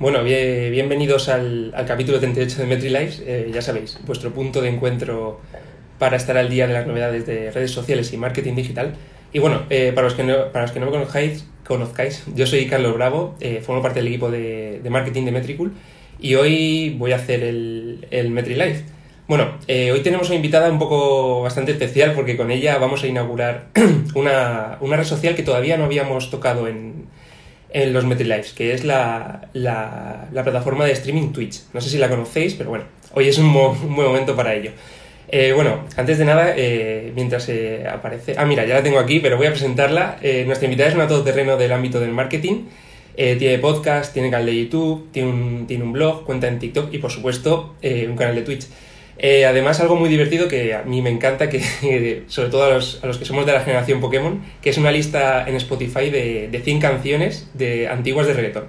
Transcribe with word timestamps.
Bueno, 0.00 0.24
bienvenidos 0.24 1.28
al, 1.28 1.74
capítulo 1.86 2.18
38 2.20 2.62
de 2.62 2.66
MetriLives. 2.66 3.22
Eh, 3.26 3.50
ya 3.52 3.60
sabéis, 3.60 3.98
vuestro 4.06 4.30
punto 4.32 4.62
de 4.62 4.70
encuentro 4.70 5.40
para 5.98 6.16
estar 6.16 6.38
al 6.38 6.48
día 6.48 6.66
de 6.66 6.72
las 6.72 6.86
novedades 6.86 7.26
de 7.26 7.50
redes 7.50 7.70
sociales 7.70 8.10
y 8.14 8.16
marketing 8.16 8.54
digital. 8.54 8.94
Y 9.30 9.40
bueno, 9.40 9.64
eh, 9.68 9.92
para, 9.94 10.06
los 10.06 10.14
que 10.14 10.24
no, 10.24 10.52
para 10.52 10.62
los 10.62 10.72
que 10.72 10.80
no 10.80 10.86
me 10.86 10.92
conozcáis, 10.92 11.44
conozcáis, 11.66 12.24
yo 12.34 12.46
soy 12.46 12.66
Carlos 12.66 12.94
Bravo, 12.94 13.34
eh, 13.40 13.60
formo 13.62 13.82
parte 13.82 13.98
del 13.98 14.08
equipo 14.08 14.30
de, 14.30 14.80
marketing 14.88 15.26
de 15.26 15.32
Metricool 15.32 15.72
y 16.18 16.34
hoy 16.34 16.96
voy 16.98 17.12
a 17.12 17.16
hacer 17.16 17.42
el, 17.42 18.06
el 18.10 18.30
MetriLive. 18.30 18.82
Bueno, 19.28 19.58
hoy 19.68 20.00
tenemos 20.00 20.28
una 20.28 20.36
invitada 20.36 20.70
un 20.70 20.78
poco 20.78 21.42
bastante 21.42 21.72
especial 21.72 22.14
porque 22.14 22.38
con 22.38 22.50
ella 22.50 22.78
vamos 22.78 23.04
a 23.04 23.06
inaugurar 23.06 23.66
una, 24.14 24.78
una 24.80 24.96
red 24.96 25.04
social 25.04 25.34
que 25.34 25.42
todavía 25.42 25.76
no 25.76 25.84
habíamos 25.84 26.30
tocado 26.30 26.68
en, 26.68 27.04
en 27.72 27.92
los 27.92 28.04
MetriLives, 28.04 28.52
que 28.52 28.72
es 28.74 28.84
la, 28.84 29.48
la, 29.52 30.28
plataforma 30.42 30.84
de 30.84 30.92
streaming 30.92 31.32
Twitch. 31.32 31.62
No 31.72 31.80
sé 31.80 31.90
si 31.90 31.98
la 31.98 32.08
conocéis, 32.08 32.54
pero 32.54 32.70
bueno, 32.70 32.84
hoy 33.14 33.28
es 33.28 33.38
un, 33.38 33.52
buen 33.52 34.08
momento 34.08 34.34
para 34.36 34.54
ello. 34.54 34.72
Eh, 35.28 35.52
bueno, 35.54 35.84
antes 35.96 36.18
de 36.18 36.24
nada, 36.24 36.54
eh, 36.56 37.12
mientras 37.14 37.44
se 37.44 37.86
aparece... 37.86 38.34
Ah, 38.36 38.44
mira, 38.44 38.66
ya 38.66 38.74
la 38.74 38.82
tengo 38.82 38.98
aquí, 38.98 39.20
pero 39.20 39.36
voy 39.36 39.46
a 39.46 39.50
presentarla. 39.50 40.18
Eh, 40.22 40.44
nuestra 40.44 40.66
invitada 40.66 40.88
es 40.88 40.94
una 40.96 41.06
todoterreno 41.06 41.56
del 41.56 41.72
ámbito 41.72 42.00
del 42.00 42.10
marketing. 42.10 42.64
tiene 43.14 43.58
podcast, 43.58 44.12
tiene 44.12 44.30
canal 44.30 44.46
de 44.46 44.56
YouTube, 44.56 45.08
tiene 45.12 45.30
un, 45.30 45.66
tiene 45.68 45.84
un 45.84 45.92
blog, 45.92 46.24
cuenta 46.24 46.48
en 46.48 46.58
TikTok 46.58 46.92
y, 46.92 46.98
por 46.98 47.10
supuesto, 47.10 47.76
un 47.82 48.16
canal 48.16 48.34
de 48.34 48.42
Twitch. 48.42 48.66
Eh, 49.22 49.44
además, 49.44 49.78
algo 49.80 49.96
muy 49.96 50.08
divertido 50.08 50.48
que 50.48 50.72
a 50.72 50.82
mí 50.82 51.02
me 51.02 51.10
encanta, 51.10 51.50
que 51.50 52.24
sobre 52.28 52.48
todo 52.48 52.64
a 52.64 52.70
los, 52.70 53.04
a 53.04 53.06
los, 53.06 53.18
que 53.18 53.26
somos 53.26 53.44
de 53.44 53.52
la 53.52 53.60
generación 53.60 54.00
Pokémon, 54.00 54.42
que 54.62 54.70
es 54.70 54.78
una 54.78 54.90
lista 54.90 55.46
en 55.46 55.56
Spotify 55.56 56.08
de, 56.08 56.48
de 56.50 56.60
100 56.60 56.80
canciones 56.80 57.50
de, 57.52 57.86
antiguas 57.86 58.26
de 58.26 58.32
reggaeton. 58.32 58.64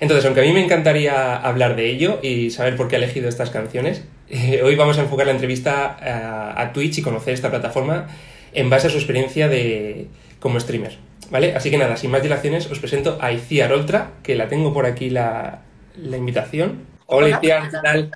Entonces, 0.00 0.24
aunque 0.24 0.40
a 0.40 0.44
mí 0.44 0.52
me 0.52 0.64
encantaría 0.64 1.36
hablar 1.36 1.76
de 1.76 1.88
ello 1.90 2.18
y 2.22 2.50
saber 2.50 2.74
por 2.74 2.88
qué 2.88 2.96
ha 2.96 2.98
elegido 2.98 3.28
estas 3.28 3.50
canciones, 3.50 4.02
eh, 4.28 4.62
hoy 4.64 4.74
vamos 4.74 4.98
a 4.98 5.02
enfocar 5.02 5.26
la 5.26 5.32
entrevista 5.32 5.86
a, 5.86 6.60
a, 6.60 6.72
Twitch 6.72 6.98
y 6.98 7.02
conocer 7.02 7.32
esta 7.32 7.50
plataforma 7.50 8.08
en 8.52 8.68
base 8.68 8.88
a 8.88 8.90
su 8.90 8.96
experiencia 8.96 9.48
de, 9.48 10.08
como 10.40 10.58
streamer. 10.58 10.98
¿Vale? 11.30 11.54
Así 11.54 11.70
que 11.70 11.78
nada, 11.78 11.96
sin 11.96 12.10
más 12.10 12.22
dilaciones, 12.22 12.68
os 12.68 12.80
presento 12.80 13.16
a 13.20 13.30
Iciar 13.30 13.72
Oltra, 13.72 14.10
que 14.24 14.34
la 14.34 14.48
tengo 14.48 14.74
por 14.74 14.86
aquí 14.86 15.08
la, 15.08 15.62
la 15.96 16.16
invitación. 16.16 16.80
Hola, 17.06 17.38
Iciar, 17.38 17.70
¿qué 17.70 17.76
tal? 17.80 18.10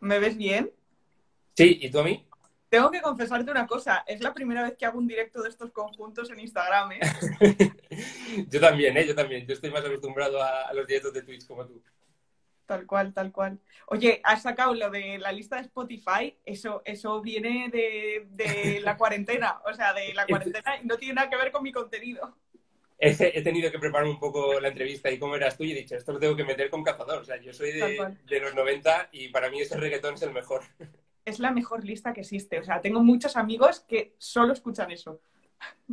¿Me 0.00 0.18
ves 0.18 0.36
bien? 0.36 0.70
Sí, 1.58 1.76
¿y 1.82 1.90
tú 1.90 1.98
a 1.98 2.04
mí? 2.04 2.24
Tengo 2.68 2.88
que 2.88 3.02
confesarte 3.02 3.50
una 3.50 3.66
cosa, 3.66 4.04
es 4.06 4.20
la 4.20 4.32
primera 4.32 4.62
vez 4.62 4.76
que 4.76 4.86
hago 4.86 4.96
un 4.96 5.08
directo 5.08 5.42
de 5.42 5.48
estos 5.48 5.72
conjuntos 5.72 6.30
en 6.30 6.38
Instagram, 6.38 6.92
¿eh? 6.92 7.00
yo 8.48 8.60
también, 8.60 8.96
¿eh? 8.96 9.04
Yo 9.04 9.12
también. 9.12 9.44
Yo 9.44 9.54
estoy 9.54 9.72
más 9.72 9.84
acostumbrado 9.84 10.40
a, 10.40 10.72
los 10.72 10.86
directos 10.86 11.12
de 11.12 11.22
Twitch 11.22 11.48
como 11.48 11.66
tú. 11.66 11.82
Tal 12.64 12.86
cual, 12.86 13.12
tal 13.12 13.32
cual. 13.32 13.58
Oye, 13.86 14.20
has 14.22 14.42
sacado 14.42 14.72
lo 14.72 14.88
de 14.88 15.18
la 15.18 15.32
lista 15.32 15.56
de 15.56 15.62
Spotify, 15.62 16.38
eso, 16.44 16.80
eso 16.84 17.20
viene 17.20 17.70
de, 17.72 18.80
la 18.84 18.96
cuarentena, 18.96 19.60
o 19.64 19.74
sea, 19.74 19.92
de 19.92 20.14
la 20.14 20.26
cuarentena 20.26 20.80
y 20.80 20.86
no 20.86 20.96
tiene 20.96 21.14
nada 21.14 21.28
que 21.28 21.38
ver 21.38 21.50
con 21.50 21.64
mi 21.64 21.72
contenido. 21.72 22.36
He, 23.00 23.42
tenido 23.42 23.72
que 23.72 23.80
preparar 23.80 24.06
un 24.06 24.20
poco 24.20 24.60
la 24.60 24.68
entrevista 24.68 25.10
y 25.10 25.18
cómo 25.18 25.34
eras 25.34 25.56
tú 25.56 25.64
y 25.64 25.72
he 25.72 25.74
dicho, 25.74 25.96
esto 25.96 26.12
lo 26.12 26.20
tengo 26.20 26.36
que 26.36 26.44
meter 26.44 26.70
con 26.70 26.84
cazador. 26.84 27.22
O 27.22 27.24
sea, 27.24 27.36
yo 27.40 27.52
soy 27.52 27.72
de, 27.72 28.16
de 28.28 28.40
los 28.40 28.54
90 28.54 29.08
y 29.10 29.30
para 29.30 29.50
mí 29.50 29.60
ese 29.60 29.76
reggaetón 29.76 30.14
es 30.14 30.22
el 30.22 30.32
mejor 30.32 30.62
es 31.28 31.38
la 31.38 31.50
mejor 31.50 31.84
lista 31.84 32.12
que 32.12 32.20
existe. 32.20 32.58
O 32.58 32.64
sea, 32.64 32.80
tengo 32.80 33.02
muchos 33.02 33.36
amigos 33.36 33.80
que 33.80 34.14
solo 34.18 34.52
escuchan 34.52 34.90
eso. 34.90 35.20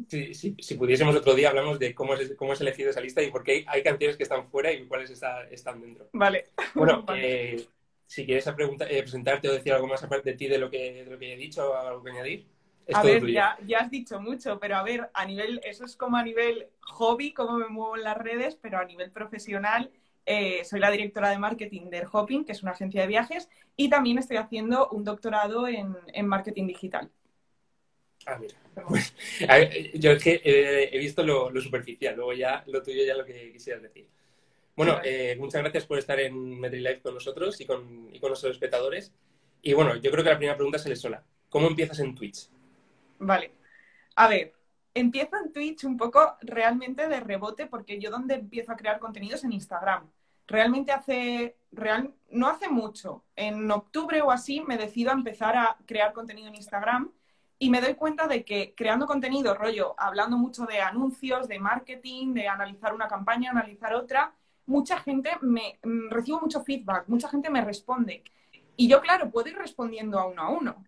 Sí, 0.07 0.33
sí, 0.33 0.55
si 0.59 0.75
pudiésemos 0.75 1.15
otro 1.15 1.33
día 1.33 1.49
hablamos 1.49 1.79
de 1.79 1.95
cómo 1.95 2.13
es, 2.13 2.35
cómo 2.35 2.53
es 2.53 2.61
elegido 2.61 2.89
esa 2.89 3.01
lista 3.01 3.23
y 3.23 3.31
por 3.31 3.43
qué 3.43 3.65
hay, 3.67 3.81
canciones 3.81 4.17
que 4.17 4.23
están 4.23 4.47
fuera 4.49 4.71
y 4.71 4.85
cuáles 4.85 5.09
están 5.51 5.81
dentro. 5.81 6.09
Vale. 6.13 6.49
Bueno, 6.75 7.05
eh, 7.15 7.65
si 8.05 8.25
quieres 8.25 8.45
pregunta, 8.51 8.85
eh, 8.89 9.01
presentarte 9.01 9.49
o 9.49 9.53
decir 9.53 9.73
algo 9.73 9.87
más 9.87 10.03
aparte 10.03 10.31
de 10.31 10.37
ti 10.37 10.47
de 10.47 10.57
lo 10.57 10.69
que, 10.69 11.05
de 11.05 11.11
lo 11.11 11.17
que 11.17 11.33
he 11.33 11.37
dicho 11.37 11.71
o 11.71 11.75
algo 11.75 12.03
que 12.03 12.11
añadir. 12.11 12.45
a 12.93 13.01
ver, 13.01 13.25
ya, 13.25 13.57
ya, 13.65 13.79
has 13.79 13.89
dicho 13.89 14.19
mucho, 14.19 14.59
pero 14.59 14.75
a 14.75 14.83
ver, 14.83 15.09
a 15.13 15.25
nivel, 15.25 15.61
eso 15.63 15.85
es 15.85 15.95
como 15.95 16.17
a 16.17 16.23
nivel 16.23 16.67
hobby, 16.81 17.33
cómo 17.33 17.57
me 17.57 17.67
muevo 17.67 17.95
en 17.95 18.03
las 18.03 18.17
redes, 18.17 18.55
pero 18.61 18.77
a 18.77 18.85
nivel 18.85 19.11
profesional 19.11 19.89
eh, 20.25 20.63
soy 20.65 20.79
la 20.79 20.91
directora 20.91 21.29
de 21.29 21.37
marketing 21.37 21.89
de 21.89 22.05
Hopping, 22.11 22.45
que 22.45 22.53
es 22.53 22.63
una 22.63 22.71
agencia 22.71 23.01
de 23.01 23.07
viajes, 23.07 23.49
y 23.75 23.89
también 23.89 24.17
estoy 24.17 24.37
haciendo 24.37 24.89
un 24.89 25.03
doctorado 25.03 25.67
en, 25.67 25.95
marketing 26.25 26.67
digital. 26.67 27.09
Ah, 28.25 28.39
mira. 28.39 28.55
yo 29.93 30.11
es 30.11 30.23
que 30.23 30.41
eh, 30.43 30.89
he 30.91 30.97
visto 30.97 31.23
lo, 31.23 31.51
superficial, 31.61 32.15
luego 32.15 32.33
ya 32.33 32.63
lo 32.67 32.81
tuyo 32.81 33.03
ya 33.05 33.15
lo 33.15 33.25
que 33.25 33.51
quisieras 33.51 33.83
decir. 33.83 34.07
Bueno, 34.75 34.99
eh, 35.03 35.35
muchas 35.39 35.61
gracias 35.61 35.85
por 35.85 35.99
estar 35.99 36.19
en 36.19 36.59
MetriLife 36.59 37.01
con 37.01 37.13
nosotros 37.13 37.61
y 37.61 37.65
con, 37.65 38.09
y 38.13 38.19
con 38.19 38.29
nuestros 38.29 38.53
espectadores. 38.53 39.13
Y 39.61 39.73
bueno, 39.73 39.95
yo 39.95 40.11
creo 40.11 40.23
que 40.23 40.29
la 40.31 40.37
primera 40.37 40.57
pregunta 40.57 40.77
es 40.77 40.99
sola. 40.99 41.23
¿Cómo 41.49 41.67
empiezas 41.67 41.99
en 41.99 42.13
Twitch? 42.13 42.49
Vale. 43.19 43.51
A 44.15 44.27
ver, 44.27 44.53
empiezo 44.93 45.37
en 45.37 45.53
Twitch 45.53 45.83
un 45.85 45.97
poco 45.97 46.37
realmente 46.41 47.07
de 47.07 47.19
rebote 47.19 47.67
porque 47.67 47.99
yo 47.99 48.09
donde 48.09 48.35
empiezo 48.35 48.71
a 48.71 48.75
crear 48.75 48.99
contenidos 48.99 49.43
en 49.43 49.53
Instagram. 49.53 50.09
Realmente 50.47 50.91
hace, 50.91 51.57
real, 51.71 52.13
no 52.29 52.47
hace 52.47 52.69
mucho, 52.69 53.23
en 53.35 53.69
octubre 53.71 54.21
o 54.21 54.31
así 54.31 54.61
me 54.61 54.77
decido 54.77 55.11
a 55.11 55.13
empezar 55.13 55.55
a 55.57 55.77
crear 55.85 56.13
contenido 56.13 56.47
en 56.47 56.55
Instagram 56.55 57.11
y 57.57 57.69
me 57.69 57.81
doy 57.81 57.95
cuenta 57.95 58.27
de 58.27 58.43
que 58.43 58.73
creando 58.75 59.07
contenido, 59.07 59.55
rollo, 59.55 59.95
hablando 59.97 60.37
mucho 60.37 60.65
de 60.65 60.81
anuncios, 60.81 61.47
de 61.47 61.59
marketing, 61.59 62.33
de 62.33 62.47
analizar 62.47 62.93
una 62.93 63.07
campaña, 63.07 63.51
analizar 63.51 63.93
otra, 63.95 64.33
mucha 64.65 64.99
gente 64.99 65.31
me 65.41 65.79
mm, 65.83 66.09
recibo 66.09 66.41
mucho 66.41 66.63
feedback, 66.63 67.07
mucha 67.07 67.29
gente 67.29 67.49
me 67.49 67.61
responde. 67.61 68.23
Y 68.75 68.87
yo, 68.87 69.01
claro, 69.01 69.31
puedo 69.31 69.49
ir 69.49 69.57
respondiendo 69.57 70.19
a 70.19 70.27
uno 70.27 70.41
a 70.41 70.49
uno, 70.49 70.85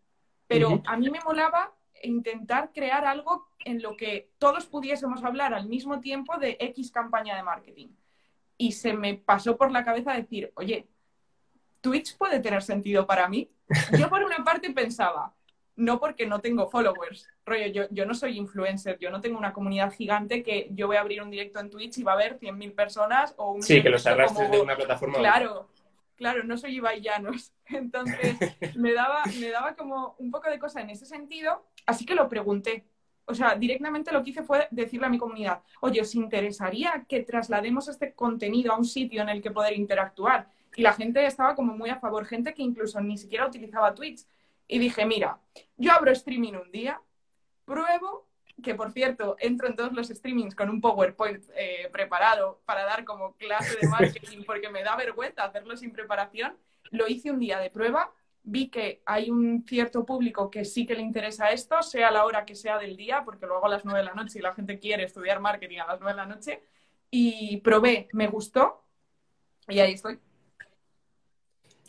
pero 0.47 0.81
a 0.85 0.97
mí 0.97 1.09
me 1.09 1.19
molaba 1.21 1.73
intentar 2.03 2.71
crear 2.73 3.05
algo 3.05 3.47
en 3.59 3.81
lo 3.81 3.95
que 3.95 4.31
todos 4.37 4.65
pudiésemos 4.65 5.23
hablar 5.23 5.53
al 5.53 5.67
mismo 5.67 5.99
tiempo 5.99 6.37
de 6.37 6.57
X 6.59 6.91
campaña 6.91 7.35
de 7.35 7.43
marketing. 7.43 7.87
Y 8.57 8.71
se 8.71 8.93
me 8.93 9.15
pasó 9.15 9.57
por 9.57 9.71
la 9.71 9.85
cabeza 9.85 10.13
decir, 10.13 10.51
oye, 10.55 10.87
¿Twitch 11.81 12.17
puede 12.17 12.39
tener 12.39 12.63
sentido 12.63 13.05
para 13.05 13.29
mí? 13.29 13.49
Yo 13.97 14.09
por 14.09 14.23
una 14.23 14.43
parte 14.43 14.71
pensaba, 14.71 15.33
no 15.75 15.99
porque 15.99 16.25
no 16.25 16.39
tengo 16.39 16.67
followers, 16.67 17.27
rollo, 17.45 17.67
yo, 17.67 17.83
yo 17.91 18.05
no 18.05 18.15
soy 18.15 18.37
influencer, 18.37 18.97
yo 18.99 19.11
no 19.11 19.21
tengo 19.21 19.37
una 19.37 19.53
comunidad 19.53 19.93
gigante 19.93 20.41
que 20.41 20.69
yo 20.71 20.87
voy 20.87 20.97
a 20.97 21.01
abrir 21.01 21.21
un 21.21 21.29
directo 21.29 21.59
en 21.59 21.69
Twitch 21.69 21.99
y 21.99 22.03
va 22.03 22.13
a 22.13 22.15
haber 22.15 22.39
100.000 22.39 22.73
personas 22.73 23.35
o 23.37 23.51
un... 23.51 23.61
Sí, 23.61 23.81
que 23.81 23.89
los 23.89 24.05
arrastres 24.07 24.49
de 24.49 24.59
una 24.59 24.75
plataforma. 24.75 25.19
Claro, 25.19 25.69
claro, 26.15 26.43
no 26.43 26.57
soy 26.57 26.77
Ibai 26.77 27.01
Llanos. 27.01 27.53
Entonces, 27.67 28.37
me 28.75 28.93
daba, 28.93 29.23
me 29.39 29.49
daba 29.49 29.75
como 29.75 30.15
un 30.17 30.31
poco 30.31 30.49
de 30.49 30.57
cosa 30.57 30.81
en 30.81 30.89
ese 30.89 31.05
sentido, 31.05 31.67
así 31.85 32.05
que 32.05 32.15
lo 32.15 32.27
pregunté. 32.27 32.85
O 33.27 33.35
sea, 33.35 33.55
directamente 33.55 34.11
lo 34.11 34.23
que 34.23 34.31
hice 34.31 34.43
fue 34.43 34.67
decirle 34.71 35.07
a 35.07 35.09
mi 35.09 35.17
comunidad, 35.17 35.61
oye, 35.81 36.01
¿os 36.01 36.15
interesaría 36.15 37.05
que 37.07 37.23
traslademos 37.23 37.87
este 37.87 38.13
contenido 38.13 38.73
a 38.73 38.77
un 38.77 38.85
sitio 38.85 39.21
en 39.21 39.29
el 39.29 39.41
que 39.41 39.51
poder 39.51 39.73
interactuar? 39.73 40.47
Y 40.75 40.81
la 40.81 40.93
gente 40.93 41.25
estaba 41.25 41.55
como 41.55 41.75
muy 41.75 41.89
a 41.89 41.99
favor, 41.99 42.25
gente 42.25 42.53
que 42.53 42.63
incluso 42.63 43.01
ni 43.01 43.17
siquiera 43.17 43.47
utilizaba 43.47 43.93
Twitch. 43.93 44.25
Y 44.67 44.79
dije, 44.79 45.05
mira, 45.05 45.39
yo 45.77 45.91
abro 45.91 46.11
streaming 46.11 46.53
un 46.53 46.71
día, 46.71 47.01
pruebo 47.65 48.27
que 48.63 48.75
por 48.75 48.91
cierto, 48.91 49.35
entro 49.39 49.67
en 49.67 49.75
todos 49.75 49.93
los 49.93 50.07
streamings 50.07 50.55
con 50.55 50.69
un 50.69 50.81
PowerPoint 50.81 51.43
eh, 51.55 51.89
preparado 51.91 52.61
para 52.65 52.85
dar 52.85 53.03
como 53.03 53.33
clase 53.35 53.77
de 53.79 53.87
marketing 53.87 54.43
porque 54.45 54.69
me 54.69 54.83
da 54.83 54.95
vergüenza 54.95 55.43
hacerlo 55.43 55.77
sin 55.77 55.91
preparación. 55.91 56.57
Lo 56.89 57.07
hice 57.07 57.31
un 57.31 57.39
día 57.39 57.59
de 57.59 57.69
prueba, 57.69 58.11
vi 58.47 58.69
que 58.69 59.01
hay 59.05 59.29
un 59.29 59.65
cierto 59.67 60.05
público 60.05 60.49
que 60.49 60.63
sí 60.63 60.85
que 60.85 60.95
le 60.95 61.01
interesa 61.01 61.51
esto, 61.51 61.81
sea 61.83 62.09
la 62.11 62.23
hora 62.23 62.45
que 62.45 62.55
sea 62.55 62.79
del 62.79 62.95
día, 62.95 63.23
porque 63.25 63.45
luego 63.45 63.65
a 63.65 63.69
las 63.69 63.83
nueve 63.83 63.99
de 63.99 64.05
la 64.05 64.13
noche 64.13 64.39
y 64.39 64.41
la 64.41 64.53
gente 64.53 64.79
quiere 64.79 65.03
estudiar 65.03 65.41
marketing 65.41 65.79
a 65.79 65.87
las 65.87 65.99
nueve 65.99 66.13
de 66.13 66.27
la 66.27 66.33
noche, 66.33 66.63
y 67.11 67.57
probé, 67.57 68.07
me 68.13 68.27
gustó 68.27 68.85
y 69.67 69.79
ahí 69.79 69.93
estoy. 69.93 70.19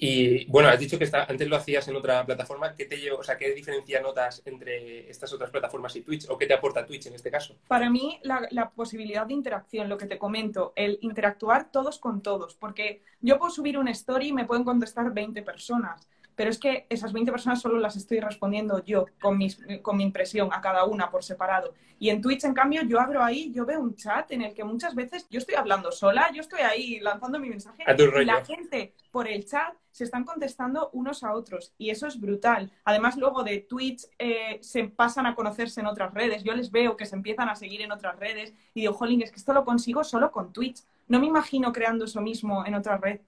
Y 0.01 0.47
bueno, 0.47 0.69
has 0.69 0.79
dicho 0.79 0.99
que 0.99 1.09
antes 1.13 1.49
lo 1.49 1.57
hacías 1.57 1.87
en 1.89 1.97
otra 1.97 2.25
plataforma. 2.25 2.75
¿Qué 2.75 2.87
te 2.87 3.11
o 3.11 3.23
sea, 3.23 3.37
qué 3.37 3.53
diferencia 3.53 4.01
notas 4.01 4.43
entre 4.45 5.11
estas 5.11 5.33
otras 5.33 5.51
plataformas 5.51 5.95
y 5.97 6.03
Twitch? 6.03 6.29
¿O 6.29 6.39
qué 6.39 6.47
te 6.47 6.55
aporta 6.55 6.87
Twitch 6.87 7.07
en 7.07 7.15
este 7.15 7.33
caso? 7.33 7.57
Para 7.67 7.91
mí, 7.91 8.21
la, 8.23 8.47
la, 8.51 8.71
posibilidad 8.71 9.27
de 9.27 9.35
interacción, 9.35 9.89
lo 9.89 9.99
que 9.99 10.07
te 10.07 10.17
comento, 10.17 10.73
el 10.77 10.99
interactuar 11.03 11.73
todos 11.73 11.99
con 11.99 12.23
todos. 12.23 12.55
Porque 12.55 13.03
yo 13.21 13.39
puedo 13.39 13.51
subir 13.51 13.77
una 13.77 13.91
story 13.91 14.29
y 14.29 14.33
me 14.33 14.45
pueden 14.45 14.63
contestar 14.63 15.13
20 15.13 15.43
personas 15.43 16.09
pero 16.39 16.51
es 16.51 16.59
que 16.61 16.87
esas 16.89 17.13
20 17.13 17.33
personas 17.33 17.61
solo 17.61 17.81
las 17.81 17.97
estoy 17.97 18.21
respondiendo 18.21 18.85
yo 18.85 19.07
con, 19.21 19.37
mis, 19.37 19.59
con 19.83 19.97
mi 19.97 20.05
impresión 20.05 20.51
a 20.53 20.61
cada 20.61 20.85
una 20.85 21.11
por 21.11 21.25
separado. 21.25 21.75
Y 21.99 22.11
en 22.11 22.23
Twitch, 22.23 22.45
en 22.45 22.55
cambio, 22.55 22.83
yo 22.85 23.01
abro 23.01 23.25
ahí, 23.25 23.51
yo 23.53 23.67
veo 23.67 23.81
un 23.81 23.97
chat 23.97 24.31
en 24.31 24.43
el 24.43 24.55
que 24.55 24.63
muchas 24.63 24.95
veces 24.95 25.27
yo 25.31 25.39
estoy 25.39 25.57
hablando 25.57 25.91
sola, 25.91 26.31
yo 26.33 26.41
estoy 26.41 26.61
ahí 26.61 27.01
lanzando 27.01 27.41
mi 27.41 27.49
mensaje 27.51 27.83
y 27.83 28.25
la 28.25 28.45
gente 28.45 28.95
por 29.11 29.27
el 29.27 29.47
chat 29.47 29.75
se 29.91 30.05
están 30.05 30.23
contestando 30.23 30.91
unos 30.93 31.25
a 31.25 31.33
otros 31.33 31.75
y 31.77 31.91
eso 31.91 32.07
es 32.07 32.21
brutal. 32.21 32.71
Además, 32.85 33.17
luego 33.17 33.43
de 33.43 33.59
Twitch 33.59 34.07
eh, 34.17 34.59
se 34.61 34.85
pasan 34.85 35.27
a 35.27 35.35
conocerse 35.35 35.81
en 35.81 35.89
otras 35.89 36.15
redes. 36.15 36.45
Yo 36.45 36.55
les 36.55 36.71
veo 36.71 36.97
que 36.97 37.05
se 37.05 37.17
empiezan 37.17 37.49
a 37.49 37.57
seguir 37.57 37.83
en 37.83 37.91
otras 37.91 38.17
redes 38.17 38.55
y 38.75 38.83
digo, 38.83 38.93
jolín, 38.93 39.23
es 39.23 39.33
que 39.33 39.39
esto 39.39 39.53
lo 39.53 39.65
consigo 39.65 40.05
solo 40.05 40.31
con 40.31 40.53
Twitch 40.53 40.85
no 41.09 41.19
me 41.19 41.27
imagino 41.27 41.73
creando 41.73 42.05
eso 42.05 42.21
mismo 42.21 42.65
en 42.67 42.75
otra 42.75 42.99
red. 42.99 43.21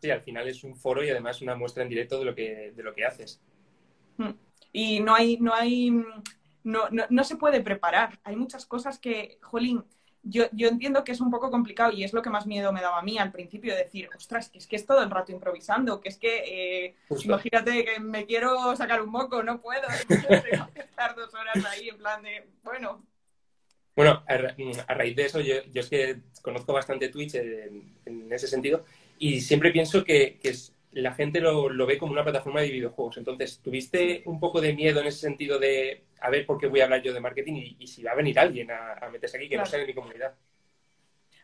Sí, 0.00 0.10
al 0.10 0.22
final 0.22 0.48
es 0.48 0.64
un 0.64 0.76
foro 0.76 1.02
y 1.02 1.10
además 1.10 1.40
una 1.42 1.56
muestra 1.56 1.82
en 1.82 1.88
directo 1.88 2.18
de 2.18 2.24
lo 2.24 2.34
que, 2.34 2.72
de 2.74 2.82
lo 2.82 2.94
que 2.94 3.04
haces. 3.04 3.40
Mm. 4.16 4.30
Y 4.72 5.00
no 5.00 5.14
hay, 5.14 5.38
no 5.38 5.54
hay, 5.54 5.90
no, 6.64 6.88
no, 6.90 7.04
no 7.08 7.24
se 7.24 7.36
puede 7.36 7.60
preparar. 7.60 8.18
Hay 8.24 8.36
muchas 8.36 8.66
cosas 8.66 8.98
que, 8.98 9.38
jolín, 9.40 9.84
yo, 10.24 10.44
yo, 10.52 10.68
entiendo 10.68 11.04
que 11.04 11.12
es 11.12 11.20
un 11.20 11.30
poco 11.30 11.50
complicado 11.50 11.92
y 11.92 12.02
es 12.02 12.12
lo 12.12 12.22
que 12.22 12.30
más 12.30 12.46
miedo 12.46 12.72
me 12.72 12.80
daba 12.80 12.98
a 12.98 13.02
mí 13.02 13.18
al 13.18 13.30
principio, 13.30 13.74
decir, 13.74 14.08
ostras, 14.16 14.48
que 14.48 14.58
es 14.58 14.66
que 14.66 14.76
es 14.76 14.86
todo 14.86 15.02
el 15.02 15.10
rato 15.10 15.32
improvisando, 15.32 16.00
que 16.00 16.08
es 16.08 16.16
que, 16.16 16.86
eh, 16.86 16.96
imagínate 17.22 17.84
que 17.84 18.00
me 18.00 18.24
quiero 18.24 18.74
sacar 18.74 19.02
un 19.02 19.10
moco, 19.10 19.42
no 19.42 19.60
puedo, 19.60 19.82
tengo 20.08 20.72
que 20.72 20.80
estar 20.80 21.14
dos 21.14 21.32
horas 21.34 21.62
ahí 21.66 21.90
en 21.90 21.98
plan 21.98 22.22
de, 22.22 22.48
bueno. 22.62 23.04
Bueno, 23.94 24.24
a, 24.26 24.94
raíz 24.94 25.14
de 25.14 25.26
eso, 25.26 25.40
yo, 25.40 25.62
yo, 25.72 25.80
es 25.80 25.88
que 25.88 26.22
conozco 26.42 26.72
bastante 26.72 27.10
Twitch 27.10 27.34
en, 27.36 27.96
en 28.06 28.32
ese 28.32 28.48
sentido 28.48 28.84
y 29.18 29.40
siempre 29.40 29.70
pienso 29.70 30.04
que, 30.04 30.38
que 30.40 30.50
es, 30.50 30.74
la 30.92 31.12
gente 31.12 31.40
lo, 31.40 31.68
lo, 31.68 31.86
ve 31.86 31.98
como 31.98 32.12
una 32.12 32.22
plataforma 32.22 32.60
de 32.60 32.70
videojuegos. 32.70 33.16
Entonces, 33.16 33.60
¿tuviste 33.62 34.22
un 34.26 34.38
poco 34.38 34.60
de 34.60 34.74
miedo 34.74 35.00
en 35.00 35.06
ese 35.06 35.20
sentido 35.20 35.58
de 35.58 36.04
a 36.20 36.30
ver 36.30 36.46
por 36.46 36.58
qué 36.58 36.66
voy 36.68 36.80
a 36.80 36.84
hablar 36.84 37.02
yo 37.02 37.12
de 37.12 37.20
marketing 37.20 37.54
y, 37.54 37.76
y 37.80 37.86
si 37.86 38.02
va 38.02 38.12
a 38.12 38.16
venir 38.16 38.38
alguien 38.38 38.70
a, 38.70 38.94
a 38.94 39.10
meterse 39.10 39.36
aquí 39.36 39.48
que 39.48 39.56
claro. 39.56 39.66
no 39.66 39.70
sea 39.70 39.80
de 39.80 39.86
mi 39.86 39.94
comunidad? 39.94 40.34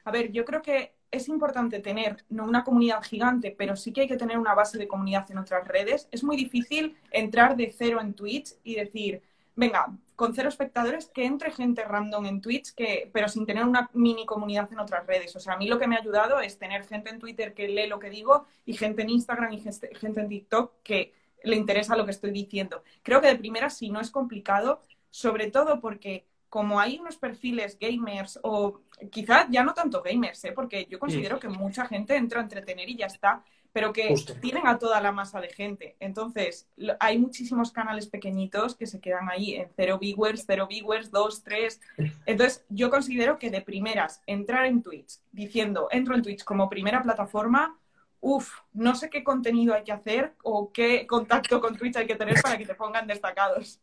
A 0.05 0.11
ver, 0.11 0.33
yo 0.33 0.45
creo 0.45 0.63
que 0.63 0.95
es 1.11 1.29
importante 1.29 1.81
tener 1.81 2.25
no 2.29 2.45
una 2.45 2.65
comunidad 2.65 3.03
gigante, 3.03 3.55
pero 3.57 3.77
sí 3.77 3.93
que 3.93 4.03
hay 4.03 4.09
que 4.09 4.17
tener 4.17 4.39
una 4.39 4.55
base 4.55 4.79
de 4.79 4.89
comunidad 4.89 5.31
en 5.31 5.39
otras 5.39 5.67
redes. 5.67 6.09
Es 6.11 6.23
muy 6.23 6.37
difícil 6.37 6.97
entrar 7.11 7.57
de 7.57 7.75
cero 7.77 7.99
en 8.01 8.15
Twitch 8.15 8.55
y 8.63 8.77
decir, 8.77 9.21
venga, 9.57 9.93
con 10.21 10.35
cero 10.35 10.51
espectadores, 10.51 11.07
que 11.07 11.25
entre 11.25 11.51
gente 11.51 11.83
random 11.83 12.27
en 12.27 12.43
Twitch, 12.43 12.75
que, 12.75 13.09
pero 13.11 13.27
sin 13.27 13.47
tener 13.47 13.65
una 13.65 13.89
mini 13.95 14.27
comunidad 14.27 14.71
en 14.71 14.79
otras 14.79 15.07
redes. 15.07 15.35
O 15.35 15.41
sea, 15.41 15.55
a 15.55 15.57
mí 15.57 15.67
lo 15.67 15.79
que 15.79 15.87
me 15.87 15.97
ha 15.97 16.01
ayudado 16.01 16.41
es 16.41 16.59
tener 16.59 16.85
gente 16.85 17.09
en 17.09 17.19
Twitter 17.19 17.55
que 17.55 17.69
lee 17.69 17.87
lo 17.87 17.99
que 17.99 18.11
digo 18.11 18.45
y 18.67 18.75
gente 18.75 19.01
en 19.01 19.09
Instagram 19.09 19.51
y 19.55 19.61
gente 19.61 20.21
en 20.21 20.29
TikTok 20.29 20.75
que 20.83 21.15
le 21.43 21.57
interesa 21.57 21.97
lo 21.97 22.05
que 22.05 22.11
estoy 22.11 22.33
diciendo. 22.33 22.85
Creo 23.03 23.23
que 23.23 23.29
de 23.29 23.37
primera 23.37 23.71
sí 23.71 23.89
no 23.89 23.99
es 23.99 24.11
complicado, 24.11 24.83
sobre 25.09 25.51
todo 25.51 25.81
porque 25.81 26.27
como 26.51 26.81
hay 26.81 26.99
unos 26.99 27.17
perfiles 27.17 27.79
gamers 27.79 28.39
o 28.43 28.81
quizás 29.11 29.47
ya 29.51 29.63
no 29.63 29.73
tanto 29.73 30.03
gamers, 30.03 30.45
¿eh? 30.45 30.53
porque 30.53 30.87
yo 30.91 30.99
considero 30.99 31.39
que 31.39 31.49
mucha 31.49 31.87
gente 31.87 32.17
entra 32.17 32.41
a 32.41 32.43
entretener 32.43 32.89
y 32.91 32.97
ya 32.97 33.07
está, 33.07 33.45
pero 33.73 33.93
que 33.93 34.09
Justo. 34.09 34.35
tienen 34.35 34.67
a 34.67 34.77
toda 34.77 35.01
la 35.01 35.13
masa 35.13 35.41
de 35.41 35.49
gente. 35.49 35.97
Entonces, 36.01 36.69
hay 36.99 37.19
muchísimos 37.19 37.71
canales 37.71 38.09
pequeñitos 38.09 38.75
que 38.75 38.87
se 38.87 39.01
quedan 39.01 39.31
ahí 39.31 39.55
en 39.55 39.69
cero 39.77 39.99
viewers, 40.01 40.45
cero 40.45 40.67
viewers, 40.69 41.13
dos, 41.13 41.45
tres. 41.45 41.81
Entonces, 42.27 42.65
yo 42.69 42.91
considero 42.91 43.39
que 43.39 43.51
de 43.51 43.63
primeras, 43.63 44.21
entrar 44.27 44.67
en 44.67 44.83
Twitch 44.83 45.21
diciendo, 45.31 45.87
entro 45.93 46.17
en 46.17 46.23
Twitch 46.23 46.43
como 46.43 46.69
primera 46.69 47.01
plataforma, 47.01 47.79
uff, 48.19 48.59
no 48.73 48.97
sé 48.97 49.09
qué 49.09 49.23
contenido 49.23 49.73
hay 49.73 49.85
que 49.85 49.93
hacer 49.93 50.35
o 50.43 50.73
qué 50.73 51.07
contacto 51.07 51.61
con 51.61 51.77
Twitch 51.77 51.97
hay 51.97 52.09
que 52.09 52.17
tener 52.17 52.43
para 52.43 52.59
que 52.59 52.67
te 52.67 52.75
pongan 52.75 53.07
destacados. 53.07 53.81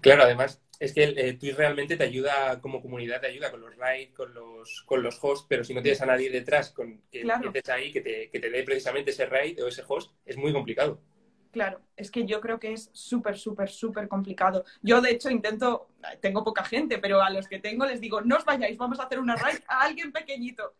Claro, 0.00 0.24
además, 0.24 0.60
es 0.82 0.92
que 0.92 1.04
eh, 1.04 1.34
Twitch 1.34 1.54
realmente 1.54 1.96
te 1.96 2.02
ayuda 2.02 2.60
como 2.60 2.82
comunidad, 2.82 3.20
te 3.20 3.28
ayuda 3.28 3.52
con 3.52 3.60
los 3.60 3.76
raids, 3.76 4.12
con 4.16 4.34
los, 4.34 4.82
con 4.84 5.00
los 5.00 5.16
hosts, 5.22 5.46
pero 5.48 5.62
si 5.62 5.72
no 5.72 5.80
tienes 5.80 6.02
a 6.02 6.06
nadie 6.06 6.28
detrás 6.28 6.70
con, 6.70 7.02
que 7.08 7.20
claro. 7.20 7.52
estés 7.54 7.68
ahí, 7.68 7.92
que 7.92 8.00
te, 8.00 8.28
que 8.30 8.40
te 8.40 8.50
dé 8.50 8.64
precisamente 8.64 9.12
ese 9.12 9.26
raid 9.26 9.62
o 9.62 9.68
ese 9.68 9.84
host, 9.86 10.10
es 10.26 10.36
muy 10.36 10.52
complicado. 10.52 11.00
Claro, 11.52 11.82
es 11.96 12.10
que 12.10 12.26
yo 12.26 12.40
creo 12.40 12.58
que 12.58 12.72
es 12.72 12.90
súper, 12.92 13.38
súper, 13.38 13.68
súper 13.68 14.08
complicado. 14.08 14.64
Yo, 14.82 15.00
de 15.00 15.12
hecho, 15.12 15.30
intento, 15.30 15.86
tengo 16.20 16.42
poca 16.42 16.64
gente, 16.64 16.98
pero 16.98 17.22
a 17.22 17.30
los 17.30 17.46
que 17.46 17.60
tengo 17.60 17.86
les 17.86 18.00
digo, 18.00 18.20
no 18.22 18.38
os 18.38 18.44
vayáis, 18.44 18.76
vamos 18.76 18.98
a 18.98 19.04
hacer 19.04 19.20
una 19.20 19.36
raid 19.36 19.60
a 19.68 19.82
alguien 19.82 20.10
pequeñito. 20.10 20.74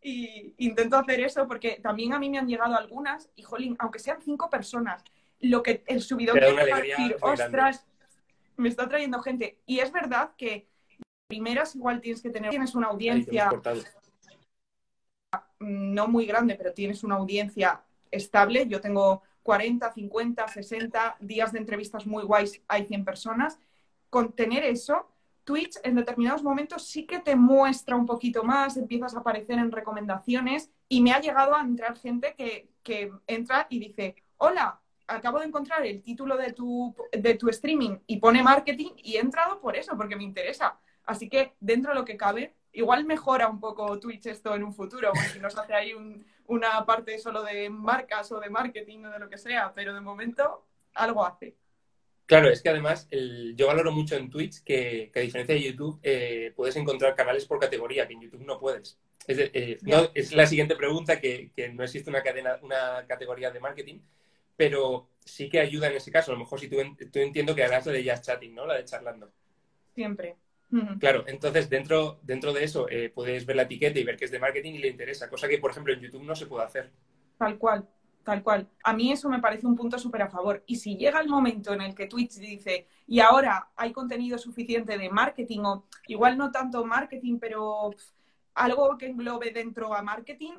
Y 0.00 0.54
intento 0.58 0.96
hacer 0.96 1.18
eso 1.18 1.48
porque 1.48 1.80
también 1.82 2.12
a 2.12 2.20
mí 2.20 2.30
me 2.30 2.38
han 2.38 2.46
llegado 2.46 2.76
algunas 2.76 3.28
y, 3.34 3.42
jolín, 3.42 3.74
aunque 3.80 3.98
sean 3.98 4.22
cinco 4.22 4.48
personas, 4.48 5.02
lo 5.40 5.64
que 5.64 5.82
el 5.88 6.00
subidón 6.00 6.38
que 6.38 6.64
decir, 6.64 7.16
ostras, 7.20 7.88
me 8.58 8.68
está 8.68 8.88
trayendo 8.88 9.22
gente. 9.22 9.58
Y 9.64 9.78
es 9.78 9.90
verdad 9.90 10.32
que 10.36 10.68
primeras 11.26 11.74
igual 11.74 12.00
tienes 12.00 12.20
que 12.20 12.30
tener, 12.30 12.50
tienes 12.50 12.74
una 12.74 12.88
audiencia 12.88 13.50
no 15.60 16.08
muy 16.08 16.26
grande, 16.26 16.54
pero 16.54 16.72
tienes 16.72 17.02
una 17.04 17.16
audiencia 17.16 17.82
estable. 18.10 18.66
Yo 18.68 18.80
tengo 18.80 19.22
40, 19.42 19.92
50, 19.92 20.48
60 20.48 21.16
días 21.20 21.52
de 21.52 21.58
entrevistas 21.58 22.06
muy 22.06 22.24
guays, 22.24 22.60
hay 22.68 22.86
100 22.86 23.04
personas. 23.04 23.58
Con 24.10 24.32
tener 24.32 24.64
eso, 24.64 25.10
Twitch 25.44 25.78
en 25.82 25.96
determinados 25.96 26.42
momentos 26.42 26.86
sí 26.86 27.06
que 27.06 27.18
te 27.18 27.36
muestra 27.36 27.96
un 27.96 28.06
poquito 28.06 28.42
más, 28.42 28.76
empiezas 28.76 29.14
a 29.14 29.20
aparecer 29.20 29.58
en 29.58 29.72
recomendaciones 29.72 30.70
y 30.88 31.00
me 31.02 31.12
ha 31.12 31.20
llegado 31.20 31.54
a 31.54 31.60
entrar 31.60 31.98
gente 31.98 32.34
que, 32.36 32.70
que 32.82 33.12
entra 33.26 33.66
y 33.68 33.78
dice, 33.78 34.16
hola, 34.38 34.80
acabo 35.08 35.40
de 35.40 35.46
encontrar 35.46 35.84
el 35.84 36.02
título 36.02 36.36
de 36.36 36.52
tu, 36.52 36.94
de 37.10 37.34
tu 37.34 37.48
streaming 37.48 37.98
y 38.06 38.18
pone 38.18 38.42
marketing 38.42 38.92
y 38.96 39.16
he 39.16 39.20
entrado 39.20 39.60
por 39.60 39.76
eso, 39.76 39.96
porque 39.96 40.16
me 40.16 40.24
interesa. 40.24 40.78
Así 41.04 41.28
que 41.28 41.54
dentro 41.58 41.92
de 41.92 41.98
lo 41.98 42.04
que 42.04 42.16
cabe, 42.16 42.54
igual 42.72 43.04
mejora 43.04 43.48
un 43.48 43.58
poco 43.58 43.98
Twitch 43.98 44.26
esto 44.26 44.54
en 44.54 44.62
un 44.62 44.74
futuro, 44.74 45.10
porque 45.12 45.40
nos 45.40 45.56
hace 45.56 45.74
ahí 45.74 45.94
un, 45.94 46.24
una 46.46 46.84
parte 46.84 47.18
solo 47.18 47.42
de 47.42 47.70
marcas 47.70 48.30
o 48.30 48.38
de 48.38 48.50
marketing 48.50 49.04
o 49.04 49.10
de 49.10 49.18
lo 49.18 49.28
que 49.28 49.38
sea, 49.38 49.72
pero 49.74 49.94
de 49.94 50.00
momento 50.00 50.66
algo 50.94 51.24
hace. 51.24 51.56
Claro, 52.26 52.50
es 52.50 52.60
que 52.60 52.68
además 52.68 53.08
el, 53.10 53.56
yo 53.56 53.68
valoro 53.68 53.90
mucho 53.90 54.14
en 54.14 54.28
Twitch 54.28 54.62
que, 54.62 55.10
que 55.12 55.20
a 55.20 55.22
diferencia 55.22 55.54
de 55.54 55.62
YouTube 55.62 55.98
eh, 56.02 56.52
puedes 56.54 56.76
encontrar 56.76 57.14
canales 57.14 57.46
por 57.46 57.58
categoría, 57.58 58.06
que 58.06 58.12
en 58.12 58.20
YouTube 58.20 58.44
no 58.44 58.60
puedes. 58.60 58.98
Es, 59.26 59.38
de, 59.38 59.50
eh, 59.54 59.78
no, 59.82 60.10
es 60.14 60.32
la 60.34 60.46
siguiente 60.46 60.76
pregunta, 60.76 61.20
que, 61.20 61.50
que, 61.56 61.70
no 61.70 61.84
existe 61.84 62.10
una, 62.10 62.22
cadena, 62.22 62.58
una 62.60 63.06
categoría 63.06 63.50
de 63.50 63.60
marketing, 63.60 64.00
pero 64.58 65.08
sí 65.24 65.48
que 65.48 65.60
ayuda 65.60 65.86
en 65.86 65.96
ese 65.96 66.10
caso. 66.10 66.32
A 66.32 66.34
lo 66.34 66.40
mejor 66.40 66.58
si 66.58 66.68
tú, 66.68 66.76
tú 67.12 67.20
entiendo 67.20 67.54
que 67.54 67.62
harás 67.62 67.86
la 67.86 67.92
de 67.92 68.10
Just 68.10 68.24
Chatting, 68.24 68.54
¿no? 68.54 68.66
La 68.66 68.74
de 68.74 68.84
charlando. 68.84 69.30
Siempre. 69.94 70.36
Claro, 71.00 71.24
entonces 71.26 71.70
dentro, 71.70 72.18
dentro 72.22 72.52
de 72.52 72.62
eso 72.64 72.88
eh, 72.90 73.08
puedes 73.08 73.46
ver 73.46 73.56
la 73.56 73.62
etiqueta 73.62 73.98
y 73.98 74.04
ver 74.04 74.18
que 74.18 74.26
es 74.26 74.30
de 74.30 74.38
marketing 74.38 74.74
y 74.74 74.78
le 74.78 74.88
interesa, 74.88 75.30
cosa 75.30 75.48
que, 75.48 75.56
por 75.58 75.70
ejemplo, 75.70 75.94
en 75.94 76.00
YouTube 76.00 76.24
no 76.24 76.34
se 76.34 76.44
puede 76.44 76.66
hacer. 76.66 76.92
Tal 77.38 77.56
cual, 77.56 77.88
tal 78.22 78.42
cual. 78.42 78.68
A 78.84 78.92
mí 78.92 79.10
eso 79.10 79.30
me 79.30 79.40
parece 79.40 79.66
un 79.66 79.76
punto 79.76 79.98
súper 79.98 80.22
a 80.22 80.28
favor. 80.28 80.62
Y 80.66 80.76
si 80.76 80.96
llega 80.96 81.20
el 81.20 81.28
momento 81.28 81.72
en 81.72 81.80
el 81.80 81.94
que 81.94 82.06
Twitch 82.06 82.34
dice, 82.34 82.86
y 83.06 83.20
ahora 83.20 83.70
hay 83.76 83.92
contenido 83.92 84.36
suficiente 84.36 84.98
de 84.98 85.08
marketing, 85.08 85.60
o 85.60 85.86
igual 86.06 86.36
no 86.36 86.50
tanto 86.50 86.84
marketing, 86.84 87.38
pero 87.38 87.90
algo 88.54 88.98
que 88.98 89.06
englobe 89.06 89.52
dentro 89.52 89.94
a 89.94 90.02
marketing, 90.02 90.54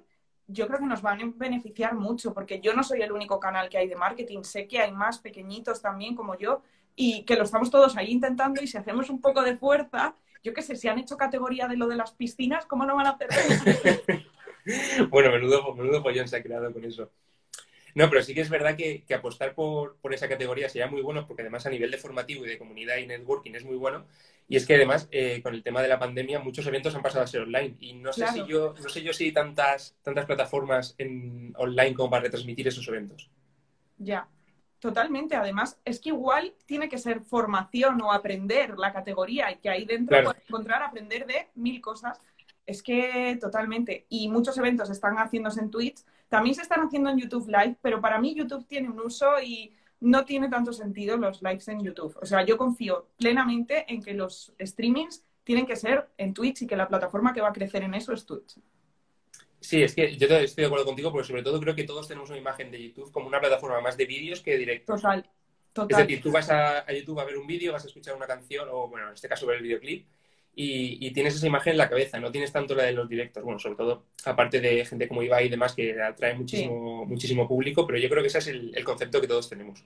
yo 0.52 0.68
creo 0.68 0.80
que 0.80 0.86
nos 0.86 1.02
van 1.02 1.22
a 1.22 1.32
beneficiar 1.36 1.94
mucho, 1.94 2.34
porque 2.34 2.60
yo 2.60 2.74
no 2.74 2.84
soy 2.84 3.02
el 3.02 3.12
único 3.12 3.40
canal 3.40 3.70
que 3.70 3.78
hay 3.78 3.88
de 3.88 3.96
marketing, 3.96 4.44
sé 4.44 4.68
que 4.68 4.80
hay 4.80 4.92
más 4.92 5.20
pequeñitos 5.20 5.82
también 5.82 6.16
como 6.16 6.38
yo, 6.38 6.64
y 6.96 7.24
que 7.24 7.36
lo 7.36 7.44
estamos 7.44 7.70
todos 7.70 7.96
ahí 7.96 8.12
intentando, 8.12 8.62
y 8.62 8.68
si 8.68 8.78
hacemos 8.78 9.10
un 9.10 9.22
poco 9.22 9.44
de 9.44 9.56
fuerza, 9.56 10.16
yo 10.44 10.54
qué 10.54 10.62
sé, 10.62 10.76
si 10.76 10.88
han 10.88 11.00
hecho 11.00 11.18
categoría 11.18 11.68
de 11.68 11.78
lo 11.78 11.88
de 11.88 11.96
las 11.96 12.12
piscinas, 12.12 12.66
¿cómo 12.66 12.86
no 12.86 12.96
van 12.96 13.08
a 13.08 13.12
hacer 13.12 13.30
bueno, 15.10 15.32
menudo, 15.32 15.74
menudo 15.76 16.04
pollón 16.04 16.28
se 16.28 16.38
ha 16.38 16.44
creado 16.44 16.72
con 16.74 16.84
eso. 16.84 17.12
No, 17.96 18.10
pero 18.10 18.22
sí 18.22 18.34
que 18.34 18.42
es 18.42 18.50
verdad 18.50 18.76
que, 18.76 19.04
que 19.04 19.14
apostar 19.16 19.56
por, 19.56 19.98
por, 19.98 20.14
esa 20.14 20.30
categoría 20.30 20.70
sería 20.70 20.88
muy 20.88 21.02
bueno, 21.02 21.26
porque 21.28 21.42
además 21.42 21.66
a 21.66 21.70
nivel 21.70 21.92
de 21.92 21.98
formativo 21.98 22.46
y 22.46 22.50
de 22.50 22.58
comunidad 22.58 22.98
y 22.98 23.08
networking 23.08 23.56
es 23.56 23.66
muy 23.66 23.78
bueno. 23.78 24.06
Y 24.50 24.56
es 24.56 24.66
que 24.66 24.76
además, 24.76 25.08
eh, 25.12 25.42
con 25.44 25.54
el 25.54 25.64
tema 25.64 25.82
de 25.82 25.88
la 25.88 26.00
pandemia, 26.00 26.40
muchos 26.40 26.66
eventos 26.66 26.96
han 26.96 27.04
pasado 27.04 27.24
a 27.24 27.28
ser 27.28 27.42
online. 27.42 27.78
Y 27.80 27.94
no 27.94 28.12
sé 28.12 28.24
claro. 28.24 28.34
si 28.46 28.52
yo, 28.52 28.74
no 28.82 28.90
sé 28.90 29.04
yo 29.04 29.14
si 29.14 29.26
hay 29.26 29.32
tantas, 29.32 29.96
tantas 30.02 30.26
plataformas 30.26 30.96
en 30.98 31.54
online 31.56 31.94
como 31.94 32.10
para 32.10 32.24
retransmitir 32.24 32.68
esos 32.68 32.88
eventos. 32.88 33.30
Ya, 34.00 34.28
totalmente. 34.80 35.36
Además, 35.36 35.80
es 35.86 36.00
que 36.00 36.10
igual 36.10 36.56
tiene 36.66 36.90
que 36.90 36.98
ser 36.98 37.22
formación 37.22 38.02
o 38.02 38.12
aprender 38.12 38.78
la 38.78 38.92
categoría 38.92 39.52
y 39.52 39.58
que 39.58 39.70
ahí 39.70 39.86
dentro 39.86 40.18
claro. 40.18 40.32
puedes 40.32 40.50
encontrar 40.50 40.82
aprender 40.82 41.28
de 41.28 41.48
mil 41.54 41.80
cosas. 41.80 42.20
Es 42.66 42.82
que 42.82 43.38
totalmente. 43.40 44.08
Y 44.10 44.30
muchos 44.30 44.58
eventos 44.58 44.90
están 44.90 45.16
haciéndose 45.18 45.62
en 45.62 45.70
Twitch 45.70 46.04
también 46.30 46.56
se 46.56 46.62
están 46.62 46.82
haciendo 46.82 47.10
en 47.10 47.18
YouTube 47.18 47.48
Live, 47.48 47.78
pero 47.82 48.00
para 48.00 48.20
mí 48.20 48.36
YouTube 48.36 48.66
tiene 48.68 48.88
un 48.88 49.00
uso 49.00 49.42
y 49.44 49.74
no 50.02 50.26
tiene 50.26 50.50
tanto 50.50 50.74
sentido 50.74 51.18
los 51.18 51.42
lives 51.42 51.68
en 51.68 51.84
YouTube. 51.84 52.18
O 52.22 52.26
sea, 52.26 52.46
yo 52.46 52.58
confío 52.58 53.10
plenamente 53.18 53.86
en 53.92 54.02
que 54.02 54.14
los 54.14 54.54
streamings 54.60 55.26
tienen 55.44 55.66
que 55.66 55.76
ser 55.76 56.08
en 56.18 56.34
Twitch 56.34 56.62
y 56.62 56.68
que 56.68 56.76
la 56.76 56.88
plataforma 56.88 57.34
que 57.34 57.42
va 57.42 57.50
a 57.50 57.54
crecer 57.54 57.84
en 57.84 57.94
eso 57.94 58.14
es 58.14 58.26
Twitch. 58.26 58.58
Sí, 59.60 59.82
es 59.82 59.94
que 59.94 60.16
yo 60.16 60.28
estoy 60.28 60.62
de 60.62 60.68
acuerdo 60.68 60.86
contigo, 60.86 61.12
porque 61.12 61.28
sobre 61.28 61.44
todo 61.44 61.60
creo 61.60 61.76
que 61.76 61.84
todos 61.84 62.08
tenemos 62.08 62.30
una 62.30 62.40
imagen 62.40 62.72
de 62.72 62.82
YouTube 62.82 63.12
como 63.12 63.28
una 63.28 63.42
plataforma 63.42 63.82
más 63.82 63.98
de 63.98 64.06
vídeos 64.06 64.42
que 64.42 64.52
de 64.52 64.58
directos. 64.58 65.02
Total, 65.02 65.30
total. 65.74 66.02
Es 66.02 66.08
decir, 66.08 66.24
tú 66.24 66.32
vas 66.32 66.50
a, 66.50 66.80
a, 66.80 66.94
YouTube 66.94 67.20
a 67.20 67.26
ver 67.26 67.38
un 67.38 67.46
vídeo, 67.46 67.74
vas 67.74 67.84
a 67.84 67.88
escuchar 67.88 68.16
una 68.16 68.26
canción, 68.26 68.70
o 68.72 68.88
bueno, 68.88 69.08
en 69.08 69.14
este 69.16 69.28
caso 69.28 69.46
ver 69.46 69.58
el 69.58 69.64
videoclip, 69.64 70.08
y, 70.62 70.98
y, 71.00 71.12
tienes 71.12 71.36
esa 71.36 71.48
imagen 71.48 71.72
en 71.72 71.78
la 71.78 71.88
cabeza, 71.88 72.20
no 72.20 72.34
tienes 72.34 72.52
tanto 72.52 72.76
la 72.76 72.84
de 72.84 72.92
los 72.92 73.08
directos. 73.08 73.42
Bueno, 73.42 73.60
sobre 73.60 73.78
todo, 73.78 74.04
aparte 74.26 74.60
de 74.60 74.84
gente 74.84 75.08
como 75.08 75.24
Ibai 75.24 75.46
y 75.46 75.50
demás, 75.50 75.74
que 75.74 76.02
atrae 76.02 76.34
muchísimo, 76.36 77.04
sí. 77.06 77.10
muchísimo 77.10 77.48
público, 77.48 77.88
pero 77.88 77.98
yo 77.98 78.10
creo 78.10 78.22
que 78.22 78.28
ese 78.28 78.40
es 78.40 78.48
el, 78.48 78.76
el, 78.76 78.84
concepto 78.84 79.22
que 79.22 79.28
todos 79.28 79.48
tenemos. 79.48 79.86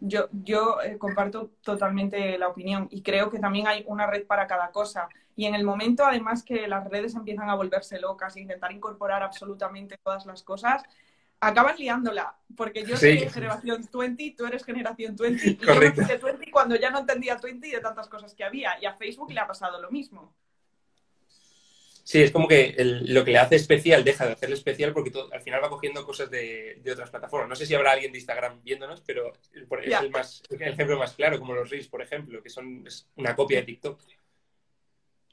Yo, 0.00 0.30
yo 0.32 0.78
eh, 0.82 0.96
comparto 0.96 1.50
totalmente 1.60 2.38
la 2.38 2.48
opinión 2.48 2.88
y 2.90 3.02
creo 3.02 3.28
que 3.28 3.38
también 3.40 3.66
hay 3.66 3.84
una 3.86 4.06
red 4.06 4.24
para 4.24 4.46
cada 4.46 4.70
cosa. 4.70 5.10
Y 5.36 5.44
en 5.44 5.54
el 5.54 5.64
momento, 5.64 6.06
además, 6.06 6.42
que 6.42 6.66
las 6.66 6.88
redes 6.88 7.14
empiezan 7.14 7.50
a 7.50 7.54
volverse 7.54 8.00
locas 8.00 8.34
e 8.36 8.40
intentar 8.40 8.72
incorporar 8.72 9.22
absolutamente 9.22 9.98
todas 10.02 10.24
las 10.24 10.42
cosas, 10.42 10.82
acaban 11.42 11.76
liándola. 11.76 12.34
Porque 12.56 12.84
yo 12.84 12.96
soy 12.96 13.28
generación 13.30 13.88
20, 13.92 14.34
tú 14.36 14.46
eres 14.46 14.64
generación 14.64 15.16
20, 15.16 15.46
y 15.46 15.56
yo 15.56 15.74
me 15.74 15.90
20 15.90 16.50
cuando 16.50 16.76
ya 16.76 16.90
no 16.90 17.00
entendía 17.00 17.36
20 17.36 17.66
y 17.66 17.70
de 17.70 17.80
tantas 17.80 18.08
cosas 18.08 18.34
que 18.34 18.44
había. 18.44 18.78
Y 18.80 18.86
a 18.86 18.94
Facebook 18.94 19.32
le 19.32 19.40
ha 19.40 19.46
pasado 19.46 19.80
lo 19.80 19.90
mismo. 19.90 20.34
Sí, 22.04 22.20
es 22.20 22.32
como 22.32 22.48
que 22.48 22.74
lo 22.78 23.24
que 23.24 23.30
le 23.30 23.38
hace 23.38 23.56
especial 23.56 24.02
deja 24.02 24.26
de 24.26 24.32
hacerle 24.32 24.56
especial 24.56 24.92
porque 24.92 25.12
al 25.32 25.40
final 25.40 25.62
va 25.62 25.70
cogiendo 25.70 26.04
cosas 26.04 26.28
de, 26.30 26.82
otras 26.90 27.10
plataformas. 27.10 27.48
No 27.48 27.56
sé 27.56 27.64
si 27.64 27.74
habrá 27.74 27.92
alguien 27.92 28.12
de 28.12 28.18
Instagram 28.18 28.60
viéndonos, 28.62 29.00
pero 29.02 29.32
es 29.52 30.00
el, 30.00 30.10
más, 30.10 30.42
el 30.50 30.62
ejemplo 30.62 30.98
más 30.98 31.14
claro, 31.14 31.38
como 31.38 31.54
los 31.54 31.70
Reels, 31.70 31.88
por 31.88 32.02
ejemplo, 32.02 32.42
que 32.42 32.50
son 32.50 32.84
una 33.16 33.36
copia 33.36 33.60
de 33.60 33.66
TikTok. 33.66 34.00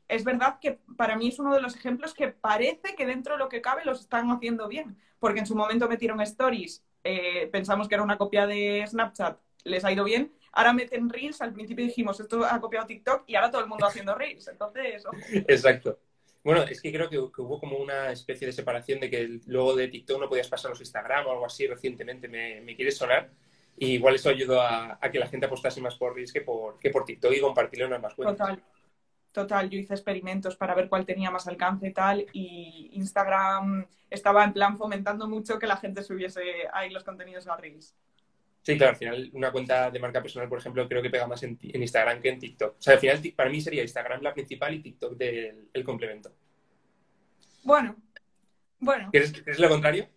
Es 0.10 0.24
verdad 0.24 0.58
que 0.60 0.80
para 0.98 1.16
mí 1.16 1.30
es 1.30 1.38
uno 1.38 1.54
de 1.54 1.62
los 1.62 1.76
ejemplos 1.76 2.16
que 2.16 2.30
parece 2.30 2.96
que 2.96 3.06
dentro 3.06 3.34
de 3.34 3.40
lo 3.40 3.48
que 3.48 3.62
cabe 3.62 3.86
los 3.86 4.02
están 4.02 4.30
haciendo 4.32 4.68
bien, 4.68 4.98
porque 5.20 5.40
en 5.40 5.46
su 5.46 5.56
momento 5.56 5.88
metieron 5.88 6.20
stories, 6.22 6.84
eh, 7.04 7.48
pensamos 7.52 7.88
que 7.88 7.94
era 7.94 8.04
una 8.04 8.18
copia 8.18 8.48
de 8.48 8.84
Snapchat, 8.88 9.40
les 9.66 9.86
ha 9.86 9.92
ido 9.92 10.04
bien, 10.04 10.34
ahora 10.52 10.74
meten 10.74 11.10
Reels, 11.10 11.42
al 11.42 11.54
principio 11.54 11.86
dijimos 11.86 12.20
esto 12.20 12.44
ha 12.44 12.60
copiado 12.60 12.88
TikTok 12.88 13.24
y 13.28 13.36
ahora 13.36 13.52
todo 13.52 13.62
el 13.62 13.68
mundo 13.68 13.86
haciendo 13.86 14.16
Reels, 14.16 14.48
entonces... 14.48 15.04
Exacto. 15.48 16.00
Bueno, 16.44 16.64
es 16.64 16.82
que 16.82 16.92
creo 16.92 17.10
que, 17.10 17.20
hubo 17.20 17.60
como 17.60 17.78
una 17.78 18.12
especie 18.12 18.48
de 18.48 18.54
separación 18.54 19.00
de 19.00 19.12
que 19.12 19.40
luego 19.46 19.76
de 19.76 19.90
TikTok 19.90 20.20
no 20.20 20.30
podías 20.30 20.48
pasar 20.48 20.72
los 20.72 20.80
Instagram 20.80 21.28
o 21.28 21.32
algo 21.32 21.46
así 21.46 21.68
recientemente, 21.68 22.28
me, 22.28 22.76
quiere 22.76 22.92
sonar. 22.92 23.30
Y 23.78 23.94
igual 23.94 24.16
eso 24.16 24.30
ayudó 24.30 24.62
a, 24.62 25.00
que 25.12 25.20
la 25.20 25.28
gente 25.28 25.46
apostase 25.46 25.82
más 25.82 25.96
por 25.96 26.16
Reels 26.16 26.34
que 26.34 26.42
por, 26.42 26.80
que 26.80 26.90
por 26.90 27.06
TikTok 27.06 27.34
y 27.34 27.42
compartirlo 27.42 27.94
en 27.94 28.02
más 28.02 28.16
cuentas. 28.16 28.38
Total. 28.38 28.64
Total, 29.40 29.70
yo 29.70 29.80
hice 29.80 29.94
experimentos 29.94 30.58
para 30.58 30.76
ver 30.76 30.90
cuál 30.90 31.06
tenía 31.06 31.32
más 31.32 31.48
alcance 31.48 31.88
y 31.88 31.94
tal, 31.94 32.26
y 32.34 32.90
Instagram 32.92 33.88
estaba 34.10 34.44
en 34.44 34.52
plan 34.52 34.78
fomentando 34.78 35.30
mucho 35.30 35.58
que 35.58 35.66
la 35.66 35.78
gente 35.78 36.04
subiese 36.04 36.42
ahí 36.74 36.90
los 36.90 37.06
contenidos 37.06 37.48
a 37.48 37.56
Reels. 37.56 37.96
Sí, 38.62 38.78
claro, 38.78 38.92
al 38.92 38.98
final 38.98 39.30
una 39.32 39.50
cuenta 39.54 39.90
de 39.92 40.00
marca 40.00 40.22
personal, 40.22 40.50
por 40.50 40.60
ejemplo, 40.60 40.90
creo 40.90 41.02
que 41.02 41.10
pega 41.10 41.26
más 41.26 41.42
en, 41.44 41.58
Instagram 41.62 42.20
que 42.20 42.28
en 42.28 42.40
TikTok. 42.40 42.80
O 42.80 42.82
sea, 42.82 42.96
al 42.96 43.00
final 43.00 43.22
para 43.34 43.50
mí 43.50 43.62
sería 43.62 43.82
Instagram 43.82 44.22
la 44.22 44.34
principal 44.34 44.74
y 44.74 44.82
TikTok 44.82 45.16
del, 45.16 45.70
el 45.72 45.84
complemento. 45.86 46.34
Bueno, 47.64 47.96
bueno. 48.78 49.08
¿Crees, 49.10 49.58
lo 49.58 49.70
contrario? 49.70 50.10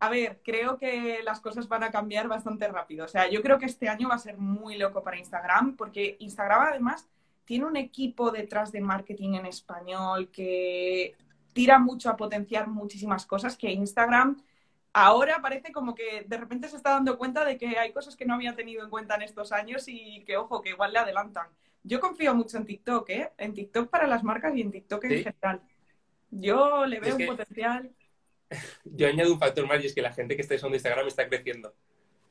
A 0.00 0.10
ver, 0.10 0.42
creo 0.44 0.76
que 0.76 1.20
las 1.24 1.40
cosas 1.40 1.66
van 1.66 1.82
a 1.82 1.90
cambiar 1.90 2.28
bastante 2.28 2.68
rápido. 2.68 3.06
O 3.06 3.08
sea, 3.08 3.30
yo 3.30 3.40
creo 3.40 3.58
que 3.58 3.64
este 3.64 3.88
año 3.88 4.10
va 4.10 4.16
a 4.16 4.18
ser 4.18 4.36
muy 4.36 4.76
loco 4.76 5.02
para 5.02 5.16
Instagram, 5.16 5.76
porque 5.76 6.18
Instagram 6.20 6.60
además 6.68 7.08
tiene 7.48 7.64
un 7.64 7.78
equipo 7.78 8.30
detrás 8.30 8.72
de 8.72 8.82
marketing 8.82 9.36
en 9.36 9.46
español 9.46 10.30
que 10.30 11.16
tira 11.54 11.78
mucho 11.78 12.10
a 12.10 12.16
potenciar 12.18 12.68
muchísimas 12.68 13.24
cosas 13.24 13.56
que 13.56 13.72
Instagram 13.72 14.36
ahora 14.92 15.38
parece 15.40 15.72
como 15.72 15.94
que 15.94 16.26
de 16.26 16.36
repente 16.36 16.68
se 16.68 16.76
está 16.76 16.90
dando 16.90 17.16
cuenta 17.16 17.46
de 17.46 17.56
que 17.56 17.78
hay 17.78 17.90
cosas 17.94 18.16
que 18.16 18.26
no 18.26 18.34
había 18.34 18.54
tenido 18.54 18.84
en 18.84 18.90
cuenta 18.90 19.14
en 19.14 19.22
estos 19.22 19.50
años 19.52 19.84
y 19.86 20.24
que, 20.26 20.36
ojo, 20.36 20.60
que 20.60 20.70
igual 20.70 20.92
le 20.92 20.98
adelantan. 20.98 21.46
Yo 21.84 22.00
confío 22.00 22.34
mucho 22.34 22.58
en 22.58 22.66
TikTok, 22.66 23.08
¿eh? 23.08 23.30
En 23.38 23.54
TikTok 23.54 23.88
para 23.88 24.06
las 24.06 24.22
marcas 24.22 24.54
y 24.54 24.60
en 24.60 24.70
TikTok 24.70 25.04
en 25.04 25.24
general. 25.24 25.62
Yo 26.30 26.84
le 26.84 27.00
veo 27.00 27.16
un 27.16 27.26
potencial. 27.26 27.90
Yo 28.84 29.08
añado 29.08 29.32
un 29.32 29.38
factor 29.38 29.66
más 29.66 29.82
y 29.82 29.86
es 29.86 29.94
que 29.94 30.02
la 30.02 30.12
gente 30.12 30.36
que 30.36 30.42
está 30.42 30.54
usando 30.54 30.76
Instagram 30.76 31.06
está 31.06 31.26
creciendo. 31.26 31.74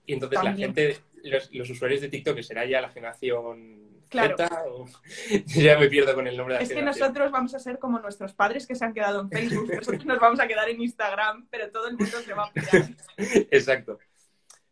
Y 0.06 0.14
entonces 0.14 0.44
la 0.44 0.54
gente, 0.54 1.00
los, 1.24 1.52
los, 1.52 1.70
usuarios 1.72 2.02
de 2.02 2.10
TikTok, 2.10 2.36
que 2.36 2.44
será 2.44 2.66
ya 2.66 2.82
la 2.82 2.90
generación 2.90 3.97
Claro. 4.10 4.36
ya 5.48 5.78
me 5.78 5.88
pierdo 5.88 6.16
con 6.16 6.28
el 6.28 6.38
nombre 6.38 6.56
de 6.56 6.60
la 6.62 6.64
Es 6.64 6.74
que 6.74 6.82
nosotros 6.82 7.32
vamos 7.32 7.54
a 7.54 7.60
ser 7.60 7.78
como 7.80 8.00
nuestros 8.00 8.34
padres 8.34 8.66
que 8.66 8.76
se 8.76 8.86
han 8.86 8.94
quedado 8.94 9.22
en 9.22 9.30
Facebook, 9.30 9.70
nosotros 9.74 10.06
nos 10.06 10.20
vamos 10.20 10.40
a 10.40 10.48
quedar 10.48 10.70
en 10.70 10.82
Instagram, 10.82 11.48
pero 11.50 11.70
todo 11.72 11.88
el 11.88 11.98
mundo 11.98 12.18
se 12.22 12.34
va 12.34 12.46
a 12.46 12.52
pillar. 12.52 12.90
Exacto. 13.52 14.00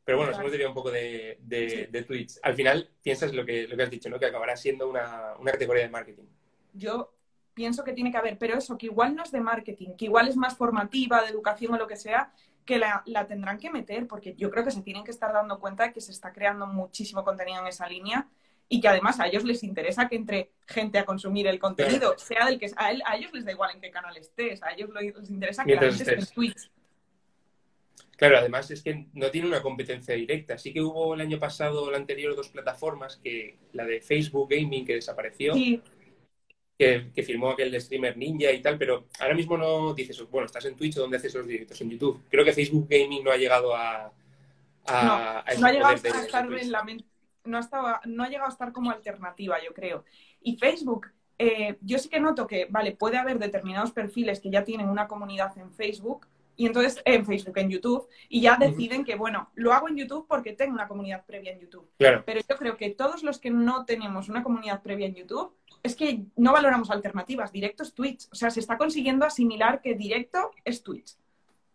Pero 0.04 0.20
bueno, 0.20 0.38
hemos 0.38 0.52
diría 0.52 0.68
un 0.68 0.76
poco 0.76 0.92
de, 0.92 1.40
de, 1.42 2.04
Twitch. 2.08 2.38
Al 2.44 2.54
final, 2.54 2.92
piensas 3.02 3.34
lo 3.34 3.44
que, 3.44 3.68
lo 3.68 3.76
que 3.76 3.84
has 3.84 3.90
dicho, 3.90 4.08
¿no? 4.08 4.20
Que 4.20 4.28
acabará 4.28 4.56
siendo 4.56 4.88
una, 4.88 5.34
una 5.40 5.52
categoría 5.52 5.84
de 5.84 5.90
marketing. 5.90 6.26
Yo 6.74 7.12
pienso 7.56 7.84
que 7.84 7.94
tiene 7.94 8.12
que 8.12 8.18
haber, 8.18 8.38
pero 8.38 8.56
eso, 8.56 8.78
que 8.78 8.86
igual 8.86 9.16
no 9.16 9.24
es 9.24 9.32
de 9.32 9.42
marketing, 9.42 9.96
que 9.98 10.06
igual 10.06 10.28
es 10.28 10.38
más 10.38 10.56
formativa, 10.56 11.24
de 11.24 11.30
educación 11.30 11.74
o 11.74 11.78
lo 11.78 11.88
que 11.88 11.96
sea, 11.96 12.32
que 12.66 12.78
la, 12.78 13.02
la, 13.08 13.26
tendrán 13.26 13.58
que 13.58 13.72
meter, 13.72 14.06
porque 14.06 14.36
yo 14.36 14.52
creo 14.52 14.64
que 14.64 14.72
se 14.72 14.84
tienen 14.84 15.04
que 15.04 15.12
estar 15.12 15.34
dando 15.34 15.60
cuenta 15.60 15.86
de 15.86 15.94
que 15.94 16.02
se 16.02 16.12
está 16.12 16.32
creando 16.32 16.68
muchísimo 16.68 17.24
contenido 17.24 17.62
en 17.62 17.68
esa 17.68 17.88
línea 17.88 18.28
y 18.68 18.82
que 18.82 18.88
además 18.88 19.20
a 19.20 19.28
ellos 19.28 19.44
les 19.44 19.64
interesa 19.64 20.08
que 20.08 20.16
entre 20.16 20.52
gente 20.68 20.98
a 20.98 21.06
consumir 21.06 21.48
el 21.48 21.60
contenido, 21.60 22.18
sea 22.18 22.46
del 22.46 22.60
que 22.60 22.72
a, 22.76 22.88
a, 23.06 23.16
ellos 23.16 23.32
les 23.34 23.46
da 23.46 23.52
igual 23.52 23.72
en 23.76 23.82
qué 23.82 23.92
canal 23.92 24.16
estés, 24.18 24.62
a 24.64 24.72
ellos 24.74 24.90
les 24.94 25.30
interesa 25.30 25.64
que 25.64 25.76
la 25.76 25.82
gente 25.82 26.04
esté 26.04 26.16
en 26.16 26.26
Twitch. 26.26 26.72
Claro, 28.18 28.38
además 28.38 28.72
es 28.72 28.82
que 28.82 29.08
no 29.14 29.30
tiene 29.30 29.48
una 29.48 29.62
competencia 29.62 30.16
directa. 30.16 30.58
Sí 30.58 30.72
que 30.72 30.82
hubo 30.82 31.16
el 31.16 31.22
año 31.22 31.38
pasado, 31.38 31.90
el 31.90 31.96
anterior, 31.96 32.34
dos 32.34 32.48
plataformas, 32.48 33.18
que 33.18 33.58
la 33.74 33.86
de 33.86 34.00
Facebook 34.00 34.50
Gaming 34.50 34.86
que 34.86 34.96
desapareció, 34.96 35.54
que, 35.54 37.12
que, 37.14 37.24
firmó 37.24 37.52
aquel 37.52 37.80
streamer 37.80 38.18
Ninja 38.18 38.52
y 38.52 38.62
tal, 38.62 38.78
pero 38.78 39.08
ahora 39.20 39.36
mismo 39.36 39.58
no 39.58 39.94
dices, 39.94 40.22
bueno, 40.30 40.46
estás 40.46 40.64
en 40.66 40.78
Twitch 40.78 40.98
o 40.98 41.02
dónde 41.02 41.18
haces 41.18 41.36
los 41.36 41.46
directos 41.46 41.80
en 41.82 41.90
YouTube. 41.90 42.24
Creo 42.30 42.46
que 42.46 42.54
Facebook 42.54 42.88
Gaming 42.90 43.24
no 43.24 43.32
ha 43.32 43.38
llegado 43.38 43.76
a... 43.76 44.14
a 44.86 45.46
no, 45.56 45.60
no 45.60 45.68
ha 45.68 45.72
llegado 45.72 45.92
a 45.92 45.94
estar 45.94 46.54
en 46.54 46.72
la 46.72 46.84
mente 46.84 47.06
no, 47.46 47.60
estaba, 47.60 48.02
no 48.06 48.24
ha 48.24 48.30
llegado 48.30 48.48
a 48.48 48.52
estar 48.52 48.72
como 48.72 48.92
alternativa, 48.92 49.58
yo 49.64 49.74
creo. 49.74 50.04
Y 50.42 50.58
Facebook, 50.58 51.08
eh, 51.38 51.78
yo 51.82 51.98
sí 52.00 52.10
que 52.10 52.20
noto 52.20 52.48
que, 52.48 52.68
vale, 52.70 52.92
puede 52.94 53.18
haber 53.18 53.40
determinados 53.40 53.92
perfiles 53.92 54.40
que 54.40 54.50
ya 54.50 54.64
tienen 54.64 54.90
una 54.90 55.08
comunidad 55.08 55.58
en 55.58 55.72
Facebook, 55.72 56.28
y 56.58 56.66
entonces 56.66 57.02
en 57.04 57.26
Facebook, 57.26 57.58
en 57.58 57.70
YouTube, 57.70 58.08
y 58.30 58.42
ya 58.42 58.56
deciden 58.58 59.04
que, 59.04 59.16
bueno, 59.16 59.50
lo 59.56 59.74
hago 59.74 59.90
en 59.90 59.98
YouTube 59.98 60.26
porque 60.28 60.54
tengo 60.54 60.74
una 60.74 60.88
comunidad 60.88 61.26
previa 61.26 61.52
en 61.52 61.60
YouTube. 61.60 61.90
Claro. 61.98 62.24
Pero 62.26 62.40
yo 62.48 62.56
creo 62.56 62.78
que 62.78 62.92
todos 62.92 63.24
los 63.24 63.40
que 63.40 63.50
no 63.50 63.86
tenemos 63.86 64.30
una 64.30 64.42
comunidad 64.42 64.82
previa 64.82 65.08
en 65.08 65.16
YouTube, 65.16 65.54
es 65.84 65.96
que 65.96 66.24
no 66.36 66.54
valoramos 66.54 66.90
alternativas. 66.90 67.52
Directo 67.52 67.84
es 67.84 67.94
Twitch. 67.94 68.28
O 68.32 68.36
sea, 68.36 68.50
se 68.50 68.60
está 68.60 68.78
consiguiendo 68.78 69.26
asimilar 69.26 69.82
que 69.82 69.94
directo 69.94 70.52
es 70.64 70.82
Twitch. 70.82 71.16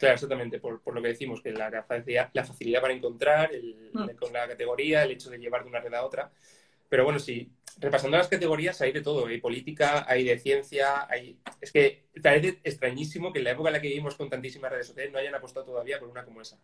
Claro, 0.00 0.14
exactamente, 0.14 0.59
por, 0.59 0.80
lo 0.95 1.02
que 1.02 1.09
decimos, 1.09 1.42
que 1.42 1.52
la 1.52 1.85
facilidad, 1.87 2.30
la 2.33 2.42
facilidad 2.42 2.80
para 2.80 2.95
encontrar, 2.95 3.50
mm. 3.92 4.16
con 4.19 4.33
la 4.33 4.49
categoría, 4.49 5.02
el 5.02 5.11
hecho 5.11 5.28
de 5.28 5.37
llevar 5.37 5.62
de 5.62 5.69
una 5.69 5.78
red 5.78 5.92
a 5.92 6.07
otra. 6.07 6.33
Pero 6.88 7.04
bueno, 7.04 7.19
sí, 7.19 7.52
repasando 7.78 8.16
las 8.16 8.28
categorías 8.28 8.80
hay 8.80 8.92
de 8.92 9.02
todo, 9.02 9.26
hay 9.26 9.42
política, 9.42 10.07
hay 10.09 10.25
de 10.25 10.38
ciencia, 10.38 11.07
hay... 11.07 11.38
Es 11.61 11.71
que 11.71 12.07
parece 12.23 12.61
extrañísimo 12.64 13.30
que 13.30 13.40
en 13.40 13.45
la 13.45 13.50
época 13.50 13.69
en 13.69 13.75
la 13.75 13.80
que 13.83 13.88
vivimos 13.88 14.14
con 14.14 14.30
tantísimas 14.30 14.73
redes 14.73 14.87
sociales 14.87 15.12
no 15.12 15.19
hayan 15.19 15.35
apostado 15.35 15.66
todavía 15.66 16.00
por 16.00 16.09
una 16.09 16.25
como 16.25 16.40
esa. 16.40 16.59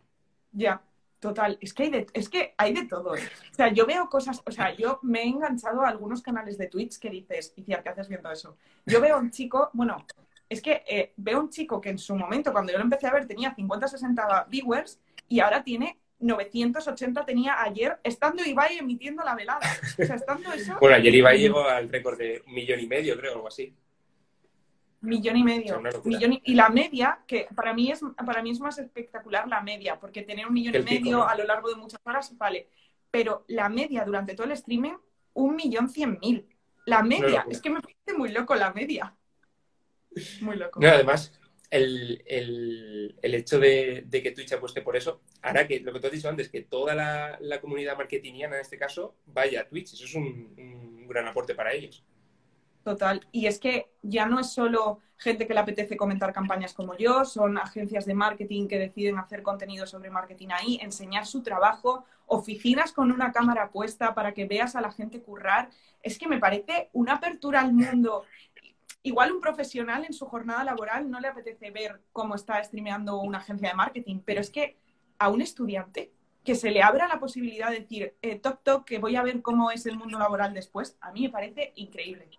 Ya, 0.51 0.81
total. 1.19 1.59
Es 1.61 1.75
que 1.75 1.83
hay 1.83 1.89
de, 1.91 2.07
es 2.13 2.29
que 2.29 2.55
hay 2.57 2.73
de 2.73 2.87
todo. 2.87 3.15
¿eh? 3.15 3.21
O 3.51 3.53
sea, 3.53 3.71
yo 3.71 3.85
veo 3.85 4.09
cosas, 4.09 4.41
o 4.43 4.51
sea, 4.51 4.75
yo 4.75 4.99
me 5.03 5.21
he 5.21 5.27
enganchado 5.27 5.81
a 5.83 5.89
algunos 5.89 6.23
canales 6.23 6.57
de 6.57 6.69
Twitch 6.69 6.97
que 6.97 7.11
dices, 7.11 7.53
y 7.55 7.61
¿qué 7.61 7.75
haces 7.75 8.07
viendo 8.07 8.31
eso? 8.31 8.57
Yo 8.87 8.99
veo 8.99 9.17
a 9.17 9.19
un 9.19 9.29
chico, 9.29 9.69
bueno, 9.73 10.03
es 10.49 10.61
que 10.61 10.83
eh, 10.87 11.13
veo 11.17 11.39
un 11.39 11.49
chico 11.49 11.81
que 11.81 11.89
en 11.89 11.97
su 11.97 12.15
momento, 12.15 12.51
cuando 12.51 12.71
yo 12.71 12.77
lo 12.77 12.83
empecé 12.83 13.07
a 13.07 13.13
ver, 13.13 13.27
tenía 13.27 13.53
50, 13.53 13.87
60 13.87 14.47
viewers 14.49 14.99
y 15.27 15.39
ahora 15.39 15.63
tiene 15.63 15.97
980 16.19 17.25
tenía 17.25 17.61
ayer, 17.61 17.99
estando 18.03 18.43
Ibai 18.43 18.77
emitiendo 18.77 19.23
la 19.23 19.35
velada. 19.35 19.59
O 19.99 20.05
sea, 20.05 20.15
estando 20.15 20.51
eso... 20.51 20.77
bueno, 20.79 20.95
ayer 20.95 21.13
Ibai 21.13 21.39
llegó 21.39 21.67
al 21.67 21.89
récord 21.89 22.17
de 22.17 22.41
un 22.45 22.53
millón 22.53 22.79
y 22.79 22.87
medio, 22.87 23.17
creo, 23.17 23.33
algo 23.33 23.47
así. 23.47 23.73
Millón 25.01 25.37
y 25.37 25.43
medio. 25.43 25.81
y, 26.43 26.55
la 26.55 26.69
media, 26.69 27.19
que 27.27 27.47
para 27.55 27.71
mí, 27.73 27.91
es, 27.91 28.01
para 28.25 28.41
mí 28.41 28.49
es 28.49 28.59
más 28.59 28.79
espectacular 28.79 29.47
la 29.47 29.61
media, 29.61 29.99
porque 29.99 30.23
tener 30.23 30.47
un 30.47 30.53
millón 30.53 30.75
y 30.75 30.79
medio 30.79 31.27
a 31.27 31.35
lo 31.35 31.43
largo 31.43 31.69
de 31.69 31.75
muchas 31.75 31.99
horas, 32.03 32.35
vale. 32.37 32.67
Pero 33.11 33.43
la 33.47 33.69
media 33.69 34.03
durante 34.03 34.33
todo 34.33 34.47
el 34.47 34.53
streaming, 34.53 34.93
un 35.33 35.55
millón 35.55 35.89
cien 35.89 36.17
mil. 36.19 36.47
La 36.85 37.03
media, 37.03 37.45
es 37.49 37.61
que 37.61 37.69
me 37.69 37.79
parece 37.79 38.17
muy 38.17 38.31
loco 38.31 38.55
la 38.55 38.73
media. 38.73 39.13
Muy 40.41 40.55
loco. 40.55 40.79
No, 40.79 40.89
además, 40.89 41.31
el, 41.69 43.15
hecho 43.21 43.59
de, 43.59 44.07
que 44.09 44.31
Twitch 44.31 44.53
apueste 44.53 44.81
por 44.81 44.95
eso 44.95 45.21
hará 45.41 45.67
que, 45.67 45.79
lo 45.79 45.93
que 45.93 45.99
tú 45.99 46.07
has 46.07 46.13
dicho 46.13 46.29
antes, 46.29 46.49
que 46.49 46.61
toda 46.61 46.95
la, 46.95 47.61
comunidad 47.61 47.97
marketingiana 47.97 48.55
en 48.55 48.61
este 48.61 48.77
caso 48.77 49.15
vaya 49.25 49.61
a 49.61 49.67
Twitch. 49.67 49.93
Eso 49.93 50.05
es 50.05 50.15
un, 50.15 51.07
gran 51.07 51.27
aporte 51.27 51.55
para 51.55 51.73
ellos. 51.73 52.03
Total. 52.83 53.25
Y 53.31 53.47
es 53.47 53.59
que 53.59 53.91
ya 54.01 54.25
no 54.27 54.39
es 54.39 54.51
solo 54.51 55.01
gente 55.17 55.47
que 55.47 55.53
le 55.53 55.59
apetece 55.59 55.97
comentar 55.97 56.31
campañas 56.31 56.73
como 56.73 56.95
yo, 56.95 57.25
son 57.25 57.57
agencias 57.57 58.05
de 58.05 58.13
marketing 58.13 58.67
que 58.67 58.77
deciden 58.77 59.17
hacer 59.17 59.41
contenido 59.41 59.87
sobre 59.87 60.09
marketing 60.09 60.49
ahí, 60.51 60.79
enseñar 60.81 61.25
su 61.25 61.41
trabajo, 61.41 62.05
oficinas 62.27 62.91
con 62.93 63.11
una 63.11 63.31
cámara 63.31 63.71
puesta 63.71 64.13
para 64.13 64.33
que 64.33 64.45
veas 64.45 64.75
a 64.75 64.81
la 64.81 64.91
gente 64.91 65.21
currar. 65.21 65.69
Es 66.03 66.19
que 66.19 66.27
me 66.27 66.39
parece 66.39 66.89
una 66.93 67.15
apertura 67.15 67.61
al 67.61 67.73
mundo 67.73 68.25
igual 69.07 69.31
un 69.31 69.41
profesional 69.41 70.05
en 70.05 70.13
su 70.13 70.25
jornada 70.25 70.63
laboral 70.63 71.09
no 71.09 71.19
le 71.19 71.29
apetece 71.29 71.71
ver 71.71 72.01
cómo 72.11 72.35
está 72.35 72.63
streameando 72.63 73.19
una 73.19 73.39
agencia 73.39 73.69
de 73.69 73.75
marketing, 73.75 74.19
pero 74.25 74.41
es 74.41 74.49
que 74.49 74.77
a 75.17 75.29
un 75.29 75.41
estudiante 75.41 76.11
que 76.43 76.55
se 76.55 76.71
le 76.71 76.81
abra 76.81 77.07
la 77.07 77.19
posibilidad 77.19 77.69
de 77.69 77.79
decir, 77.79 78.15
eh, 78.21 78.39
toc, 78.39 78.63
toc, 78.63 78.85
que 78.85 78.99
voy 78.99 79.15
a 79.15 79.23
ver 79.23 79.41
cómo 79.41 79.71
es 79.71 79.85
el 79.85 79.97
mundo 79.97 80.19
laboral 80.19 80.53
después, 80.53 80.97
a 81.01 81.11
mí 81.11 81.23
me 81.23 81.29
parece 81.29 81.73
increíble. 81.75 82.29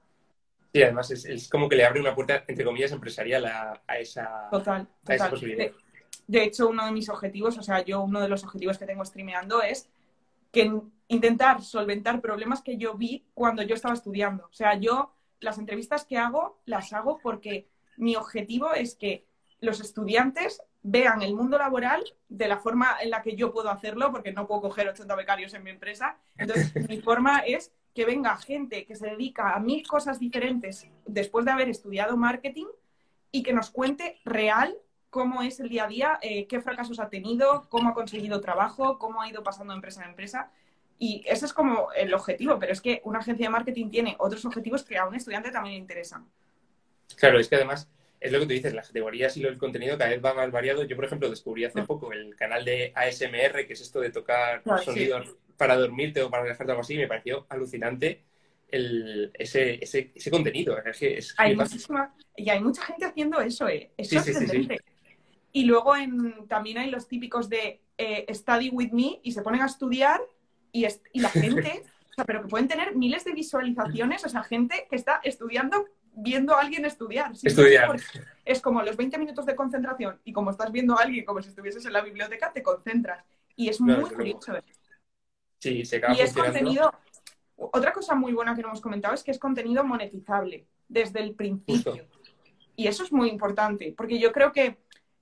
Sí, 0.73 0.83
además 0.83 1.11
es, 1.11 1.49
como 1.49 1.69
que 1.69 1.77
le 1.77 1.85
abre 1.85 2.01
una 2.01 2.15
puerta, 2.15 2.45
entre 2.47 2.65
comillas, 2.65 2.93
empresarial 2.93 3.47
a, 3.47 3.99
esa, 3.99 4.49
total, 4.51 4.87
posibilidad. 5.31 5.73
De, 6.27 6.43
hecho, 6.43 6.69
uno 6.69 6.85
de 6.85 6.93
mis 6.93 7.09
objetivos, 7.09 7.57
o 7.59 7.63
sea, 7.63 7.83
yo 7.83 8.03
uno 8.03 8.21
de 8.21 8.29
los 8.29 8.45
objetivos 8.45 8.79
que 8.79 8.87
tengo 8.87 9.05
streameando 9.05 9.63
es 9.63 9.89
que 10.53 10.71
intentar 11.09 11.63
solventar 11.63 12.21
problemas 12.21 12.63
que 12.63 12.77
yo 12.77 12.95
vi 12.95 13.25
cuando 13.35 13.63
yo 13.63 13.75
estaba 13.75 13.95
estudiando. 13.95 14.45
O 14.47 14.53
sea, 14.53 14.75
yo 14.79 15.15
las 15.41 15.59
entrevistas 15.59 16.05
que 16.05 16.19
hago 16.19 16.61
las 16.65 16.93
hago 16.93 17.19
porque 17.23 17.69
mi 17.97 18.17
objetivo 18.17 18.73
es 18.73 18.95
que 18.95 19.27
los 19.61 19.81
estudiantes 19.81 20.63
vean 20.83 21.23
el 21.23 21.35
mundo 21.35 21.59
laboral 21.59 22.05
de 22.29 22.49
la 22.49 22.59
forma 22.59 22.97
en 23.01 23.11
la 23.11 23.23
que 23.23 23.35
yo 23.35 23.53
puedo 23.53 23.71
hacerlo, 23.71 24.11
porque 24.13 24.33
no 24.33 24.47
puedo 24.47 24.63
coger 24.63 24.89
80 24.89 25.15
becarios 25.17 25.55
en 25.55 25.65
mi 25.65 25.71
empresa. 25.71 26.17
Entonces, 26.37 26.73
mi 26.89 27.01
forma 27.01 27.41
es 27.41 27.73
que 27.95 28.05
venga 28.05 28.37
gente 28.37 28.87
que 28.87 28.95
se 28.95 29.09
dedica 29.09 29.55
a 29.55 29.61
mil 29.61 29.87
cosas 29.87 30.21
diferentes 30.21 30.87
después 31.07 31.45
de 31.45 31.51
haber 31.51 31.69
estudiado 31.69 32.17
marketing 32.17 32.67
y 33.33 33.43
que 33.43 33.53
nos 33.53 33.71
cuente 33.71 34.21
real 34.25 34.77
cómo 35.11 35.43
es 35.43 35.59
el 35.59 35.69
día 35.69 35.85
a 35.85 35.89
día, 35.89 36.19
eh, 36.23 36.47
qué 36.47 36.61
fracasos 36.61 37.01
ha 37.01 37.09
tenido, 37.09 37.69
cómo 37.69 37.89
ha 37.89 37.95
conseguido 37.95 38.41
trabajo, 38.41 38.99
cómo 38.99 39.21
ha 39.21 39.29
ido 39.29 39.43
pasando 39.43 39.73
de 39.73 39.79
empresa 39.79 40.03
en 40.03 40.11
empresa. 40.11 40.51
Y 40.99 41.25
ese 41.27 41.47
es 41.47 41.53
como 41.53 41.93
el 41.93 42.13
objetivo, 42.13 42.59
pero 42.59 42.73
es 42.73 42.81
que 42.81 43.01
una 43.05 43.21
agencia 43.21 43.47
de 43.47 43.51
marketing 43.51 43.89
tiene 43.89 44.17
otros 44.19 44.45
objetivos 44.45 44.83
que 44.83 44.99
a 44.99 45.07
un 45.07 45.15
estudiante 45.15 45.51
también 45.51 45.75
le 45.75 45.81
interesan. 45.81 46.27
Claro, 47.17 47.39
es 47.39 47.49
que 47.49 47.57
además 47.57 47.89
es 48.21 48.33
lo 48.33 48.41
que 48.41 48.47
tú 48.47 48.53
dices, 48.53 48.75
las 48.75 48.89
categorías 48.89 49.37
y 49.37 49.45
el 49.45 49.59
contenido 49.59 49.97
cada 49.97 50.11
vez 50.11 50.25
va 50.25 50.35
más 50.35 50.51
variado. 50.51 50.83
Yo, 50.85 50.97
por 50.97 51.05
ejemplo, 51.05 51.31
descubrí 51.31 51.65
hace 51.65 51.83
poco 51.83 52.13
el 52.13 52.35
canal 52.35 52.65
de 52.65 52.93
ASMR, 52.95 53.67
que 53.67 53.75
es 53.75 53.81
esto 53.81 54.01
de 54.01 54.11
tocar 54.11 54.63
sonidos 54.85 55.37
para 55.57 55.77
dormirte 55.77 56.23
o 56.23 56.31
para 56.31 56.45
relajarte 56.45 56.71
o 56.71 56.75
algo 56.75 56.83
así, 56.83 56.95
y 56.95 56.99
me 56.99 57.07
pareció 57.07 57.47
alucinante 57.49 58.25
el, 58.69 59.31
ese, 59.35 59.83
ese, 59.83 60.11
ese, 60.15 60.31
contenido. 60.31 60.77
Es 60.85 61.35
hay 61.39 61.55
muchísima, 61.55 62.15
y 62.37 62.51
hay 62.51 62.61
mucha 62.61 62.83
gente 62.83 63.05
haciendo 63.05 63.41
eso, 63.41 63.69
¿eh? 63.69 63.93
Es 63.97 64.11
sorprendente. 64.11 64.81
y 65.53 65.65
luego 65.65 65.97
en, 65.97 66.47
también 66.49 66.79
hay 66.79 66.91
los 66.91 67.07
típicos 67.07 67.49
de 67.49 67.81
eh, 67.97 68.27
Study 68.35 68.71
with 68.71 68.91
me 68.91 69.21
y 69.23 69.33
se 69.33 69.43
ponen 69.43 69.63
a 69.63 69.67
estudiar 69.67 70.21
y, 70.73 70.87
y 71.13 71.21
la 71.21 71.31
gente, 71.31 71.83
o 72.11 72.15
sea, 72.15 72.25
pero 72.25 72.43
que 72.43 72.49
pueden 72.49 72.69
tener 72.69 72.97
miles 72.97 73.25
de 73.25 73.33
visualizaciones, 73.33 74.25
o 74.25 74.29
sea, 74.29 74.43
gente 74.43 74.87
que 74.89 74.97
está 74.97 75.21
estudiando 75.23 75.87
viendo 76.19 76.55
a 76.55 76.61
alguien 76.61 76.85
estudiar. 76.85 77.33
Estudiar. 77.43 77.97
Es 78.45 78.61
como 78.61 78.83
los 78.83 78.97
20 78.97 79.19
minutos 79.19 79.47
de 79.47 79.55
concentración 79.55 80.21
y 80.25 80.33
como 80.33 80.51
estás 80.51 80.73
viendo 80.73 80.99
a 80.99 81.03
alguien 81.03 81.25
como 81.25 81.41
si 81.43 81.49
estuvieses 81.49 81.85
en 81.87 81.93
la 81.93 82.03
biblioteca, 82.03 82.53
te 82.53 82.63
concentras. 82.63 83.25
Y 83.57 83.69
es 83.69 83.81
muy 83.81 84.05
curioso. 84.05 84.53
Sí, 85.59 85.85
se 85.85 85.97
acaba 85.97 86.15
Y 86.15 86.21
es 86.21 86.33
contenido... 86.33 86.93
Otra 87.57 87.93
cosa 87.93 88.15
muy 88.15 88.33
buena 88.33 88.55
que 88.55 88.63
no 88.63 88.69
hemos 88.69 88.81
comentado 88.81 89.15
es 89.15 89.25
que 89.25 89.33
es 89.33 89.39
contenido 89.39 89.83
monetizable 89.83 90.67
desde 90.89 91.21
el 91.21 91.35
principio. 91.35 92.07
Y 92.77 92.87
eso 92.87 93.03
es 93.03 93.13
muy 93.13 93.29
importante, 93.29 93.93
porque 93.97 94.21
yo 94.21 94.31
creo 94.31 94.53
que 94.53 94.79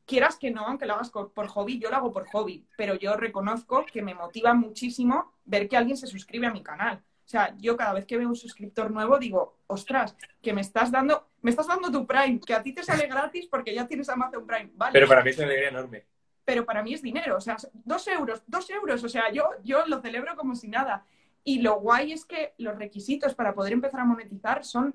quieras 0.06 0.36
que 0.36 0.50
no, 0.50 0.66
aunque 0.66 0.86
lo 0.86 0.94
hagas 0.94 1.10
por 1.10 1.48
hobby, 1.48 1.78
yo 1.78 1.90
lo 1.90 1.96
hago 1.96 2.12
por 2.12 2.26
hobby, 2.28 2.64
pero 2.76 2.94
yo 2.94 3.16
reconozco 3.16 3.84
que 3.84 4.02
me 4.02 4.14
motiva 4.14 4.54
muchísimo 4.54 5.32
ver 5.44 5.68
que 5.68 5.76
alguien 5.76 5.96
se 5.96 6.06
suscribe 6.06 6.46
a 6.46 6.52
mi 6.52 6.62
canal. 6.62 7.02
O 7.26 7.28
sea, 7.28 7.56
yo 7.58 7.76
cada 7.76 7.92
vez 7.92 8.06
que 8.06 8.16
veo 8.16 8.28
un 8.28 8.36
suscriptor 8.36 8.90
nuevo 8.90 9.18
digo, 9.18 9.58
ostras, 9.66 10.16
que 10.40 10.52
me 10.52 10.60
estás 10.60 10.92
dando, 10.92 11.28
me 11.42 11.50
estás 11.50 11.66
dando 11.66 11.90
tu 11.90 12.06
Prime, 12.06 12.38
que 12.38 12.54
a 12.54 12.62
ti 12.62 12.72
te 12.72 12.84
sale 12.84 13.08
gratis 13.08 13.48
porque 13.50 13.74
ya 13.74 13.86
tienes 13.86 14.08
Amazon 14.08 14.46
Prime. 14.46 14.70
Vale. 14.74 14.92
Pero 14.92 15.08
para 15.08 15.24
mí 15.24 15.30
es 15.30 15.38
una 15.38 15.46
alegría 15.46 15.68
enorme. 15.70 16.04
Pero 16.44 16.64
para 16.64 16.84
mí 16.84 16.94
es 16.94 17.02
dinero, 17.02 17.36
o 17.36 17.40
sea, 17.40 17.56
dos 17.72 18.06
euros, 18.06 18.44
dos 18.46 18.70
euros, 18.70 19.02
o 19.02 19.08
sea, 19.08 19.32
yo, 19.32 19.50
yo 19.64 19.84
lo 19.86 20.00
celebro 20.00 20.36
como 20.36 20.54
si 20.54 20.68
nada. 20.68 21.04
Y 21.42 21.60
lo 21.60 21.80
guay 21.80 22.12
es 22.12 22.24
que 22.24 22.54
los 22.58 22.78
requisitos 22.78 23.34
para 23.34 23.54
poder 23.54 23.72
empezar 23.72 24.00
a 24.00 24.04
monetizar 24.04 24.64
son 24.64 24.94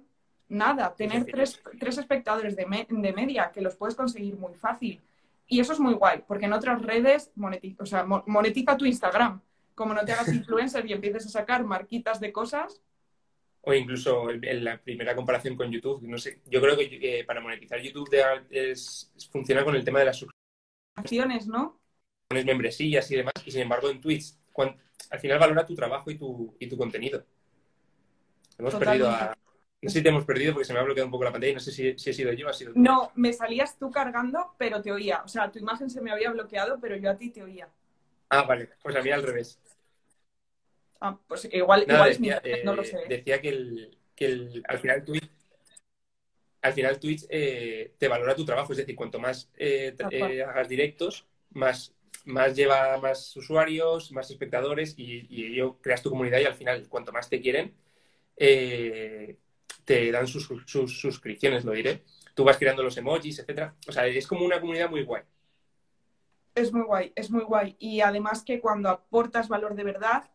nada, 0.52 0.94
tener 0.96 1.26
tres, 1.26 1.62
tres 1.80 1.98
espectadores 1.98 2.56
de, 2.56 2.86
de, 2.90 3.14
media, 3.14 3.52
que 3.54 3.62
los 3.62 3.76
puedes 3.76 3.96
conseguir 3.96 4.36
muy 4.36 4.54
fácil. 4.54 5.02
Y 5.48 5.60
eso 5.60 5.74
es 5.74 5.80
muy 5.80 5.94
guay, 5.94 6.24
porque 6.28 6.46
en 6.46 6.54
otras 6.54 6.82
redes 6.82 7.32
monetiza, 7.36 7.84
o 7.84 7.86
sea, 7.86 8.06
monetiza 8.06 8.78
tu 8.78 8.86
Instagram 8.86 9.42
como 9.76 9.94
no 9.94 10.06
te 10.06 10.12
hagas 10.12 10.28
influencer 10.34 10.86
y 10.86 10.94
empieces 10.94 11.26
a 11.26 11.30
sacar 11.30 11.64
marquitas 11.64 12.20
de 12.20 12.32
cosas. 12.32 12.82
O 13.62 13.74
incluso 13.74 14.30
en 14.30 14.64
la 14.64 14.78
primera 14.82 15.16
comparación 15.16 15.56
con 15.56 15.72
YouTube, 15.72 16.02
no 16.04 16.18
sé, 16.18 16.42
yo 16.48 16.62
creo 16.62 16.76
que 16.76 17.00
eh, 17.02 17.24
para 17.26 17.42
monetizar 17.42 17.80
YouTube 17.80 18.10
es, 18.50 19.12
funciona 19.32 19.64
con 19.64 19.76
el 19.76 19.84
tema 19.84 20.00
de 20.00 20.06
las 20.06 20.18
suscripciones, 20.18 21.48
¿no? 21.48 21.80
Pones 22.28 22.46
membresías 22.46 23.10
y 23.12 23.18
demás, 23.18 23.34
y 23.46 23.52
sin 23.52 23.62
embargo 23.62 23.90
en 23.90 24.02
Twitch, 24.02 24.34
al 25.10 25.20
final 25.20 25.40
valora 25.40 25.66
tu 25.66 25.76
trabajo 25.76 26.10
y 26.10 26.18
tu, 26.18 26.56
y 26.60 26.68
tu 26.68 26.78
contenido. 26.78 27.24
Hemos 28.58 28.76
perdido 28.76 29.10
a, 29.10 29.36
no 29.82 29.90
sé 29.90 29.98
si 29.98 30.04
te 30.04 30.10
hemos 30.10 30.26
perdido 30.26 30.54
porque 30.54 30.66
se 30.66 30.74
me 30.74 30.80
ha 30.80 30.84
bloqueado 30.84 31.08
un 31.08 31.12
poco 31.12 31.24
la 31.24 31.32
pantalla 31.32 31.52
y 31.52 31.56
no 31.56 31.60
sé 31.60 31.72
si, 31.72 31.98
si 31.98 32.10
he 32.12 32.14
sido 32.14 32.32
yo 32.34 32.46
o 32.46 32.50
ha 32.52 32.54
sido 32.54 32.74
tú. 32.74 32.80
No, 32.80 33.12
me 33.16 33.34
salías 33.34 33.80
tú 33.80 33.90
cargando, 33.90 34.54
pero 34.60 34.80
te 34.82 34.92
oía. 34.92 35.24
O 35.24 35.28
sea, 35.28 35.52
tu 35.52 35.58
imagen 35.58 35.90
se 35.90 36.02
me 36.02 36.12
había 36.12 36.30
bloqueado, 36.30 36.80
pero 36.80 36.96
yo 36.98 37.10
a 37.10 37.18
ti 37.18 37.32
te 37.32 37.42
oía. 37.42 37.68
Ah, 38.30 38.44
vale. 38.44 38.70
Pues 38.84 38.96
a 38.96 39.02
mí 39.02 39.10
al 39.10 39.24
revés. 39.24 39.60
Ah, 41.00 41.18
pues 41.28 41.50
igual, 41.52 41.88
es 42.08 42.20
mi... 42.20 42.30
no 42.64 42.76
lo 42.76 42.84
sé. 42.84 42.98
Eh, 42.98 43.06
decía 43.10 43.42
que, 43.42 43.50
el, 43.50 43.98
que 44.16 44.26
el, 44.26 44.64
al 44.68 44.78
final 44.78 45.04
Twitch, 45.04 45.32
al 46.62 46.74
final 46.74 47.00
Twitch 47.00 47.26
eh, 47.30 47.96
te 47.98 48.08
valora 48.08 48.36
tu 48.36 48.46
trabajo. 48.46 48.74
Es 48.74 48.78
decir, 48.78 48.96
cuanto 48.96 49.18
más 49.18 49.50
eh, 49.58 49.96
hagas 50.48 50.70
directos, 50.70 51.26
más, 51.50 51.96
más 52.26 52.56
lleva 52.56 53.00
más 53.00 53.36
usuarios, 53.36 54.12
más 54.12 54.30
espectadores 54.30 54.94
y, 54.96 55.26
y 55.28 55.60
creas 55.82 56.04
tu 56.04 56.12
comunidad 56.12 56.40
y 56.40 56.46
al 56.46 56.54
final, 56.54 56.88
cuanto 56.88 57.12
más 57.12 57.30
te 57.30 57.42
quieren, 57.42 57.74
te 59.86 60.12
dan 60.12 60.28
sus, 60.28 60.50
sus, 60.66 61.00
suscripciones, 61.00 61.66
lo 61.66 61.72
diré. 61.74 62.04
Tú 62.34 62.44
vas 62.44 62.58
creando 62.58 62.84
los 62.84 62.98
emojis, 62.98 63.40
etcétera. 63.40 63.76
O 63.88 63.92
sea, 63.92 64.08
es 64.08 64.28
como 64.28 64.46
una 64.46 64.60
comunidad 64.60 64.90
muy 64.90 65.04
guay. 65.04 65.24
Es 66.56 66.74
muy 66.74 66.84
guay, 66.84 67.14
es 67.16 67.32
muy 67.32 67.44
guay. 67.44 67.76
Y 67.80 68.02
además 68.02 68.44
que 68.44 68.60
cuando 68.60 68.90
aportas 68.90 69.48
valor 69.48 69.76
de 69.76 69.84
verdad, 69.84 70.30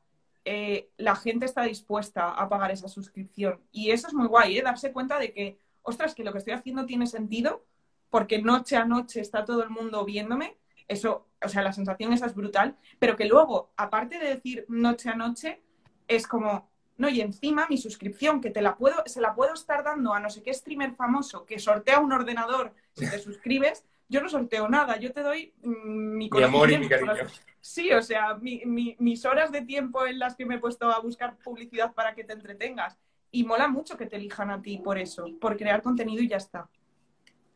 eh, 0.44 0.90
la 0.96 1.16
gente 1.16 1.44
está 1.44 1.62
dispuesta 1.62 2.30
a 2.30 2.48
pagar 2.48 2.70
esa 2.70 2.88
suscripción. 2.88 3.61
Y 3.72 3.90
eso 3.90 4.09
es 4.09 4.14
muy 4.14 4.28
guay, 4.28 4.59
¿eh? 4.59 4.62
darse 4.62 4.92
cuenta 4.92 5.18
de 5.18 5.32
que, 5.32 5.59
ostras, 5.82 6.14
que 6.14 6.24
lo 6.24 6.32
que 6.32 6.38
estoy 6.38 6.54
haciendo 6.54 6.87
tiene 6.87 7.06
sentido, 7.06 7.66
porque 8.11 8.40
noche 8.40 8.76
a 8.76 8.85
noche 8.85 9.20
está 9.20 9.44
todo 9.44 9.62
el 9.62 9.70
mundo 9.70 10.04
viéndome. 10.04 10.56
Eso, 10.88 11.26
o 11.42 11.48
sea, 11.48 11.62
la 11.62 11.72
sensación 11.72 12.12
esa 12.12 12.26
es 12.26 12.35
brutal. 12.35 12.76
Pero 12.98 13.16
que 13.16 13.24
luego, 13.24 13.72
aparte 13.76 14.18
de 14.18 14.35
decir 14.35 14.64
noche 14.68 15.09
a 15.09 15.16
noche, 15.16 15.61
es 16.09 16.26
como, 16.26 16.70
no, 16.98 17.09
y 17.09 17.20
encima 17.20 17.66
mi 17.68 17.78
suscripción, 17.78 18.40
que 18.40 18.50
te 18.50 18.62
la 18.62 18.76
puedo, 18.76 19.02
se 19.06 19.20
la 19.20 19.35
puedo 19.35 19.54
estar 19.54 19.85
dando 19.85 20.14
a 20.14 20.20
no 20.20 20.30
sé 20.30 20.42
qué 20.42 20.52
streamer 20.52 20.94
famoso 20.94 21.44
que 21.44 21.59
sortea 21.59 22.00
un 22.00 22.12
ordenador 22.12 22.72
si 22.92 23.09
te 23.09 23.18
suscribes, 23.18 23.85
yo 24.09 24.22
no 24.22 24.28
sorteo 24.28 24.68
nada, 24.68 24.96
yo 24.98 25.12
te 25.12 25.22
doy 25.22 25.52
mm, 25.62 26.16
mi, 26.16 26.30
mi 26.30 26.42
amor 26.42 26.70
y 26.70 26.78
mi 26.78 26.88
cariño. 26.88 27.12
Sí, 27.61 27.92
o 27.92 28.00
sea, 28.00 28.38
mis 28.40 29.24
horas 29.24 29.50
de 29.50 29.62
tiempo 29.62 30.06
en 30.06 30.20
las 30.20 30.37
que 30.37 30.46
me 30.46 30.54
he 30.54 30.59
puesto 30.61 30.88
a 30.88 31.00
buscar 31.00 31.37
publicidad 31.38 31.92
para 31.94 32.14
que 32.14 32.22
te 32.22 32.32
entretengas. 32.32 32.96
Y 33.32 33.42
mola 33.42 33.66
mucho 33.66 33.96
que 33.96 34.06
te 34.06 34.16
elijan 34.16 34.50
a 34.50 34.62
ti 34.62 34.78
por 34.78 34.98
eso, 34.98 35.26
por 35.40 35.56
crear 35.56 35.82
contenido 35.82 36.22
y 36.22 36.28
ya 36.28 36.37
está. 36.37 36.70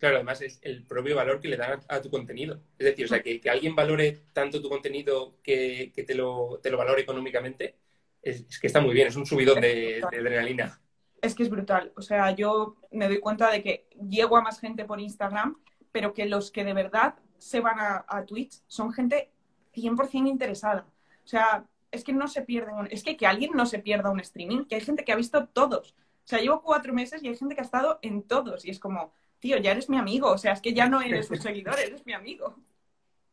Claro, 0.00 0.16
además 0.16 0.40
es 0.42 0.59
el 0.62 0.83
propio 0.83 1.14
valor 1.14 1.40
que 1.40 1.48
le 1.48 1.57
dan 1.57 1.81
a, 1.87 2.00
tu 2.00 2.11
contenido. 2.11 2.61
Es 2.76 2.87
decir, 2.87 3.05
o 3.05 3.09
sea, 3.09 3.22
que, 3.22 3.40
alguien 3.48 3.76
valore 3.76 4.22
tanto 4.33 4.61
tu 4.61 4.68
contenido 4.68 5.37
que, 5.42 5.92
te, 5.94 6.14
lo, 6.14 6.59
te, 6.61 6.70
lo, 6.70 6.79
valore 6.79 7.03
económicamente, 7.03 7.76
es, 8.22 8.59
que 8.59 8.66
está 8.66 8.80
muy 8.80 8.94
bien, 8.94 9.09
es 9.09 9.16
un 9.16 9.26
subidón 9.26 9.61
de, 9.61 10.02
de 10.11 10.18
adrenalina. 10.18 10.80
Es 11.22 11.35
que 11.35 11.42
es 11.42 11.50
brutal. 11.50 11.92
O 11.96 12.02
sea, 12.02 12.30
yo 12.30 12.76
me 12.90 13.06
doy 13.06 13.20
cuenta 13.20 13.50
de 13.50 13.62
que 13.62 13.87
llego 14.09 14.37
a 14.37 14.42
más 14.42 14.59
gente 14.61 14.85
por 14.85 15.00
Instagram 15.00 15.56
pero 15.92 16.14
que 16.14 16.26
los 16.26 16.50
que 16.50 16.64
de 16.64 16.72
verdad 16.72 17.14
se 17.38 17.61
van 17.61 17.76
a, 17.78 18.24
Twitch 18.26 18.61
son 18.66 18.92
gente 18.92 19.30
100% 19.74 20.28
interesada. 20.28 20.87
O 21.24 21.26
sea, 21.26 21.64
es 21.90 22.04
que 22.04 22.12
no 22.12 22.28
se 22.28 22.42
pierden, 22.42 22.88
es 22.90 23.02
que 23.02 23.16
que 23.16 23.26
alguien 23.26 23.52
no 23.54 23.66
se 23.66 23.78
pierda 23.78 24.11
un 24.11 24.20
streaming, 24.20 24.64
que 24.64 24.76
hay 24.76 24.80
gente 24.80 25.04
que 25.04 25.12
ha 25.12 25.16
visto 25.16 25.46
todos. 25.46 25.94
O 26.24 26.28
sea, 26.30 26.40
llevo 26.40 26.62
cuatro 26.62 26.92
meses 26.92 27.22
y 27.22 27.28
hay 27.28 27.37
gente 27.37 27.54
que 27.54 27.62
ha 27.62 27.64
estado 27.64 27.98
en 28.02 28.22
todos 28.22 28.64
y 28.64 28.70
es 28.70 28.78
como, 28.78 29.12
tío, 29.38 29.56
ya 29.59 29.72
eres 29.72 29.88
mi 29.88 29.96
amigo, 29.96 30.30
o 30.30 30.38
sea, 30.38 30.52
es 30.52 30.61
que 30.61 30.74
ya 30.74 30.88
no 30.88 31.00
eres 31.00 31.30
un 31.30 31.40
seguidor, 31.40 31.78
eres 31.78 32.04
mi 32.06 32.12
amigo. 32.12 32.56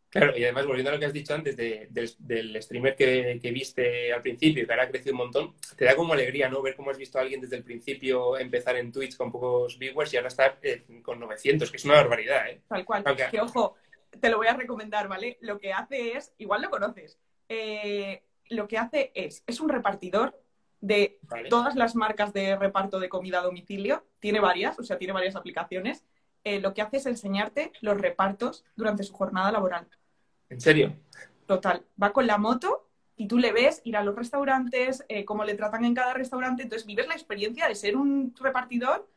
Claro, 0.10 0.38
y 0.38 0.44
además, 0.44 0.66
volviendo 0.66 0.90
a 0.90 0.94
lo 0.94 1.00
que 1.00 1.06
has 1.06 1.14
dicho 1.14 1.34
antes 1.34 1.58
del, 1.58 2.62
streamer 2.62 2.96
que, 2.96 3.52
viste 3.54 4.14
al 4.14 4.22
principio, 4.22 4.66
que 4.66 4.72
ahora 4.72 4.84
ha 4.84 4.90
crecido 4.90 5.14
un 5.14 5.20
montón, 5.20 5.56
te 5.76 5.86
da 5.86 5.96
como 5.96 6.14
alegría, 6.14 6.50
¿no? 6.50 6.62
Ver 6.62 6.76
cómo 6.76 6.92
has 6.92 6.98
visto 6.98 7.18
a 7.18 7.22
alguien 7.22 7.42
desde 7.42 7.58
el 7.58 7.64
principio 7.64 8.38
empezar 8.38 8.78
en 8.78 8.92
Twitch 8.92 9.18
con 9.18 9.32
pocos 9.32 9.78
viewers 9.78 10.14
y 10.14 10.18
ahora 10.18 10.30
estar 10.30 10.60
eh, 10.62 10.86
con 11.02 11.20
900, 11.20 11.70
que 11.70 11.78
es 11.78 11.86
una 11.86 11.96
barbaridad, 11.96 12.50
¿eh? 12.50 12.62
Tal 12.68 12.86
cual. 12.86 13.04
Que, 13.30 13.42
ojo, 13.42 13.76
te 14.20 14.30
lo 14.30 14.38
voy 14.38 14.48
a 14.48 14.54
recomendar, 14.54 15.08
¿vale? 15.10 15.38
Lo 15.42 15.60
que 15.60 15.74
hace 15.74 16.14
es, 16.14 16.34
igual 16.38 16.62
lo 16.62 16.70
conoces, 16.70 17.20
eh, 17.50 18.24
lo 18.50 18.68
que 18.68 18.78
hace 18.78 19.12
es, 19.14 19.44
es 19.46 19.60
un 19.60 19.70
repartidor 19.70 20.42
de 20.80 21.20
todas 21.50 21.76
las 21.76 21.96
marcas 21.96 22.34
de 22.34 22.56
reparto 22.56 23.00
de 23.00 23.10
comida 23.10 23.40
a 23.40 23.44
domicilio, 23.44 24.06
tiene 24.20 24.40
varias, 24.40 24.80
o 24.80 24.84
sea, 24.84 24.98
tiene 24.98 25.14
varias 25.14 25.36
aplicaciones, 25.36 26.06
eh, 26.44 26.60
lo 26.60 26.74
que 26.74 26.82
hace 26.82 26.98
es 26.98 27.06
enseñarte 27.06 27.72
los 27.82 28.00
repartos 28.00 28.64
durante 28.76 29.04
su 29.04 29.14
jornada 29.14 29.52
laboral. 29.52 29.88
¿En 30.50 30.62
serio? 30.62 30.96
Total. 31.46 31.84
Va 32.02 32.14
con 32.14 32.28
la 32.28 32.38
moto 32.38 32.90
y 33.16 33.28
tú 33.28 33.38
le 33.38 33.52
ves 33.52 33.82
ir 33.84 33.98
a 33.98 34.04
los 34.04 34.16
restaurantes, 34.16 35.04
eh, 35.10 35.26
cómo 35.26 35.44
le 35.44 35.56
tratan 35.56 35.86
en 35.86 35.96
cada 35.96 36.14
restaurante. 36.14 36.64
Entonces 36.64 36.86
vives 36.86 37.08
la 37.08 37.16
experiencia 37.16 37.68
de 37.68 37.76
ser 37.76 37.98
un 37.98 38.34
repartidor 38.40 39.10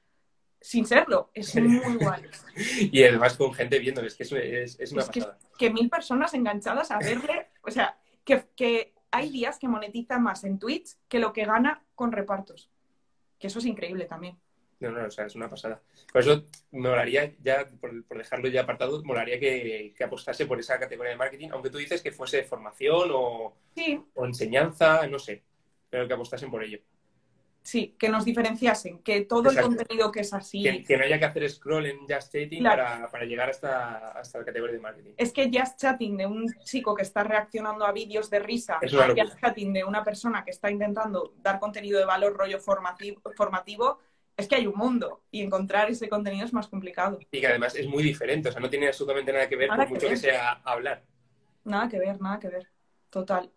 sin 0.61 0.87
serlo. 0.87 1.31
Es 1.35 1.55
muy 1.57 1.97
guay. 1.97 2.23
y 2.93 3.03
además 3.05 3.37
con 3.37 3.53
gente 3.53 3.79
viendo, 3.79 4.03
es 4.03 4.15
que 4.15 4.23
es, 4.25 4.79
es 4.79 4.93
una 4.93 5.05
pasada. 5.05 5.39
Que, 5.59 5.71
mil 5.71 5.89
personas 5.89 6.35
enganchadas 6.35 6.91
a 6.91 6.99
verle, 6.99 7.49
o 7.63 7.71
sea, 7.71 7.99
que, 8.25 8.47
que 8.57 8.95
hay 9.11 9.31
días 9.31 9.59
que 9.59 9.69
monetiza 9.69 10.19
más 10.19 10.45
en 10.45 10.59
Twitch 10.59 10.97
que 11.09 11.19
lo 11.19 11.33
que 11.33 11.45
gana 11.45 11.85
con 11.95 12.13
repartos. 12.13 12.71
Que 13.39 13.47
eso 13.47 13.59
es 13.59 13.67
increíble 13.67 14.05
también. 14.05 14.39
No, 14.81 14.91
no, 14.91 15.07
o 15.07 15.11
sea, 15.11 15.27
es 15.27 15.35
una 15.35 15.49
pasada. 15.49 15.81
Por 16.11 16.23
eso 16.23 16.43
me 16.73 16.89
molaría, 16.89 17.33
ya, 17.43 17.69
por, 17.81 18.03
dejarlo 18.17 18.49
ya 18.49 18.63
apartado, 18.63 19.03
molaría 19.05 19.39
que, 19.39 19.93
que, 19.95 20.05
apostase 20.05 20.47
por 20.47 20.59
esa 20.59 20.79
categoría 20.79 21.13
de 21.13 21.19
marketing, 21.19 21.51
aunque 21.53 21.69
tú 21.69 21.77
dices 21.79 22.03
que 22.03 22.13
fuese 22.13 22.45
formación 22.45 23.11
o, 23.13 23.55
o 24.15 24.25
enseñanza, 24.25 25.07
no 25.07 25.19
sé, 25.19 25.43
pero 25.91 26.09
que 26.09 26.15
apostasen 26.15 26.51
por 26.51 26.65
ello. 26.65 26.81
Sí, 27.63 27.95
que 27.99 28.09
nos 28.09 28.25
diferenciasen, 28.25 29.01
que 29.01 29.21
todo 29.23 29.51
el 29.51 29.61
contenido 29.61 30.11
que 30.11 30.21
es 30.21 30.33
así. 30.33 30.63
Que, 30.83 30.97
no 30.97 31.05
haya 31.05 31.19
que 31.19 31.25
hacer 31.27 31.49
scroll 31.49 31.87
en 31.87 31.99
Just 32.01 32.33
Chatting 32.33 32.63
para, 32.63 33.11
para, 33.11 33.25
llegar 33.27 33.51
hasta, 33.51 34.13
hasta 34.13 34.39
la 34.39 34.45
categoría 34.47 34.77
de 34.77 34.81
marketing. 34.81 35.11
Es 35.17 35.31
que 35.33 35.51
Just 35.53 35.79
Chatting 35.79 36.17
de 36.17 36.27
un 36.27 36.47
chico 36.65 36.95
que 36.95 37.03
está 37.03 37.23
reaccionando 37.23 37.85
a 37.85 37.93
vídeos 37.93 38.31
de 38.31 38.39
risa, 38.39 38.77
a 38.77 38.89
Just 38.89 39.39
Chatting 39.39 39.75
de 39.75 39.85
una 39.85 40.03
persona 40.03 40.43
que 40.43 40.53
está 40.53 40.71
intentando 40.71 41.35
dar 41.43 41.61
contenido 41.61 41.99
de 41.99 42.07
valor 42.07 42.35
rollo 42.35 42.59
formativo, 42.59 43.21
formativo 43.37 43.99
es 44.41 44.49
que 44.49 44.57
hay 44.57 44.67
un 44.67 44.77
mundo 44.77 45.23
y 45.31 45.43
encontrar 45.43 45.91
ese 45.91 46.09
contenido 46.09 46.45
es 46.45 46.53
más 46.53 46.69
complicado. 46.69 47.19
Y 47.31 47.41
que 47.41 47.47
además 47.47 47.75
es 47.75 47.87
muy 47.87 48.03
diferente, 48.03 48.49
o 48.49 48.53
sea, 48.53 48.61
no 48.61 48.71
tiene 48.71 48.89
absolutamente 48.89 49.33
nada 49.33 49.49
que 49.49 49.57
ver 49.57 49.69
por 49.69 49.89
mucho 49.89 50.09
que 50.09 50.17
sea 50.17 50.61
hablar. 50.65 51.03
Nada 51.65 51.89
que 51.89 51.99
ver, 51.99 52.21
nada 52.21 52.39
que 52.39 52.49
ver. 52.49 52.69
Total. 53.11 53.51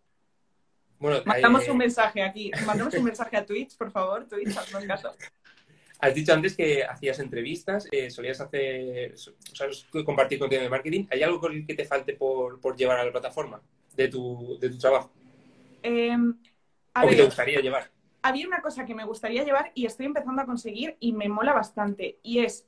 Bueno, 1.00 1.22
Mandamos 1.26 1.67
un 1.67 1.78
mensaje 1.78 2.22
aquí. 2.22 2.52
Mandamos 2.65 2.93
un 2.93 3.04
mensaje 3.04 3.36
a 3.38 3.46
Twitch, 3.46 3.76
por 3.78 3.91
favor. 3.91 4.28
Twitch, 4.28 4.56
haznos 4.56 4.86
caso. 4.86 5.15
Has 6.00 6.13
dicho 6.13 6.34
antes 6.34 6.56
que 6.56 6.84
hacías 6.84 7.19
entrevistas, 7.19 7.88
eh, 7.91 8.10
solías 8.10 8.41
hacer, 8.41 9.13
o 9.13 9.17
sea, 9.17 9.67
compartir 10.04 10.38
contenido 10.38 10.63
de 10.63 10.69
marketing. 10.69 11.06
¿Hay 11.10 11.24
algo 11.24 11.39
que 11.39 11.74
te 11.74 11.86
falte 11.86 12.13
por, 12.13 12.60
llevar 12.76 13.00
a 13.00 13.06
la 13.06 13.12
plataforma 13.12 13.62
de 13.96 14.10
tu, 14.10 14.58
de 14.60 14.69
tu 14.69 14.78
trabajo? 14.78 15.13
Em, 15.82 16.38
¿O 16.96 17.08
que 17.08 17.15
te 17.15 17.24
gustaría 17.24 17.62
llevar? 17.62 17.93
Había 18.24 18.48
una 18.48 18.62
cosa 18.62 18.86
que 18.86 18.96
me 18.96 19.04
gustaría 19.04 19.44
llevar 19.44 19.72
y 19.76 19.86
estoy 19.86 20.08
empezando 20.08 20.42
a 20.42 20.46
conseguir 20.46 20.98
y 21.00 21.12
me 21.12 21.28
mola 21.28 21.54
bastante. 21.54 22.20
Y 22.24 22.40
es 22.40 22.66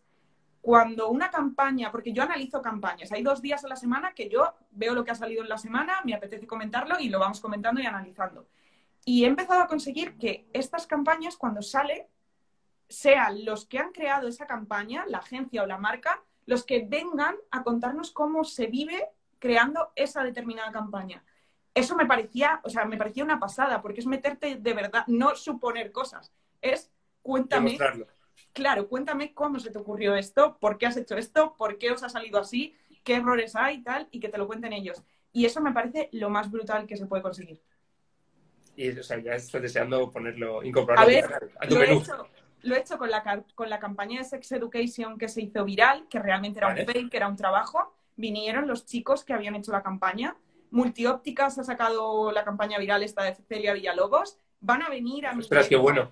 cuando 0.62 1.10
una 1.10 1.32
campaña, 1.32 1.92
porque 1.92 2.12
yo 2.12 2.24
analizo 2.24 2.62
campañas, 2.62 3.12
hay 3.12 3.24
dos 3.24 3.42
días 3.42 3.64
a 3.64 3.70
la 3.70 3.78
semana 3.78 4.14
que 4.14 4.30
yo 4.30 4.54
veo 4.72 4.94
lo 4.94 5.06
que 5.06 5.12
ha 5.12 5.16
salido 5.16 5.44
en 5.44 5.50
la 5.50 5.58
semana, 5.58 6.02
me 6.04 6.14
apetece 6.14 6.46
comentarlo 6.46 7.00
y 7.00 7.08
lo 7.10 7.20
vamos 7.20 7.40
comentando 7.40 7.82
y 7.82 7.86
analizando. 7.86 8.48
Y 9.06 9.24
he 9.24 9.28
empezado 9.28 9.62
a 9.62 9.68
conseguir 9.68 10.18
que 10.18 10.50
estas 10.52 10.88
campañas, 10.88 11.38
cuando 11.38 11.62
sale, 11.62 12.10
sean 12.90 13.46
los 13.46 13.66
que 13.66 13.80
han 13.80 13.92
creado 13.92 14.28
esa 14.28 14.48
campaña, 14.48 15.06
la 15.08 15.20
agencia 15.20 15.64
o 15.64 15.68
la 15.68 15.78
marca, 15.78 16.22
los 16.46 16.66
que 16.66 16.86
vengan 16.86 17.36
a 17.52 17.64
contarnos 17.64 18.12
cómo 18.12 18.44
se 18.44 18.68
vive 18.68 19.08
creando 19.40 19.92
esa 19.96 20.24
determinada 20.24 20.72
campaña 20.72 21.24
eso 21.76 21.96
me 21.96 22.06
parecía, 22.06 22.62
o 22.64 22.70
sea, 22.70 22.86
me 22.86 22.98
parecía 22.98 23.24
una 23.24 23.40
pasada, 23.40 23.82
porque 23.82 24.00
es 24.00 24.08
meterte 24.08 24.56
de 24.56 24.74
verdad, 24.74 25.04
no 25.08 25.36
suponer 25.36 25.92
cosas, 25.92 26.32
es 26.62 26.90
cuéntame. 27.22 27.78
Claro, 28.54 28.88
cuéntame 28.88 29.34
cómo 29.34 29.60
se 29.60 29.70
te 29.70 29.78
ocurrió 29.78 30.16
esto, 30.16 30.58
por 30.60 30.78
qué 30.78 30.86
has 30.86 30.96
hecho 30.96 31.18
esto, 31.18 31.56
por 31.58 31.78
qué 31.78 31.92
os 31.92 32.04
ha 32.04 32.10
salido 32.10 32.40
así, 32.40 32.74
qué 33.04 33.16
errores 33.16 33.58
hay 33.58 33.76
y 33.76 33.84
tal, 33.84 34.08
y 34.12 34.22
que 34.22 34.30
te 34.30 34.38
lo 34.38 34.48
cuenten 34.48 34.72
ellos. 34.72 35.04
Y 35.34 35.46
eso 35.46 35.60
me 35.60 35.74
parece 35.74 36.08
lo 36.14 36.30
más 36.30 36.50
brutal 36.50 36.88
que 36.88 36.96
se 36.96 37.06
puede 37.06 37.22
conseguir. 37.22 37.60
Y, 38.78 38.98
o 38.98 39.04
sea, 39.04 39.20
ya 39.20 39.34
estás 39.36 39.62
deseando 39.62 40.10
ponerlo, 40.10 40.64
incorporarlo 40.64 41.18
a, 41.60 41.68
tu 41.68 41.76
menú. 41.76 42.02
lo 42.62 42.76
he 42.76 42.80
hecho 42.80 42.98
con 42.98 43.12
la, 43.12 43.44
con 43.54 43.70
la 43.70 43.80
campaña 43.80 44.20
de 44.20 44.26
Sex 44.26 44.54
Education 44.54 45.18
que 45.18 45.28
se 45.28 45.42
hizo 45.42 45.66
viral, 45.66 46.08
que 46.10 46.20
realmente 46.20 46.60
era 46.60 46.70
un 46.70 46.78
fake, 46.78 47.10
que 47.10 47.18
era 47.18 47.28
un 47.28 47.36
trabajo. 47.36 47.94
Vinieron 48.16 48.66
los 48.66 48.86
chicos 48.86 49.26
que 49.26 49.34
habían 49.34 49.56
hecho 49.56 49.74
la 49.74 49.84
campaña 49.84 50.38
Multiópticas 50.76 51.58
ha 51.58 51.64
sacado 51.64 52.34
la 52.34 52.44
campaña 52.44 52.78
viral 52.78 53.02
esta 53.02 53.24
de 53.24 53.34
Celia 53.34 53.72
Villalobos. 53.72 54.38
Van 54.60 54.82
a 54.82 54.90
venir 54.90 55.26
a 55.26 55.34
mi 55.34 55.40
Ostras, 55.40 55.70
qué 55.70 55.78
bueno. 55.78 56.12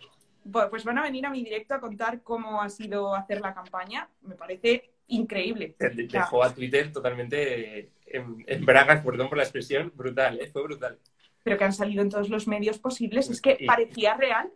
Pues 0.69 0.85
van 0.85 0.99
a 0.99 1.03
venir 1.03 1.25
a 1.25 1.29
mi 1.29 1.43
directo 1.43 1.73
a 1.73 1.81
contar 1.81 2.23
cómo 2.23 2.61
ha 2.61 2.69
sido 2.69 3.13
hacer 3.13 3.41
la 3.41 3.53
campaña. 3.53 4.09
Me 4.21 4.35
parece 4.35 4.93
increíble. 5.07 5.75
Dejó 5.77 6.45
a 6.45 6.55
Twitter 6.55 6.93
totalmente 6.93 7.91
en, 8.05 8.65
bragas, 8.65 9.03
perdón 9.03 9.27
por 9.27 9.37
la 9.37 9.43
expresión, 9.43 9.91
brutal, 9.93 10.39
¿eh? 10.39 10.47
fue 10.47 10.63
brutal. 10.63 10.97
Pero 11.43 11.57
que 11.57 11.63
han 11.65 11.73
salido 11.73 12.01
en 12.01 12.09
todos 12.09 12.29
los 12.29 12.47
medios 12.47 12.79
posibles. 12.79 13.29
Es 13.29 13.41
que 13.41 13.65
parecía 13.67 14.13
real. 14.13 14.49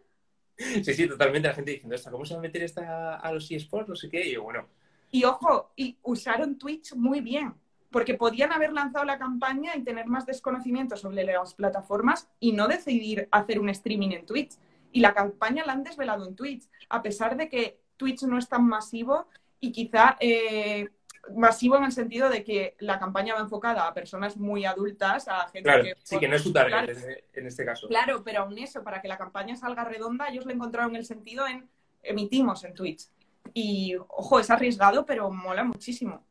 Sí, 0.55 0.93
sí, 0.93 1.05
totalmente. 1.05 1.49
La 1.49 1.53
gente 1.53 1.71
diciendo, 1.71 1.97
¿cómo 2.09 2.23
se 2.23 2.33
va 2.33 2.39
a 2.39 2.43
meter 2.43 2.63
esta 2.63 3.17
a 3.17 3.31
los 3.33 3.51
eSports? 3.51 3.89
No 3.89 3.95
sé 3.97 4.09
qué. 4.09 4.25
Y 4.25 4.37
bueno. 4.37 4.69
Y 5.11 5.25
ojo, 5.25 5.73
y 5.75 5.97
usaron 6.01 6.57
Twitch 6.57 6.93
muy 6.93 7.19
bien 7.19 7.53
porque 7.91 8.15
podían 8.15 8.51
haber 8.51 8.73
lanzado 8.73 9.05
la 9.05 9.17
campaña 9.17 9.75
y 9.75 9.83
tener 9.83 10.07
más 10.07 10.25
desconocimiento 10.25 10.97
sobre 10.97 11.23
las 11.23 11.53
plataformas 11.53 12.29
y 12.39 12.51
no 12.51 12.67
decidir 12.67 13.27
hacer 13.31 13.59
un 13.59 13.69
streaming 13.69 14.11
en 14.11 14.25
Twitch. 14.25 14.55
Y 14.91 14.99
la 14.99 15.13
campaña 15.13 15.65
la 15.65 15.73
han 15.73 15.83
desvelado 15.83 16.27
en 16.27 16.35
Twitch, 16.35 16.67
a 16.89 17.01
pesar 17.01 17.37
de 17.37 17.49
que 17.49 17.79
Twitch 17.97 18.23
no 18.23 18.37
es 18.37 18.47
tan 18.47 18.65
masivo 18.65 19.27
y 19.59 19.71
quizá 19.71 20.17
eh, 20.19 20.89
masivo 21.35 21.77
en 21.77 21.85
el 21.85 21.91
sentido 21.91 22.29
de 22.29 22.43
que 22.43 22.75
la 22.79 22.99
campaña 22.99 23.35
va 23.35 23.41
enfocada 23.41 23.87
a 23.87 23.93
personas 23.93 24.37
muy 24.37 24.65
adultas, 24.65 25.27
a 25.27 25.47
gente 25.49 25.69
que... 25.83 25.93
Sí, 26.03 26.19
que 26.19 26.27
no 26.27 26.35
es 26.35 26.43
su 26.43 26.53
target 26.53 27.25
en 27.33 27.47
este 27.47 27.65
caso. 27.65 27.87
Claro, 27.87 28.23
pero 28.23 28.41
aún 28.41 28.57
eso, 28.57 28.83
para 28.83 29.01
que 29.01 29.07
la 29.07 29.17
campaña 29.17 29.55
salga 29.55 29.83
redonda, 29.83 30.27
ellos 30.27 30.45
le 30.45 30.53
encontraron 30.53 30.95
el 30.95 31.05
sentido 31.05 31.47
en 31.47 31.69
emitimos 32.03 32.63
en 32.63 32.73
Twitch. 32.73 33.07
Y, 33.53 33.95
ojo, 34.09 34.39
es 34.39 34.49
arriesgado, 34.49 35.05
pero 35.05 35.31
mola 35.31 35.63
muchísimo 35.63 36.26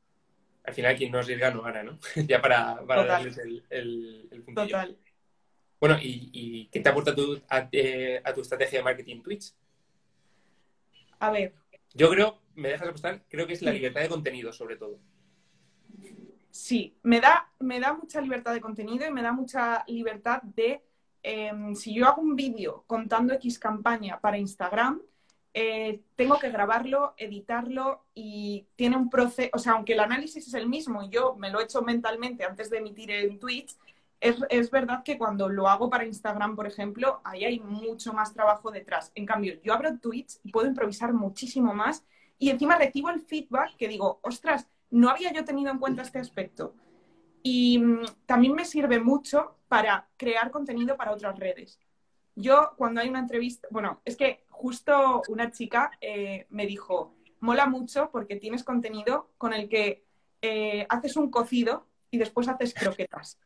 al 0.66 0.74
final 0.74 0.96
quien 0.96 1.12
no 1.12 1.18
arriesga 1.18 1.50
no 1.52 1.62
gana, 1.62 1.83
¿no? 1.83 1.98
ya 2.26 2.42
para, 2.42 2.83
darles 2.85 3.38
el, 3.38 3.64
el, 3.70 4.44
Total. 4.55 4.98
Bueno, 5.79 5.96
¿y, 6.00 6.68
qué 6.72 6.81
te 6.81 6.88
aporta 6.88 7.14
tu, 7.14 7.40
eh, 7.72 8.20
a, 8.24 8.35
tu 8.35 8.40
estrategia 8.40 8.81
de 8.81 8.85
marketing 8.85 9.22
Twitch? 9.22 9.55
A 11.20 11.31
ver. 11.31 11.55
Yo 11.94 12.11
creo, 12.11 12.42
me 12.55 12.70
dejas 12.70 12.88
apostar, 12.88 13.22
creo 13.29 13.46
que 13.46 13.52
es 13.52 13.62
la 13.62 13.72
libertad 13.72 14.00
de 14.00 14.09
contenido, 14.09 14.52
sobre 14.52 14.76
todo. 14.76 14.98
Sí, 16.50 16.98
me 17.02 17.20
da, 17.20 17.52
me 17.61 17.79
da 17.79 17.92
mucha 17.92 18.20
libertad 18.20 18.52
de 18.52 18.61
contenido 18.61 19.07
y 19.07 19.12
me 19.12 19.22
da 19.22 19.33
mucha 19.33 19.85
libertad 19.87 20.42
de, 20.42 20.83
em, 21.22 21.74
si 21.74 21.94
yo 21.94 22.07
hago 22.07 22.22
un 22.22 22.35
vídeo 22.35 22.85
contando 22.87 23.35
X 23.35 23.59
campaña 23.59 24.20
para 24.20 24.38
Instagram, 24.38 25.00
eh, 25.59 26.03
tengo 26.16 26.38
que 26.38 26.51
grabarlo, 26.51 27.14
editarlo 27.16 28.05
y 28.14 28.66
tiene 28.77 28.99
un 28.99 29.09
proceso, 29.09 29.49
o 29.55 29.59
sea, 29.59 29.73
aunque 29.73 29.95
el 29.95 30.01
análisis 30.01 30.47
es 30.47 30.53
el 30.53 30.69
mismo 30.69 31.03
y 31.03 31.09
yo 31.09 31.35
me 31.35 31.49
lo 31.49 31.61
he 31.61 31.64
hecho 31.64 31.81
mentalmente 31.81 32.45
antes 32.45 32.69
de 32.69 32.77
emitir 32.77 33.11
en 33.11 33.38
Twitch, 33.38 33.75
es, 34.21 34.37
es, 34.51 34.71
verdad 34.71 35.03
que 35.03 35.16
cuando 35.16 35.49
lo 35.49 35.66
hago 35.66 35.88
para 35.88 36.05
Instagram, 36.05 36.57
por 36.57 36.66
ejemplo, 36.66 37.23
ahí 37.25 37.47
hay 37.47 37.59
mucho 37.59 38.12
más 38.12 38.35
trabajo 38.35 38.71
detrás. 38.71 39.12
En 39.14 39.25
cambio, 39.25 39.55
yo 39.64 39.73
abro 39.73 39.99
Twitch 39.99 40.38
y 40.45 40.53
puedo 40.53 40.69
improvisar 40.69 41.14
muchísimo 41.14 41.73
más 41.73 42.05
y 42.38 42.51
encima 42.51 42.77
recibo 42.77 43.09
el 43.09 43.23
feedback 43.23 43.77
que 43.79 43.88
digo, 43.88 44.21
ostras, 44.23 44.69
no 44.90 45.09
había 45.09 45.33
yo 45.33 45.42
tenido 45.47 45.71
en 45.71 45.79
cuenta 45.79 46.03
este 46.03 46.19
aspecto. 46.19 46.75
Y 47.42 47.79
mm, 47.79 48.05
también 48.27 48.53
me 48.53 48.66
sirve 48.66 49.01
mucho 49.01 49.57
para 49.69 50.07
crear 50.19 50.51
contenido 50.51 50.99
para 50.99 51.12
otras 51.12 51.38
redes. 51.38 51.81
Yo 52.35 52.73
cuando 52.77 53.01
hay 53.01 53.09
una 53.09 53.21
entrevista, 53.21 53.66
bueno, 53.71 54.03
es 54.05 54.16
que 54.16 54.45
justo 54.57 55.23
una 55.29 55.51
chica 55.51 55.90
eh, 56.01 56.47
me 56.49 56.66
dijo, 56.66 57.14
mola 57.40 57.66
mucho 57.66 58.11
porque 58.11 58.37
tienes 58.37 58.64
contenido 58.64 59.31
con 59.37 59.53
el 59.53 59.69
que 59.69 60.05
eh, 60.40 60.87
haces 60.88 61.16
un 61.16 61.31
cocido 61.31 61.87
y 62.11 62.19
después 62.19 62.49
haces 62.49 62.73
croquetas. 62.73 63.38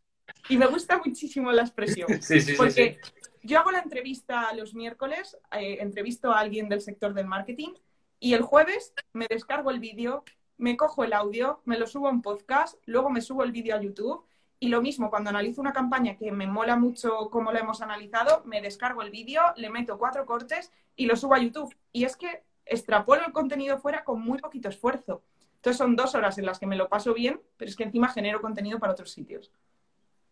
Y 0.48 0.56
me 0.56 0.66
gusta 0.66 0.98
muchísimo 1.04 1.50
la 1.50 1.62
expresión. 1.62 2.08
Sí, 2.22 2.40
sí, 2.40 2.54
porque 2.56 2.98
yo 3.42 3.58
hago 3.58 3.72
la 3.72 3.80
entrevista 3.80 4.52
los 4.54 4.74
miércoles, 4.74 5.36
eh, 5.52 5.78
entrevisto 5.80 6.30
a 6.30 6.38
alguien 6.38 6.68
del 6.68 6.80
sector 6.80 7.12
del 7.12 7.26
marketing 7.26 7.74
y 8.20 8.34
el 8.34 8.42
jueves 8.42 8.92
me 9.12 9.26
descargo 9.28 9.70
el 9.70 9.80
vídeo, 9.80 10.24
me 10.58 10.76
cojo 10.76 11.02
el 11.02 11.12
audio, 11.12 11.60
me 11.64 11.78
lo 11.78 11.86
subo 11.86 12.06
a 12.06 12.10
un 12.10 12.22
podcast, 12.22 12.76
luego 12.86 13.10
me 13.10 13.20
subo 13.20 13.42
el 13.42 13.50
vídeo 13.50 13.74
a 13.74 13.82
YouTube 13.82 14.24
y 14.62 14.68
lo 14.68 14.82
mismo, 14.82 15.08
cuando 15.08 15.30
analizo 15.30 15.62
una 15.62 15.72
campaña 15.72 16.18
que 16.18 16.30
me 16.30 16.46
mola 16.46 16.76
mucho 16.76 17.30
cómo 17.30 17.50
la 17.50 17.60
hemos 17.60 17.80
analizado, 17.80 18.42
me 18.44 18.60
descargo 18.60 19.00
el 19.00 19.10
vídeo, 19.10 19.40
le 19.56 19.70
meto 19.70 19.98
cuatro 19.98 20.26
cortes 20.26 20.70
y 20.96 21.06
lo 21.06 21.16
subo 21.16 21.34
a 21.34 21.38
YouTube. 21.40 21.74
Y 21.92 22.04
es 22.04 22.14
que 22.14 22.42
extrapolo 22.66 23.24
el 23.26 23.32
contenido 23.32 23.78
fuera 23.78 24.04
con 24.04 24.20
muy 24.20 24.38
poquito 24.38 24.68
esfuerzo. 24.68 25.22
Entonces 25.56 25.78
son 25.78 25.96
dos 25.96 26.14
horas 26.14 26.36
en 26.36 26.44
las 26.44 26.58
que 26.58 26.66
me 26.66 26.76
lo 26.76 26.90
paso 26.90 27.14
bien, 27.14 27.40
pero 27.56 27.70
es 27.70 27.76
que 27.76 27.84
encima 27.84 28.08
genero 28.08 28.42
contenido 28.42 28.78
para 28.78 28.92
otros 28.92 29.10
sitios. 29.10 29.50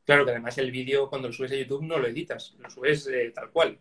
Claro 0.04 0.26
que 0.26 0.32
además 0.32 0.58
el 0.58 0.70
vídeo 0.70 1.08
cuando 1.08 1.28
lo 1.28 1.34
subes 1.34 1.52
a 1.52 1.56
YouTube 1.56 1.84
no 1.84 1.98
lo 1.98 2.06
editas, 2.06 2.54
lo 2.58 2.68
subes 2.68 3.06
eh, 3.06 3.30
tal 3.34 3.50
cual. 3.50 3.78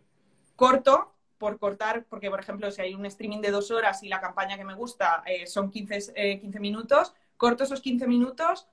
Corto 0.56 1.14
por 1.38 1.60
cortar, 1.60 2.06
porque 2.10 2.30
por 2.30 2.40
ejemplo 2.40 2.72
si 2.72 2.82
hay 2.82 2.96
un 2.96 3.06
streaming 3.06 3.42
de 3.42 3.52
dos 3.52 3.70
horas 3.70 4.02
y 4.02 4.08
la 4.08 4.22
campaña 4.22 4.58
que 4.58 4.64
me 4.64 4.76
gusta 4.76 5.24
eh, 5.26 5.46
son 5.46 5.70
15, 5.70 6.14
15 6.14 6.14
eh, 6.16 6.60
minutos, 6.62 7.14
corto 7.36 7.66
esos 7.66 7.82
15 7.82 8.08
minutos, 8.08 8.68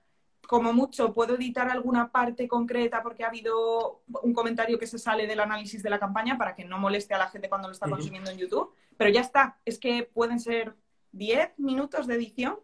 como 0.46 0.72
mucho 0.72 1.12
puedo 1.12 1.36
editar 1.36 1.68
alguna 1.70 2.10
parte 2.10 2.48
concreta 2.48 3.02
porque 3.02 3.24
ha 3.24 3.28
habido 3.28 4.02
un 4.22 4.32
comentario 4.32 4.78
que 4.78 4.86
se 4.86 4.98
sale 4.98 5.26
del 5.26 5.40
análisis 5.40 5.82
de 5.82 5.90
la 5.90 5.98
campaña 5.98 6.38
para 6.38 6.54
que 6.54 6.64
no 6.64 6.78
moleste 6.78 7.14
a 7.14 7.18
la 7.18 7.28
gente 7.28 7.48
cuando 7.48 7.68
lo 7.68 7.72
está 7.72 7.88
consumiendo 7.88 8.30
en 8.30 8.38
YouTube, 8.38 8.72
pero 8.96 9.10
ya 9.10 9.20
está, 9.20 9.58
es 9.64 9.78
que 9.78 10.02
pueden 10.02 10.40
ser 10.40 10.74
10 11.12 11.58
minutos 11.58 12.06
de 12.06 12.14
edición, 12.14 12.58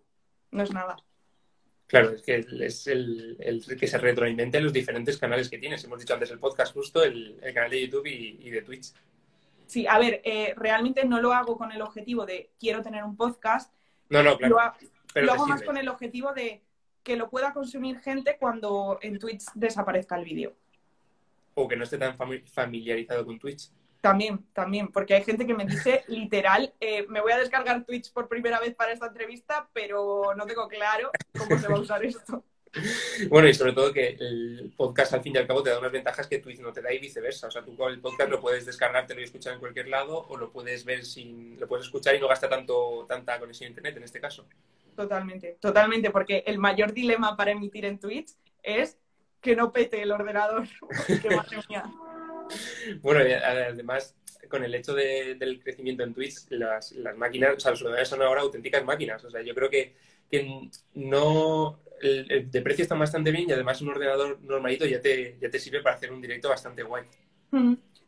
no 0.51 0.63
es 0.63 0.73
nada. 0.73 0.97
Claro, 1.87 2.11
es 2.11 2.23
que 2.23 2.47
es 2.61 2.87
el, 2.87 3.37
que 3.79 3.87
se 3.89 3.99
retroalimente 3.99 4.61
los 4.61 4.73
diferentes 4.73 5.19
canales 5.19 5.51
que 5.51 5.59
tienes. 5.59 5.83
Hemos 5.83 5.99
dicho 5.99 6.15
antes 6.15 6.31
el 6.31 6.39
podcast 6.39 6.73
justo, 6.73 7.03
el, 7.03 7.41
canal 7.53 7.71
de 7.71 7.85
YouTube 7.85 8.07
y, 8.07 8.49
de 8.49 8.63
Twitch. 8.63 8.93
Sí, 9.67 9.87
a 9.89 9.99
ver, 9.99 10.21
eh, 10.25 10.55
realmente 10.57 11.05
no 11.05 11.21
lo 11.21 11.33
hago 11.33 11.57
con 11.57 11.73
el 11.73 11.83
objetivo 11.83 12.25
de 12.27 12.53
quiero 12.61 12.83
tener 12.83 13.03
un 13.03 13.17
podcast. 13.17 13.75
No, 14.09 14.23
no, 14.23 14.37
claro. 14.37 14.57
Lo, 15.15 15.33
hago 15.33 15.47
más 15.49 15.63
con 15.63 15.77
el 15.77 15.89
objetivo 15.89 16.33
de 16.33 16.63
que 17.03 17.17
lo 17.17 17.31
pueda 17.31 17.53
consumir 17.53 18.01
gente 18.01 18.37
cuando 18.39 18.99
en 19.03 19.19
Twitch 19.19 19.45
desaparezca 19.55 20.17
el 20.17 20.25
vídeo. 20.25 20.55
O 21.55 21.67
que 21.69 21.77
no 21.77 21.85
esté 21.85 21.99
tan 21.99 22.17
familiarizado 22.17 23.25
con 23.25 23.39
Twitch. 23.39 23.71
También, 24.01 24.47
también, 24.55 24.89
porque 24.89 25.15
hay 25.15 25.25
gente 25.25 25.47
que 25.47 25.55
me 25.55 25.67
dice 25.67 26.05
literal, 26.09 26.73
eh, 26.81 27.07
me 27.09 27.21
voy 27.21 27.33
a 27.33 27.39
descargar 27.39 27.85
Twitch 27.85 28.13
por 28.13 28.29
primera 28.29 28.59
vez 28.59 28.75
para 28.75 28.93
esta 28.93 29.07
entrevista, 29.07 29.69
pero 29.73 30.35
no 30.35 30.47
tengo 30.47 30.69
claro 30.69 31.11
cómo 31.37 31.59
se 31.59 31.69
va 31.69 31.77
a 31.77 31.81
usar 31.81 32.05
esto. 32.05 32.45
Bueno, 33.29 33.49
y 33.49 33.55
sobre 33.55 33.73
todo 33.73 33.93
que 33.93 34.17
el 34.21 34.73
podcast 34.77 35.13
al 35.13 35.23
fin 35.23 35.35
y 35.35 35.39
al 35.39 35.47
cabo 35.47 35.63
te 35.63 35.71
da 35.71 35.79
unas 35.79 35.91
ventajas 35.91 36.29
que 36.29 36.39
Twitch 36.39 36.61
no 36.61 36.73
te 36.73 36.81
da 36.81 36.93
y 36.93 36.99
viceversa. 36.99 37.49
O 37.49 37.51
sea, 37.51 37.65
tú 37.65 37.77
con 37.77 37.93
el 37.93 38.01
podcast 38.01 38.31
lo 38.31 38.41
puedes 38.41 38.65
descargártelo 38.65 39.21
y 39.21 39.25
escuchar 39.25 39.55
en 39.55 39.61
cualquier 39.61 39.89
lado 39.89 40.27
o 40.29 40.37
lo 40.37 40.53
puedes 40.53 40.85
ver 40.85 41.05
sin, 41.05 41.59
lo 41.59 41.67
puedes 41.67 41.87
escuchar 41.87 42.15
y 42.15 42.21
no 42.21 42.29
gasta 42.29 42.49
tanto, 42.49 43.07
tanta 43.09 43.39
conexión 43.41 43.67
a 43.67 43.71
internet 43.71 43.97
en 43.97 44.05
este 44.05 44.21
caso. 44.21 44.47
Totalmente, 44.95 45.57
totalmente, 45.61 46.11
porque 46.11 46.43
el 46.47 46.59
mayor 46.59 46.93
dilema 46.93 47.37
para 47.37 47.53
emitir 47.53 47.85
en 47.85 47.99
Twitch 47.99 48.33
es 48.63 48.99
que 49.41 49.57
no 49.57 49.73
pete 49.73 50.03
el 50.03 50.13
ordenador. 50.13 50.67
Bueno, 53.01 53.21
además, 53.21 54.17
con 54.49 54.65
el 54.65 54.75
hecho 54.75 54.93
del 54.93 55.61
crecimiento 55.63 56.03
en 56.03 56.13
Twitch, 56.13 56.51
las, 56.51 56.93
máquinas, 57.17 57.57
o 57.57 57.61
sea, 57.61 57.71
los 57.71 57.81
ordenadores 57.81 58.09
son 58.09 58.23
ahora 58.23 58.41
auténticas 58.41 58.85
máquinas. 58.85 59.25
O 59.25 59.31
sea, 59.31 59.41
yo 59.43 59.55
creo 59.55 59.71
que, 59.71 59.95
no. 60.95 61.79
El, 62.03 62.51
de 62.51 62.63
precio 62.63 62.83
está 62.83 62.95
bastante 62.95 63.31
bien 63.31 63.49
y 63.49 63.53
además 63.53 63.83
un 63.83 63.91
ordenador 63.91 64.41
normalito 64.43 64.87
ya 64.87 65.01
te, 65.01 65.37
ya 65.39 65.51
te 65.51 65.59
sirve 65.59 65.83
para 65.83 65.97
hacer 65.97 66.11
un 66.11 66.21
directo 66.21 66.49
bastante 66.49 66.83
guay. 66.83 67.05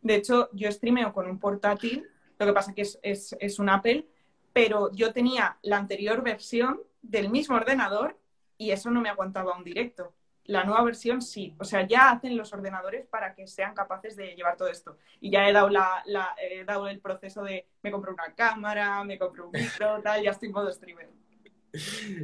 De 0.00 0.14
hecho, 0.14 0.48
yo 0.52 0.72
streameo 0.72 1.12
con 1.12 1.28
un 1.28 1.38
portátil, 1.38 2.08
lo 2.38 2.46
que 2.46 2.52
pasa 2.52 2.74
que 2.74 2.82
es, 2.82 2.98
es, 3.02 3.36
es 3.38 3.58
un 3.58 3.68
Apple, 3.68 4.06
pero 4.52 4.90
yo 4.92 5.12
tenía 5.12 5.58
la 5.62 5.78
anterior 5.78 6.22
versión 6.22 6.80
del 7.02 7.30
mismo 7.30 7.56
ordenador 7.56 8.18
y 8.58 8.70
eso 8.70 8.90
no 8.90 9.00
me 9.00 9.08
aguantaba 9.08 9.56
un 9.56 9.64
directo. 9.64 10.14
La 10.44 10.64
nueva 10.64 10.82
versión 10.82 11.22
sí, 11.22 11.54
o 11.58 11.64
sea, 11.64 11.86
ya 11.86 12.10
hacen 12.10 12.36
los 12.36 12.52
ordenadores 12.52 13.06
para 13.06 13.34
que 13.34 13.46
sean 13.46 13.74
capaces 13.74 14.16
de 14.16 14.34
llevar 14.34 14.56
todo 14.56 14.68
esto. 14.68 14.98
Y 15.20 15.30
ya 15.30 15.48
he 15.48 15.52
dado, 15.52 15.68
la, 15.68 16.02
he 16.40 16.64
dado 16.64 16.88
el 16.88 17.00
proceso 17.00 17.42
de 17.42 17.66
me 17.82 17.92
compro 17.92 18.12
una 18.12 18.34
cámara, 18.34 19.04
me 19.04 19.18
compro 19.18 19.46
un 19.46 19.52
micro, 19.52 20.00
tal, 20.02 20.22
ya 20.22 20.32
estoy 20.32 20.48
en 20.48 20.54
modo 20.54 20.72
streamer. 20.72 21.08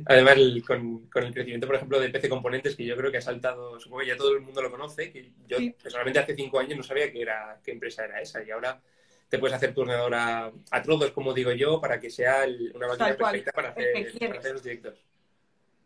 Además, 0.06 0.36
con, 0.66 1.08
el 1.14 1.32
crecimiento, 1.32 1.66
por 1.66 1.76
ejemplo, 1.76 1.98
de 1.98 2.10
PC 2.10 2.28
Componentes, 2.28 2.76
que 2.76 2.84
yo 2.84 2.96
creo 2.96 3.10
que 3.10 3.18
ha 3.18 3.22
saltado, 3.22 3.80
supongo 3.80 4.00
que 4.00 4.08
ya 4.08 4.16
todo 4.16 4.34
el 4.34 4.42
mundo 4.42 4.60
lo 4.60 4.70
conoce, 4.70 5.10
que 5.10 5.32
yo 5.46 5.56
personalmente 5.80 6.18
hace 6.18 6.34
cinco 6.34 6.58
años 6.58 6.76
no 6.76 6.82
sabía 6.82 7.10
qué, 7.10 7.22
era, 7.22 7.58
qué 7.64 7.70
empresa 7.70 8.04
era 8.04 8.20
esa, 8.20 8.42
y 8.42 8.50
ahora 8.50 8.80
te 9.28 9.38
puedes 9.38 9.54
hacer 9.54 9.74
tu 9.74 9.82
ordenador 9.82 10.14
a, 10.14 10.52
a 10.70 10.82
trodos, 10.82 11.10
como 11.12 11.34
digo 11.34 11.52
yo, 11.52 11.80
para 11.80 12.00
que 12.00 12.10
sea 12.10 12.44
una 12.74 12.88
máquina 12.88 13.16
perfecta 13.16 13.52
para 13.52 13.68
hacer, 13.70 13.92
para 14.18 14.38
hacer, 14.38 14.52
los 14.52 14.62
directos. 14.62 14.94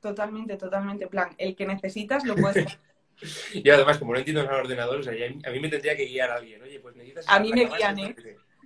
Totalmente, 0.00 0.57
totalmente. 0.57 1.07
plan, 1.07 1.35
el 1.38 1.55
que 1.55 1.66
necesitas 1.66 2.24
lo 2.24 2.35
puedes 2.37 2.78
y 3.55 3.68
además, 3.70 3.98
como 3.98 4.12
no 4.12 4.18
entiendo 4.18 4.42
los 4.42 4.52
ordenadores, 4.52 5.07
a 5.09 5.50
mí 5.50 5.61
me 5.61 5.68
tendría 5.68 5.96
que 5.96 6.07
guiar 6.07 6.31
alguien. 6.31 6.62
Oye, 6.62 6.81
pues 6.81 6.96
necesitas... 6.96 7.26
A 7.28 7.40
mí 7.40 7.52
me 7.52 7.66
guían, 7.66 7.98
¿eh? 7.98 8.16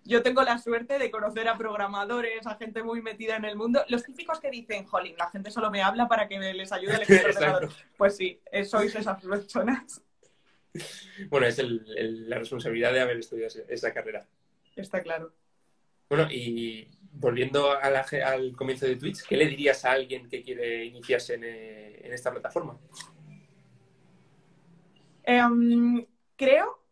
Yo 0.05 0.23
tengo 0.23 0.43
la 0.43 0.59
suerte 0.59 1.01
de 1.01 1.11
conocer 1.11 1.49
a 1.49 1.59
programadores, 1.59 2.47
a 2.47 2.55
gente 2.55 2.83
muy 2.83 3.03
metida 3.03 3.37
en 3.37 3.45
el 3.45 3.57
mundo. 3.57 3.85
Los 3.89 4.05
típicos 4.05 4.39
que 4.39 4.51
dicen, 4.51 4.85
jolín, 4.87 5.17
la 5.19 5.29
gente 5.31 5.51
solo 5.51 5.69
me 5.71 5.83
habla 5.83 6.07
para 6.07 6.29
que 6.29 6.39
les 6.39 6.71
ayude 6.71 7.03
el 7.03 7.25
ordenador. 7.27 7.71
Pues 7.97 8.17
sí, 8.17 8.41
sois 8.65 8.95
esas 8.95 9.23
personas. 9.23 10.03
Bueno, 11.31 11.47
es 11.47 11.59
la 11.59 12.39
responsabilidad 12.39 12.93
de 12.93 13.01
haber 13.01 13.17
estudiado 13.17 13.51
esa 13.67 13.95
carrera. 13.95 14.27
Está 14.77 15.03
claro. 15.03 15.33
Bueno, 16.09 16.29
y 16.31 16.89
volviendo 17.13 17.71
al 17.73 18.55
comienzo 18.55 18.87
de 18.87 18.97
Twitch, 18.97 19.23
¿qué 19.27 19.37
le 19.37 19.47
dirías 19.47 19.85
a 19.85 19.93
alguien 19.93 20.29
que 20.29 20.43
quiere 20.43 20.85
iniciarse 20.85 21.35
en, 21.35 21.45
eh, 21.45 22.15
esta 22.15 22.31
plataforma? 22.31 22.79
Em, 25.25 26.07
creo 26.37 26.87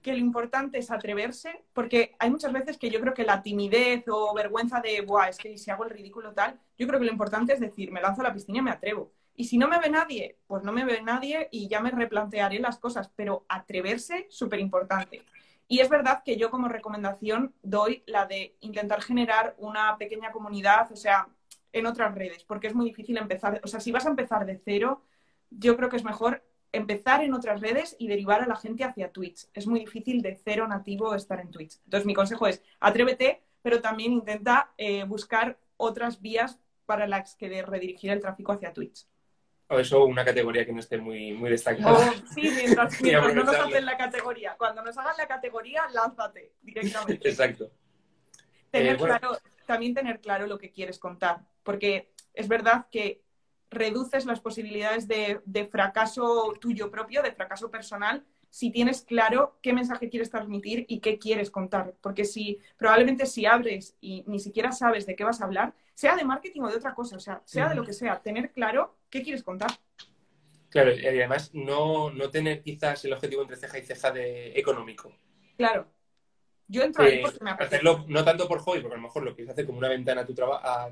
que 0.00 0.12
lo 0.12 0.18
importante 0.18 0.78
es 0.78 0.90
atreverse, 0.90 1.64
porque 1.72 2.14
hay 2.18 2.30
muchas 2.30 2.52
veces 2.52 2.78
que 2.78 2.90
yo 2.90 3.00
creo 3.00 3.14
que 3.14 3.24
la 3.24 3.42
timidez 3.42 4.04
o 4.08 4.34
vergüenza 4.34 4.80
de, 4.80 5.00
Buah, 5.02 5.28
es 5.28 5.38
que 5.38 5.58
si 5.58 5.70
hago 5.70 5.84
el 5.84 5.90
ridículo 5.90 6.32
tal, 6.32 6.58
yo 6.78 6.86
creo 6.86 6.98
que 6.98 7.06
lo 7.06 7.12
importante 7.12 7.52
es 7.52 7.60
decir, 7.60 7.92
me 7.92 8.00
lanzo 8.00 8.22
a 8.22 8.24
la 8.24 8.32
piscina 8.32 8.58
y 8.58 8.62
me 8.62 8.70
atrevo. 8.70 9.12
Y 9.34 9.44
si 9.44 9.58
no 9.58 9.68
me 9.68 9.78
ve 9.78 9.88
nadie, 9.88 10.38
pues 10.46 10.62
no 10.62 10.72
me 10.72 10.84
ve 10.84 11.00
nadie 11.02 11.48
y 11.50 11.68
ya 11.68 11.80
me 11.80 11.90
replantearé 11.90 12.58
las 12.58 12.78
cosas, 12.78 13.10
pero 13.14 13.46
atreverse, 13.48 14.26
súper 14.28 14.60
importante. 14.60 15.22
Y 15.68 15.80
es 15.80 15.88
verdad 15.88 16.22
que 16.24 16.36
yo 16.36 16.50
como 16.50 16.68
recomendación 16.68 17.54
doy 17.62 18.02
la 18.06 18.26
de 18.26 18.56
intentar 18.60 19.02
generar 19.02 19.54
una 19.58 19.96
pequeña 19.96 20.32
comunidad, 20.32 20.90
o 20.92 20.96
sea, 20.96 21.28
en 21.72 21.86
otras 21.86 22.14
redes, 22.14 22.44
porque 22.44 22.66
es 22.66 22.74
muy 22.74 22.86
difícil 22.86 23.16
empezar, 23.16 23.60
o 23.64 23.66
sea, 23.66 23.80
si 23.80 23.92
vas 23.92 24.06
a 24.06 24.10
empezar 24.10 24.44
de 24.44 24.60
cero, 24.64 25.02
yo 25.50 25.76
creo 25.76 25.88
que 25.88 25.96
es 25.96 26.04
mejor 26.04 26.44
empezar 26.72 27.22
en 27.22 27.34
otras 27.34 27.60
redes 27.60 27.96
y 27.98 28.08
derivar 28.08 28.42
a 28.42 28.46
la 28.46 28.56
gente 28.56 28.84
hacia 28.84 29.12
Twitch. 29.12 29.46
Es 29.54 29.66
muy 29.66 29.80
difícil 29.80 30.22
de 30.22 30.36
cero 30.42 30.66
nativo 30.66 31.14
estar 31.14 31.40
en 31.40 31.50
Twitch. 31.50 31.78
Entonces, 31.84 32.06
mi 32.06 32.14
consejo 32.14 32.46
es, 32.46 32.62
atrévete, 32.80 33.42
pero 33.62 33.80
también 33.80 34.12
intenta 34.12 34.72
eh, 34.76 35.04
buscar 35.04 35.58
otras 35.76 36.20
vías 36.20 36.58
para 36.86 37.06
las 37.06 37.36
que 37.36 37.62
redirigir 37.62 38.10
el 38.10 38.20
tráfico 38.20 38.52
hacia 38.52 38.72
Twitch. 38.72 39.06
O 39.72 39.78
eso, 39.78 40.04
una 40.04 40.22
categoría 40.22 40.66
que 40.66 40.72
no 40.72 40.80
esté 40.80 40.98
muy, 40.98 41.32
muy 41.32 41.48
destacada. 41.48 42.12
sí, 42.34 42.42
mientras, 42.56 43.00
no 43.34 43.44
nos 43.44 43.56
hacen 43.56 43.86
la 43.86 43.96
categoría. 43.96 44.54
Cuando 44.58 44.82
nos 44.82 44.98
hagan 44.98 45.14
la 45.16 45.26
categoría, 45.26 45.84
lánzate 45.94 46.52
directamente. 46.60 47.26
Exacto. 47.28 47.70
Tener 48.70 48.96
eh, 48.96 48.98
claro, 48.98 49.38
también 49.66 49.94
tener 49.94 50.20
claro 50.20 50.46
lo 50.46 50.58
que 50.58 50.70
quieres 50.70 50.98
contar, 50.98 51.40
porque 51.62 52.12
es 52.34 52.48
verdad 52.48 52.86
que 52.90 53.22
reduces 53.70 54.26
las 54.26 54.40
posibilidades 54.40 55.08
de, 55.08 55.40
de, 55.46 55.66
fracaso 55.66 56.52
tuyo 56.60 56.90
propio, 56.90 57.22
de 57.22 57.32
fracaso 57.32 57.70
personal, 57.70 58.24
si 58.50 58.70
tienes 58.70 59.00
claro 59.00 59.58
qué 59.62 59.72
mensaje 59.72 60.10
quieres 60.10 60.28
transmitir 60.28 60.84
y 60.86 61.00
qué 61.00 61.18
quieres 61.18 61.50
contar. 61.50 61.94
Porque 62.02 62.26
si 62.26 62.58
probablemente 62.76 63.24
si 63.24 63.46
abres 63.46 63.96
y 64.02 64.24
ni 64.26 64.38
siquiera 64.38 64.72
sabes 64.72 65.06
de 65.06 65.16
qué 65.16 65.24
vas 65.24 65.40
a 65.40 65.44
hablar, 65.44 65.72
sea 65.94 66.16
de 66.16 66.24
marketing 66.24 66.62
o 66.62 66.68
de 66.68 66.76
otra 66.76 66.94
cosa, 66.94 67.16
o 67.16 67.20
sea, 67.20 67.42
sea 67.44 67.68
de 67.68 67.74
lo 67.74 67.84
que 67.84 67.92
sea, 67.92 68.20
tener 68.20 68.52
claro 68.52 68.96
qué 69.10 69.22
quieres 69.22 69.42
contar. 69.42 69.70
Claro, 70.68 70.94
y 70.94 71.06
además 71.06 71.50
no, 71.52 72.10
no 72.10 72.30
tener 72.30 72.62
quizás 72.62 73.04
el 73.04 73.12
objetivo 73.12 73.42
entre 73.42 73.56
ceja 73.56 73.78
y 73.78 73.82
ceja 73.82 74.10
de 74.10 74.58
económico. 74.58 75.12
Claro. 75.56 75.86
Yo 76.66 76.82
entro 76.82 77.04
ahí 77.04 77.20
porque 77.20 77.44
me 77.44 77.50
apetece. 77.50 77.76
Hacerlo 77.76 78.04
no 78.08 78.24
tanto 78.24 78.48
por 78.48 78.60
hobby, 78.60 78.80
porque 78.80 78.94
a 78.94 78.96
lo 78.96 79.02
mejor 79.02 79.22
lo 79.22 79.34
quieres 79.34 79.52
hacer 79.52 79.66
como 79.66 79.78
una 79.78 79.88
ventana 79.88 80.22
a 80.22 80.26
tu, 80.26 80.34
a, 80.42 80.90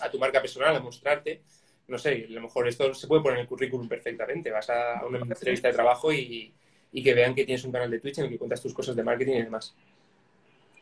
a, 0.00 0.10
tu 0.10 0.18
marca 0.18 0.40
personal, 0.40 0.74
a 0.74 0.80
mostrarte. 0.80 1.42
No 1.88 1.98
sé, 1.98 2.26
a 2.26 2.32
lo 2.32 2.40
mejor 2.40 2.66
esto 2.66 2.94
se 2.94 3.06
puede 3.06 3.20
poner 3.20 3.36
en 3.36 3.42
el 3.42 3.48
currículum 3.48 3.86
perfectamente. 3.86 4.50
Vas 4.50 4.70
a 4.70 5.04
una 5.06 5.18
entrevista 5.18 5.68
de 5.68 5.74
trabajo 5.74 6.10
y, 6.10 6.54
y 6.92 7.02
que 7.02 7.12
vean 7.12 7.34
que 7.34 7.44
tienes 7.44 7.64
un 7.64 7.72
canal 7.72 7.90
de 7.90 8.00
Twitch 8.00 8.18
en 8.18 8.24
el 8.24 8.30
que 8.30 8.38
cuentas 8.38 8.62
tus 8.62 8.72
cosas 8.72 8.96
de 8.96 9.02
marketing 9.02 9.32
y 9.34 9.42
demás. 9.42 9.74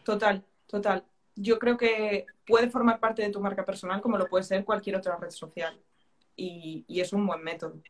Total, 0.04 0.44
total. 0.68 1.04
Yo 1.40 1.58
creo 1.58 1.76
que 1.76 2.26
puede 2.46 2.68
formar 2.68 3.00
parte 3.00 3.22
de 3.22 3.30
tu 3.30 3.40
marca 3.40 3.64
personal 3.64 4.00
como 4.00 4.18
lo 4.18 4.28
puede 4.28 4.44
ser 4.44 4.64
cualquier 4.64 4.96
otra 4.96 5.16
red 5.16 5.30
social. 5.30 5.78
Y, 6.36 6.84
es 6.88 7.12
un 7.12 7.26
buen 7.26 7.42
método. 7.42 7.80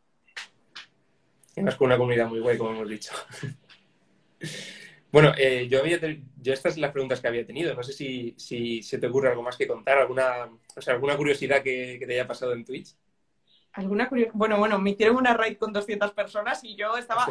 Y 1.57 1.63
más 1.63 1.77
con 1.77 1.87
una 1.87 1.99
comunidad 1.99 2.29
muy 2.29 2.41
guay, 2.41 2.59
como 2.59 2.71
hemos 2.71 2.89
dicho. 2.89 3.13
bueno, 5.13 5.33
eh, 5.37 5.69
yo, 5.69 5.81
había 5.81 5.99
yo 6.41 6.53
estas 6.53 6.75
son 6.75 6.83
las 6.83 6.93
preguntas 6.93 7.21
que 7.21 7.29
había 7.29 7.47
tenido. 7.47 7.75
No 7.75 7.83
sé 7.83 7.93
si, 7.93 8.35
si 8.39 8.83
se 8.83 8.99
te 8.99 9.07
ocurre 9.07 9.29
algo 9.29 9.43
más 9.43 9.57
que 9.57 9.67
contar, 9.67 9.99
alguna, 9.99 10.49
o 10.77 10.81
sea, 10.81 10.95
alguna 10.95 11.17
curiosidad 11.17 11.63
que, 11.63 11.97
que 11.99 12.07
te 12.07 12.15
haya 12.15 12.27
pasado 12.27 12.53
en 12.53 12.65
Twitch. 12.65 12.95
¿Alguna 13.73 14.09
Bueno, 14.33 14.59
bueno, 14.59 14.79
me 14.79 14.91
hicieron 14.91 15.17
una 15.17 15.35
raid 15.35 15.57
con 15.57 15.73
200 15.73 16.13
personas 16.13 16.65
y 16.65 16.75
yo 16.75 16.97
estaba 16.97 17.27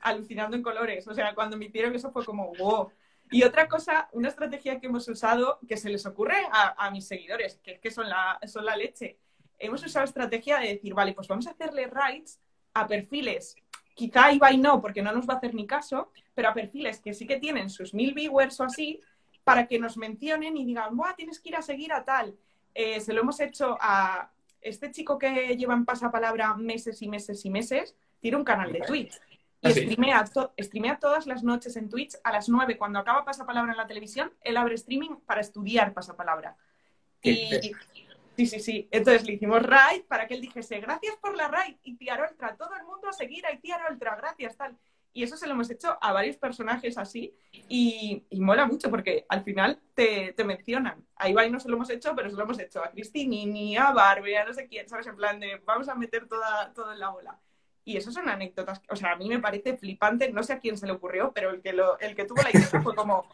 alucinando, 0.00 0.56
en 0.56 0.62
colores. 0.62 1.08
O 1.08 1.14
sea, 1.14 1.34
cuando 1.34 1.56
me 1.56 1.66
hicieron 1.66 1.94
eso 1.94 2.10
fue 2.10 2.24
como, 2.24 2.52
wow. 2.58 2.90
Y 3.30 3.42
otra 3.42 3.68
cosa, 3.68 4.08
una 4.12 4.28
estrategia 4.28 4.78
que 4.78 4.86
hemos 4.86 5.08
usado, 5.08 5.58
que 5.66 5.76
se 5.76 5.90
les 5.90 6.06
ocurre 6.06 6.36
a, 6.50 6.90
mis 6.90 7.06
seguidores, 7.06 7.58
que 7.62 7.72
es 7.72 7.80
que 7.80 7.90
son 7.90 8.08
la, 8.08 8.38
son 8.46 8.64
la 8.64 8.76
leche. 8.76 9.18
Hemos 9.58 9.84
usado 9.84 10.04
estrategia 10.04 10.58
de 10.58 10.68
decir, 10.68 10.94
vale, 10.94 11.14
pues 11.14 11.26
vamos 11.26 11.46
a 11.46 11.50
hacerle 11.50 11.86
raids 11.86 12.38
a 12.74 12.86
perfiles. 12.86 13.56
Quizá 13.94 14.32
Ibai 14.32 14.58
no, 14.58 14.80
porque 14.80 15.02
no 15.02 15.12
nos 15.12 15.28
va 15.28 15.34
a 15.34 15.36
hacer 15.38 15.54
ni 15.54 15.66
caso, 15.66 16.12
pero 16.34 16.48
a 16.48 16.54
perfiles 16.54 17.00
que 17.00 17.14
sí 17.14 17.26
que 17.26 17.38
tienen 17.38 17.70
sus 17.70 17.94
mil 17.94 18.12
viewers 18.14 18.58
o 18.60 18.64
así, 18.64 19.00
para 19.44 19.66
que 19.66 19.78
nos 19.78 19.96
mencionen 19.96 20.56
y 20.56 20.64
digan, 20.64 20.96
Buah, 20.96 21.14
tienes 21.14 21.38
que 21.40 21.50
ir 21.50 21.56
a 21.56 21.62
seguir 21.62 21.92
a 21.92 22.04
tal. 22.04 22.36
Eh, 22.74 23.00
se 23.00 23.12
lo 23.12 23.20
hemos 23.20 23.38
hecho 23.40 23.76
a 23.80 24.30
este 24.60 24.90
chico 24.90 25.18
que 25.18 25.56
lleva 25.56 25.74
en 25.74 25.84
pasapalabra 25.84 26.54
meses 26.56 27.00
y 27.02 27.08
meses 27.08 27.44
y 27.44 27.50
meses, 27.50 27.94
tiene 28.20 28.38
un 28.38 28.44
canal 28.44 28.72
de 28.72 28.80
Twitch. 28.80 29.20
Y 29.70 29.72
streamea, 29.72 30.24
to- 30.24 30.52
streamea 30.58 30.98
todas 30.98 31.26
las 31.26 31.42
noches 31.42 31.76
en 31.76 31.88
Twitch 31.88 32.14
a 32.22 32.32
las 32.32 32.48
9. 32.48 32.76
Cuando 32.76 32.98
acaba 32.98 33.24
pasapalabra 33.24 33.72
en 33.72 33.78
la 33.78 33.86
televisión, 33.86 34.32
él 34.42 34.56
abre 34.56 34.74
streaming 34.74 35.16
para 35.26 35.40
estudiar 35.40 35.92
pasapalabra. 35.94 36.56
Y 37.22 37.48
sí, 38.36 38.46
sí, 38.46 38.60
sí. 38.60 38.88
Entonces 38.90 39.24
le 39.24 39.34
hicimos 39.34 39.62
raid 39.62 40.02
para 40.04 40.26
que 40.26 40.34
él 40.34 40.40
dijese 40.40 40.80
gracias 40.80 41.16
por 41.16 41.36
la 41.36 41.48
raid 41.48 41.76
y 41.84 41.96
Tiar 41.96 42.28
Ultra, 42.30 42.56
todo 42.56 42.74
el 42.76 42.84
mundo 42.84 43.08
a 43.08 43.12
seguir 43.12 43.46
a 43.46 43.56
Tiar 43.58 43.80
Ultra, 43.90 44.16
gracias, 44.16 44.56
tal. 44.56 44.76
Y 45.16 45.22
eso 45.22 45.36
se 45.36 45.46
lo 45.46 45.52
hemos 45.52 45.70
hecho 45.70 45.96
a 46.00 46.12
varios 46.12 46.36
personajes 46.36 46.98
así 46.98 47.32
y, 47.68 48.24
y 48.28 48.40
mola 48.40 48.66
mucho 48.66 48.90
porque 48.90 49.24
al 49.28 49.44
final 49.44 49.80
te, 49.94 50.32
te 50.32 50.42
mencionan. 50.42 51.06
A 51.14 51.28
Ibai 51.28 51.52
no 51.52 51.60
se 51.60 51.68
lo 51.68 51.76
hemos 51.76 51.88
hecho, 51.90 52.16
pero 52.16 52.28
se 52.28 52.36
lo 52.36 52.42
hemos 52.42 52.58
hecho 52.58 52.82
a 52.82 52.90
Cristinini, 52.90 53.76
a 53.76 53.92
Barbie, 53.92 54.34
a 54.34 54.44
no 54.44 54.52
sé 54.52 54.66
quién, 54.66 54.88
¿sabes? 54.88 55.06
En 55.06 55.14
plan 55.14 55.38
de 55.38 55.62
vamos 55.64 55.88
a 55.88 55.94
meter 55.94 56.26
toda, 56.26 56.72
todo 56.74 56.92
en 56.92 56.98
la 56.98 57.10
bola. 57.10 57.38
Y 57.84 57.96
eso 57.98 58.10
son 58.10 58.28
anécdotas, 58.28 58.80
o 58.88 58.96
sea, 58.96 59.12
a 59.12 59.16
mí 59.16 59.28
me 59.28 59.40
parece 59.40 59.76
flipante, 59.76 60.32
no 60.32 60.42
sé 60.42 60.54
a 60.54 60.58
quién 60.58 60.78
se 60.78 60.86
le 60.86 60.92
ocurrió, 60.92 61.32
pero 61.34 61.50
el 61.50 61.60
que, 61.60 61.74
lo, 61.74 61.98
el 61.98 62.14
que 62.14 62.24
tuvo 62.24 62.42
la 62.42 62.50
idea 62.50 62.80
fue 62.82 62.94
como, 62.94 63.28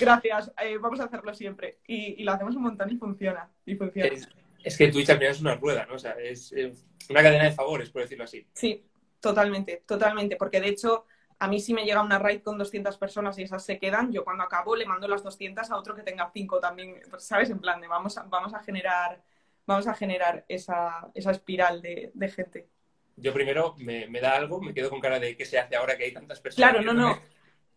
gracias, 0.00 0.52
eh, 0.62 0.78
vamos 0.78 1.00
a 1.00 1.04
hacerlo 1.04 1.34
siempre. 1.34 1.78
Y, 1.86 2.22
y 2.22 2.24
lo 2.24 2.32
hacemos 2.32 2.54
un 2.54 2.62
montón 2.62 2.90
y 2.92 2.96
funciona, 2.96 3.50
y 3.64 3.74
funciona. 3.74 4.08
Es, 4.08 4.28
es 4.62 4.76
que 4.76 4.88
Twitch 4.88 5.10
al 5.10 5.18
final 5.18 5.32
es 5.32 5.40
una 5.40 5.54
rueda, 5.56 5.86
¿no? 5.86 5.94
O 5.94 5.98
sea, 5.98 6.12
es 6.12 6.52
eh, 6.52 6.72
una 7.10 7.22
cadena 7.22 7.44
de 7.44 7.52
favores, 7.52 7.90
por 7.90 8.02
decirlo 8.02 8.24
así. 8.24 8.46
Sí, 8.52 8.84
totalmente, 9.20 9.82
totalmente, 9.86 10.36
porque 10.36 10.60
de 10.60 10.68
hecho 10.68 11.06
a 11.38 11.48
mí 11.48 11.60
si 11.60 11.74
me 11.74 11.84
llega 11.84 12.02
una 12.02 12.18
raid 12.18 12.42
con 12.42 12.56
200 12.56 12.96
personas 12.96 13.38
y 13.38 13.42
esas 13.42 13.64
se 13.64 13.78
quedan, 13.78 14.12
yo 14.12 14.24
cuando 14.24 14.44
acabo 14.44 14.74
le 14.74 14.86
mando 14.86 15.06
las 15.06 15.22
200 15.22 15.70
a 15.70 15.76
otro 15.76 15.94
que 15.94 16.02
tenga 16.02 16.30
5 16.32 16.60
también, 16.60 17.00
¿sabes? 17.18 17.50
En 17.50 17.58
plan 17.58 17.80
de 17.80 17.88
vamos 17.88 18.16
a, 18.16 18.22
vamos 18.24 18.54
a 18.54 18.62
generar, 18.62 19.22
vamos 19.66 19.86
a 19.86 19.94
generar 19.94 20.44
esa, 20.48 21.10
esa 21.14 21.30
espiral 21.30 21.82
de, 21.82 22.10
de 22.14 22.28
gente. 22.28 22.68
Yo 23.16 23.32
primero 23.32 23.74
me, 23.78 24.06
me 24.08 24.20
da 24.20 24.36
algo, 24.36 24.60
me 24.60 24.74
quedo 24.74 24.90
con 24.90 25.00
cara 25.00 25.18
de 25.18 25.36
qué 25.36 25.44
se 25.44 25.58
hace 25.58 25.76
ahora 25.76 25.96
que 25.96 26.04
hay 26.04 26.12
tantas 26.12 26.40
personas. 26.40 26.70
Claro, 26.70 26.84
no, 26.84 26.92
no. 26.92 27.18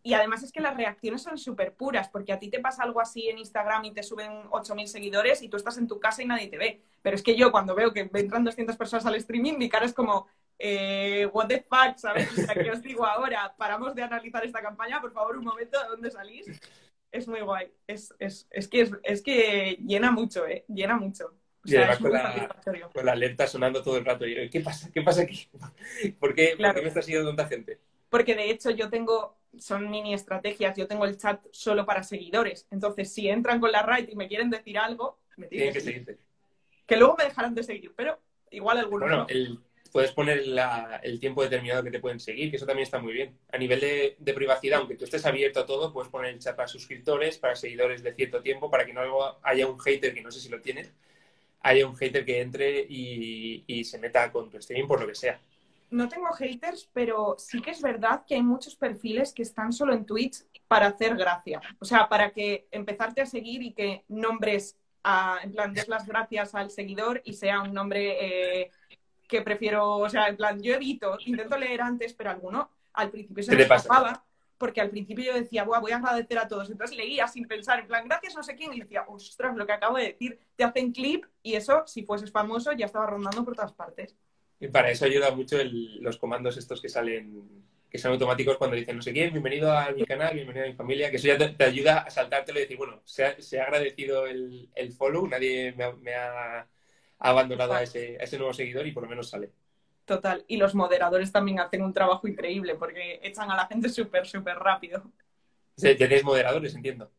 Y 0.01 0.13
además 0.13 0.43
es 0.43 0.51
que 0.51 0.61
las 0.61 0.77
reacciones 0.77 1.21
son 1.21 1.37
súper 1.37 1.73
puras, 1.73 2.09
porque 2.09 2.31
a 2.31 2.39
ti 2.39 2.49
te 2.49 2.59
pasa 2.59 2.83
algo 2.83 3.01
así 3.01 3.27
en 3.27 3.37
Instagram 3.37 3.83
y 3.85 3.93
te 3.93 4.03
suben 4.03 4.43
8.000 4.49 4.87
seguidores 4.87 5.41
y 5.41 5.49
tú 5.49 5.57
estás 5.57 5.77
en 5.77 5.87
tu 5.87 5.99
casa 5.99 6.23
y 6.23 6.25
nadie 6.25 6.47
te 6.47 6.57
ve. 6.57 6.81
Pero 7.01 7.15
es 7.15 7.23
que 7.23 7.35
yo 7.35 7.51
cuando 7.51 7.75
veo 7.75 7.91
que 7.93 8.09
entran 8.13 8.43
200 8.43 8.77
personas 8.77 9.05
al 9.05 9.15
streaming, 9.15 9.57
mi 9.57 9.67
cara 9.67 9.85
es 9.85 9.93
como, 9.93 10.27
eh, 10.57 11.25
what 11.33 11.47
the 11.47 11.65
fuck, 11.69 11.97
¿sabes? 11.97 12.31
O 12.31 12.41
sea, 12.41 12.55
que 12.55 12.71
os 12.71 12.81
digo 12.81 13.05
ahora, 13.05 13.53
paramos 13.57 13.93
de 13.93 14.03
analizar 14.03 14.45
esta 14.45 14.61
campaña, 14.61 15.01
por 15.01 15.11
favor, 15.11 15.37
un 15.37 15.45
momento, 15.45 15.81
¿de 15.81 15.87
dónde 15.89 16.11
salís? 16.11 16.47
Es 17.11 17.27
muy 17.27 17.41
guay. 17.41 17.71
Es, 17.85 18.13
es, 18.19 18.47
es, 18.51 18.67
que, 18.67 18.81
es, 18.81 18.91
es 19.03 19.21
que 19.21 19.79
llena 19.85 20.11
mucho, 20.11 20.47
¿eh? 20.47 20.63
Llena 20.67 20.95
mucho. 20.95 21.33
O 21.63 21.67
sea, 21.67 21.97
con 21.97 22.11
la-. 22.13 22.49
Con 22.93 23.05
la 23.05 23.11
alerta 23.11 23.47
sonando 23.47 23.83
todo 23.83 23.97
el 23.97 24.05
rato. 24.05 24.25
Y 24.25 24.35
yo, 24.35 24.49
¿qué 24.49 24.61
pasa? 24.61 24.89
¿Qué 24.93 25.01
pasa 25.01 25.21
aquí? 25.23 25.47
¿Por 26.19 26.33
qué, 26.33 26.55
Claro. 26.55 26.73
¿por 26.73 26.75
qué 26.75 26.81
me 26.83 26.87
está 26.89 27.01
siguiendo 27.01 27.29
tanta 27.29 27.47
gente? 27.47 27.79
Porque 28.09 28.33
de 28.35 28.49
hecho 28.49 28.71
yo 28.71 28.89
tengo, 28.89 29.37
son 29.57 29.89
mini 29.89 30.13
estrategias, 30.13 30.75
yo 30.77 30.87
tengo 30.87 31.05
el 31.05 31.17
chat 31.17 31.41
solo 31.51 31.85
para 31.85 32.01
seguidores. 32.03 32.67
Entonces, 32.71 33.13
si 33.13 33.29
entran 33.29 33.59
con 33.59 33.71
la 33.71 33.83
raid 33.83 34.09
y 34.09 34.15
me 34.15 34.27
quieren 34.27 34.49
decir 34.49 34.77
algo, 34.79 35.19
me 35.37 35.47
tienen 35.47 35.69
que 35.69 35.73
que 35.73 35.79
seguir. 35.81 36.05
seguirte. 36.05 36.23
Que 36.87 36.97
luego 36.97 37.15
me 37.17 37.25
dejarán 37.25 37.53
de 37.53 37.61
seguir, 37.63 37.93
pero 37.95 38.19
igual 38.49 38.79
algunos 38.79 39.07
Bueno, 39.07 39.23
no. 39.23 39.27
el- 39.29 39.59
puedes 39.91 40.11
poner 40.11 40.47
la- 40.47 40.99
el 41.03 41.19
tiempo 41.19 41.43
determinado 41.43 41.83
que 41.83 41.91
te 41.91 41.99
pueden 41.99 42.19
seguir, 42.19 42.49
que 42.49 42.57
eso 42.57 42.65
también 42.65 42.83
está 42.83 42.99
muy 42.99 43.13
bien. 43.13 43.37
A 43.51 43.57
nivel 43.57 43.79
de, 43.79 44.15
de 44.19 44.33
privacidad, 44.33 44.79
aunque 44.79 44.95
tú 44.95 45.05
estés 45.05 45.25
abierto 45.25 45.59
a 45.59 45.65
todo, 45.65 45.91
puedes 45.93 46.09
poner 46.11 46.31
el 46.33 46.39
chat 46.39 46.55
para 46.55 46.67
suscriptores, 46.67 47.37
para 47.37 47.55
seguidores 47.55 48.01
de 48.03 48.13
cierto 48.13 48.41
tiempo, 48.41 48.69
para 48.71 48.85
que 48.85 48.93
no 48.93 49.01
haya 49.43 49.67
un 49.67 49.79
hater, 49.79 50.13
que 50.13 50.21
no 50.21 50.31
sé 50.31 50.39
si 50.39 50.49
lo 50.49 50.61
tienes, 50.61 50.93
haya 51.61 51.87
un 51.87 51.95
hater 51.95 52.25
que 52.25 52.41
entre 52.41 52.85
y, 52.87 53.63
y 53.67 53.83
se 53.83 53.97
meta 53.97 54.31
con 54.31 54.49
tu 54.49 54.57
streaming 54.57 54.87
por 54.87 55.01
lo 55.01 55.07
que 55.07 55.15
sea. 55.15 55.39
No 55.91 56.07
tengo 56.07 56.31
haters, 56.33 56.87
pero 56.93 57.35
sí 57.39 57.61
que 57.61 57.71
es 57.71 57.81
verdad 57.81 58.23
que 58.27 58.35
hay 58.35 58.43
muchos 58.43 58.75
perfiles 58.75 59.33
que 59.33 59.41
están 59.41 59.73
solo 59.73 59.93
en 59.93 60.05
Twitch 60.05 60.43
para 60.67 60.87
hacer 60.87 61.15
gracia. 61.15 61.61
O 61.79 61.85
sea, 61.85 62.07
para 62.07 62.31
que 62.31 62.67
empezarte 62.71 63.21
a 63.21 63.25
seguir 63.25 63.63
y 63.63 63.73
que 63.73 64.03
nombres, 64.07 64.77
a, 65.03 65.39
en 65.41 65.51
plan, 65.51 65.73
des 65.73 65.87
las 65.87 66.05
gracias 66.05 66.53
al 66.53 66.69
seguidor 66.69 67.21
y 67.25 67.33
sea 67.33 67.61
un 67.61 67.73
nombre 67.73 68.61
eh, 68.61 68.71
que 69.27 69.41
prefiero, 69.41 69.97
o 69.97 70.09
sea, 70.09 70.27
en 70.27 70.37
plan, 70.37 70.61
yo 70.61 70.75
evito, 70.75 71.17
intento 71.25 71.57
leer 71.57 71.81
antes, 71.81 72.13
pero 72.13 72.29
alguno 72.29 72.69
al 72.93 73.09
principio 73.09 73.43
se 73.43 73.51
¿Qué 73.51 73.57
me 73.57 73.63
escapaba. 73.63 74.23
Porque 74.59 74.81
al 74.81 74.91
principio 74.91 75.25
yo 75.25 75.33
decía, 75.35 75.63
Buah, 75.65 75.79
voy 75.81 75.91
a 75.93 75.97
agradecer 75.97 76.37
a 76.39 76.47
todos. 76.47 76.69
Entonces 76.69 76.97
leía 76.97 77.27
sin 77.27 77.47
pensar, 77.47 77.79
en 77.81 77.87
plan, 77.87 78.07
gracias 78.07 78.35
no 78.35 78.43
sé 78.43 78.55
quién. 78.55 78.73
Y 78.73 78.81
decía, 78.81 79.05
ostras, 79.07 79.55
lo 79.57 79.65
que 79.67 79.73
acabo 79.73 79.97
de 79.97 80.05
decir. 80.09 80.39
Te 80.57 80.63
hacen 80.65 80.91
clip 80.93 81.25
y 81.43 81.55
eso, 81.55 81.83
si 81.87 82.03
fueses 82.05 82.31
famoso, 82.31 82.73
ya 82.73 82.85
estaba 82.87 83.07
rondando 83.07 83.45
por 83.45 83.55
todas 83.55 83.73
partes. 83.73 84.15
Y 84.59 84.67
para 84.67 84.91
eso 84.91 85.05
ayuda 85.05 85.31
mucho 85.31 85.59
el- 85.59 85.99
los 86.01 86.17
comandos 86.17 86.57
estos 86.57 86.81
que 86.81 86.89
salen, 86.89 87.65
que 87.89 87.97
son 87.97 88.11
automáticos 88.11 88.57
cuando 88.57 88.75
dicen 88.75 88.97
no 88.97 89.01
sé 89.01 89.13
quién, 89.13 89.31
bienvenido 89.31 89.71
a 89.71 89.91
mi 89.91 90.05
canal, 90.05 90.35
bienvenido 90.35 90.65
a 90.65 90.69
mi 90.69 90.75
familia, 90.75 91.09
que 91.09 91.15
eso 91.17 91.27
ya 91.27 91.37
te, 91.37 91.49
te 91.49 91.63
ayuda 91.63 91.99
a 91.99 92.09
saltártelo 92.09 92.59
y 92.59 92.63
decir, 92.63 92.77
bueno, 92.77 93.01
se 93.05 93.25
ha, 93.25 93.41
se 93.41 93.59
ha 93.59 93.63
agradecido 93.63 94.27
el, 94.27 94.69
el 94.75 94.93
follow, 94.93 95.27
nadie 95.27 95.73
me 95.77 95.83
ha, 95.85 95.91
me 95.93 96.13
ha 96.15 96.67
abandonado 97.19 97.73
a 97.73 97.83
ese, 97.83 98.17
a 98.19 98.23
ese 98.23 98.37
nuevo 98.37 98.53
seguidor 98.53 98.85
y 98.87 98.91
por 98.91 99.03
lo 99.03 99.09
menos 99.09 99.29
sale. 99.29 99.51
Total. 100.09 100.43
Y 100.47 100.57
los 100.57 100.73
moderadores 100.73 101.31
también 101.31 101.59
hacen 101.59 101.83
un 101.83 101.93
trabajo 101.93 102.27
increíble 102.27 102.73
porque 102.73 103.19
echan 103.21 103.51
a 103.51 103.55
la 103.55 103.67
gente 103.67 103.89
súper, 103.89 104.25
súper 104.25 104.57
rápido. 104.57 105.03
Sea, 105.77 105.95
Tenéis 105.95 106.23
moderadores, 106.23 106.73
entiendo. 106.73 107.11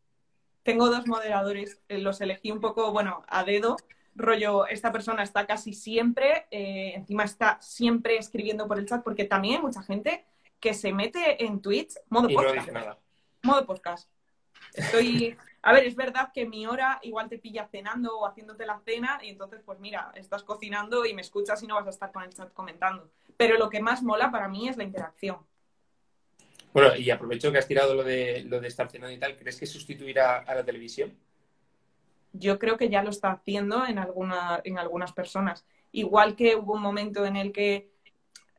Tengo 0.64 0.90
dos 0.90 1.06
moderadores, 1.06 1.80
eh, 1.88 1.98
los 1.98 2.20
elegí 2.20 2.50
un 2.50 2.60
poco, 2.60 2.90
bueno, 2.90 3.24
a 3.28 3.44
dedo. 3.44 3.76
Rollo, 4.16 4.66
esta 4.66 4.90
persona 4.90 5.22
está 5.22 5.46
casi 5.46 5.72
siempre, 5.72 6.46
eh, 6.50 6.94
encima 6.96 7.22
está 7.22 7.58
siempre 7.62 8.16
escribiendo 8.16 8.66
por 8.66 8.76
el 8.76 8.86
chat, 8.86 9.04
porque 9.04 9.24
también 9.24 9.58
hay 9.58 9.62
mucha 9.62 9.84
gente 9.84 10.24
que 10.58 10.74
se 10.74 10.92
mete 10.92 11.44
en 11.44 11.62
Twitch 11.62 11.94
modo 12.08 12.28
Y 12.28 12.34
no 12.34 12.42
podcast. 12.42 12.58
dice 12.66 12.72
nada. 12.72 12.98
modo 13.44 13.64
podcast. 13.66 14.10
Estoy. 14.74 15.38
A 15.62 15.72
ver, 15.74 15.84
es 15.84 15.94
verdad 15.94 16.30
que 16.32 16.46
mi 16.46 16.66
hora 16.66 16.98
igual 17.02 17.28
te 17.28 17.38
pilla 17.38 17.68
cenando 17.70 18.18
o 18.18 18.26
haciéndote 18.26 18.64
la 18.64 18.80
cena 18.80 19.18
y 19.22 19.28
entonces, 19.28 19.60
pues 19.64 19.78
mira, 19.78 20.10
estás 20.14 20.42
cocinando 20.42 21.04
y 21.04 21.12
me 21.12 21.20
escuchas 21.20 21.62
y 21.62 21.66
no 21.66 21.74
vas 21.74 21.86
a 21.86 21.90
estar 21.90 22.12
con 22.12 22.22
el 22.22 22.32
chat 22.32 22.52
comentando. 22.54 23.10
Pero 23.36 23.58
lo 23.58 23.68
que 23.68 23.80
más 23.80 24.02
mola 24.02 24.30
para 24.30 24.48
mí 24.48 24.68
es 24.68 24.78
la 24.78 24.84
interacción. 24.84 25.38
Bueno, 26.72 26.96
y 26.96 27.10
aprovecho 27.10 27.52
que 27.52 27.58
has 27.58 27.66
tirado 27.66 27.94
lo 27.94 28.04
de, 28.04 28.44
lo 28.44 28.60
de 28.60 28.68
estar 28.68 28.90
cenando 28.90 29.14
y 29.14 29.18
tal, 29.18 29.36
¿crees 29.36 29.58
que 29.58 29.66
sustituirá 29.66 30.38
a 30.38 30.54
la 30.54 30.64
televisión? 30.64 31.14
Yo 32.32 32.58
creo 32.58 32.78
que 32.78 32.88
ya 32.88 33.02
lo 33.02 33.10
está 33.10 33.32
haciendo 33.32 33.84
en, 33.84 33.98
alguna, 33.98 34.60
en 34.64 34.78
algunas 34.78 35.12
personas. 35.12 35.66
Igual 35.92 36.36
que 36.36 36.56
hubo 36.56 36.74
un 36.74 36.82
momento 36.82 37.26
en 37.26 37.36
el 37.36 37.52
que 37.52 37.90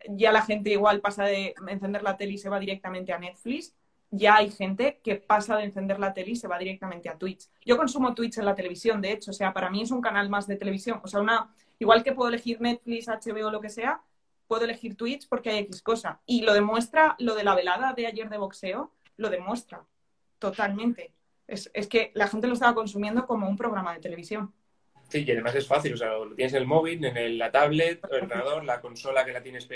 ya 0.10 0.32
la 0.32 0.42
gente 0.42 0.72
igual 0.72 1.00
pasa 1.00 1.24
de 1.24 1.56
encender 1.68 2.04
la 2.04 2.18
tele 2.18 2.34
y 2.34 2.38
se 2.38 2.50
va 2.50 2.60
directamente 2.60 3.14
a 3.14 3.20
Netflix, 3.20 3.74
ya 4.12 4.36
hay 4.36 4.52
gente 4.52 5.00
que 5.04 5.15
pasa 5.15 5.56
de 5.58 5.63
encender 5.63 6.00
la 6.00 6.13
tele 6.13 6.32
y 6.32 6.36
se 6.36 6.47
va 6.47 6.60
directamente 6.60 7.10
a 7.10 7.17
Twitch. 7.17 7.47
Yo 7.65 7.78
consumo 7.78 8.13
Twitch 8.13 8.38
en 8.38 8.45
la 8.45 8.54
televisión, 8.56 9.02
de 9.02 9.13
hecho, 9.13 9.32
o 9.32 9.34
sea, 9.34 9.54
para 9.54 9.69
mí 9.69 9.82
es 9.82 9.91
un 9.91 10.02
canal 10.02 10.30
más 10.30 10.47
de 10.47 10.58
televisión. 10.58 11.00
O 11.04 11.08
sea, 11.08 11.21
una, 11.21 11.54
igual 11.80 12.04
que 12.04 12.12
puedo 12.12 12.28
elegir 12.30 12.60
Netflix, 12.62 13.08
HBO 13.08 13.47
o 13.47 13.52
lo 13.52 13.62
que 13.62 13.69
sea, 13.69 14.02
puedo 14.47 14.65
elegir 14.65 14.95
Twitch 14.97 15.28
porque 15.30 15.50
hay 15.50 15.60
X 15.60 15.82
cosa. 15.82 16.19
Y 16.26 16.41
lo 16.41 16.54
demuestra, 16.54 17.15
lo 17.19 17.36
de 17.36 17.43
la 17.45 17.56
velada 17.56 17.93
de 17.93 18.06
ayer 18.06 18.30
de 18.30 18.38
boxeo, 18.38 18.91
lo 19.17 19.30
demuestra 19.30 19.86
totalmente. 20.39 21.13
Es, 21.47 21.69
es 21.74 21.88
que 21.88 22.12
la 22.13 22.28
gente 22.28 22.47
lo 22.47 22.54
estaba 22.54 22.74
consumiendo 22.76 23.26
como 23.26 23.47
un 23.47 23.58
programa 23.58 23.93
de 23.93 24.00
televisión. 24.02 24.54
Sí, 25.10 25.26
y 25.28 25.32
además 25.32 25.56
es 25.56 25.67
fácil, 25.67 25.93
o 25.93 25.97
sea, 25.97 26.12
lo 26.13 26.34
tienes 26.36 26.54
en 26.54 26.60
el 26.62 26.67
móvil, 26.67 27.04
en 27.04 27.17
el- 27.17 27.38
la 27.38 27.52
tablet, 27.52 28.00
el 28.10 28.24
ordenador, 28.24 28.63
la 28.63 28.80
consola 28.80 29.26
que 29.26 29.34
la 29.34 29.43
tienes 29.43 29.67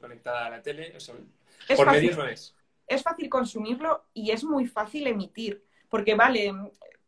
conectada 0.00 0.46
a 0.46 0.50
la 0.50 0.62
tele, 0.62 0.92
o 0.96 1.00
sea, 1.00 1.14
por 1.76 1.86
fácil. 1.86 2.02
medios 2.02 2.18
no 2.18 2.26
es. 2.26 2.54
Es 2.86 3.02
fácil 3.02 3.28
consumirlo 3.28 4.04
y 4.12 4.30
es 4.30 4.44
muy 4.44 4.66
fácil 4.66 5.06
emitir, 5.06 5.64
porque 5.88 6.14
vale, 6.14 6.52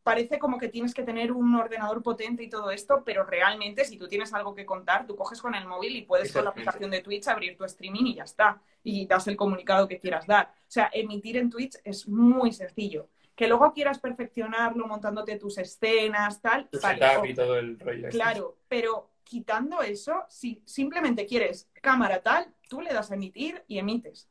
parece 0.05 0.39
como 0.39 0.59
que 0.59 0.69
tienes 0.69 0.95
que 0.95 1.03
tener 1.03 1.33
un 1.33 1.55
ordenador 1.55 2.03
potente 2.03 2.45
y 2.45 2.49
todo 2.49 2.71
esto, 2.71 3.03
pero 3.05 3.25
realmente 3.25 3.85
si 3.85 3.97
tú 3.97 4.07
tienes 4.07 4.33
algo 4.35 4.55
que 4.55 4.67
contar, 4.67 5.07
tú 5.07 5.17
coges 5.17 5.41
con 5.41 5.55
el 5.55 5.67
móvil 5.67 5.97
y 5.97 6.03
puedes 6.03 6.31
con 6.33 6.45
la 6.45 6.51
aplicación 6.51 6.91
de 6.91 7.01
Twitch 7.01 7.27
abrir 7.27 7.57
tu 7.57 7.65
streaming 7.65 8.05
y 8.07 8.15
ya 8.17 8.25
está, 8.25 8.61
y 8.83 9.07
das 9.07 9.27
el 9.27 9.37
comunicado 9.37 9.89
que 9.89 9.99
quieras 9.99 10.27
dar. 10.27 10.53
O 10.55 10.71
sea, 10.71 10.91
emitir 10.93 11.39
en 11.39 11.51
Twitch 11.51 11.77
es 11.83 12.07
muy 12.07 12.53
sencillo. 12.53 13.09
Que 13.35 13.49
luego 13.49 13.73
quieras 13.73 13.99
perfeccionarlo 13.99 14.87
montándote 14.87 15.39
tus 15.39 15.59
escenas, 15.59 16.41
tal, 16.41 16.69
Tu 16.69 16.79
vale, 16.79 17.05
setup 17.05 17.25
y 17.25 17.35
todo 17.35 17.59
el 17.59 17.81
rollo. 17.81 18.07
este. 18.07 18.11
Claro, 18.11 18.59
pero 18.69 19.11
quitando 19.25 19.83
eso, 19.83 20.23
si 20.29 20.63
simplemente 20.67 21.27
quieres 21.27 21.69
cámara 21.83 22.23
tal, 22.23 22.55
tú 22.69 22.81
le 22.81 22.93
das 22.93 23.11
a 23.11 23.15
emitir 23.15 23.65
y 23.67 23.79
emites. 23.79 24.29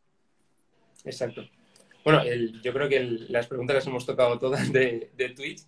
Exacto. 1.05 1.41
Bueno, 2.03 2.21
el- 2.21 2.61
yo 2.61 2.73
creo 2.73 2.89
que 2.89 2.97
el- 2.97 3.31
las 3.31 3.47
preguntas 3.47 3.75
las 3.75 3.87
hemos 3.87 4.05
tocado 4.05 4.37
todas 4.39 4.71
de, 4.71 5.11
de 5.15 5.29
Twitch. 5.29 5.61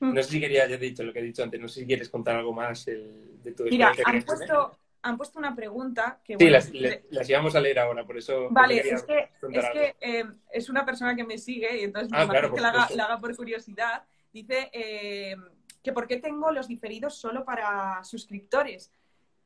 Mm. 0.00 0.14
No 0.14 0.22
sé 0.22 0.30
si 0.30 0.40
quería, 0.40 0.66
ya 0.66 0.78
te 0.78 0.86
he 0.86 0.88
dicho 0.90 1.02
lo 1.02 1.12
que 1.12 1.18
he 1.18 1.22
dicho 1.22 1.42
antes, 1.42 1.60
no 1.60 1.68
sé 1.68 1.80
si 1.80 1.86
quieres 1.86 2.08
contar 2.08 2.36
algo 2.36 2.52
más 2.52 2.86
el- 2.88 3.42
de 3.42 3.52
tu 3.52 3.64
Mira, 3.64 3.88
han 3.88 3.96
Internet. 3.98 4.26
puesto, 4.26 4.76
han 5.02 5.16
puesto 5.16 5.38
una 5.38 5.54
pregunta 5.54 6.20
que... 6.24 6.36
Sí, 6.38 6.48
las, 6.50 6.70
le- 6.72 7.04
las 7.10 7.28
íbamos 7.28 7.54
a 7.56 7.60
leer 7.60 7.78
ahora, 7.78 8.04
por 8.04 8.16
eso... 8.18 8.48
Vale, 8.50 8.78
es 8.78 9.02
que, 9.02 9.30
es, 9.52 9.70
que 9.72 9.96
eh, 10.00 10.24
es 10.52 10.68
una 10.68 10.84
persona 10.84 11.16
que 11.16 11.24
me 11.24 11.38
sigue 11.38 11.80
y 11.80 11.84
entonces 11.84 12.10
Ah, 12.12 12.24
me 12.24 12.30
claro, 12.30 12.54
que 12.54 12.60
la 12.60 12.68
haga, 12.68 12.88
la 12.94 13.04
haga 13.04 13.18
por 13.20 13.34
curiosidad. 13.36 14.04
Dice 14.32 14.70
eh, 14.72 15.36
que 15.82 15.92
por 15.92 16.06
qué 16.06 16.18
tengo 16.18 16.52
los 16.52 16.68
diferidos 16.68 17.16
solo 17.16 17.44
para 17.44 18.02
suscriptores. 18.04 18.92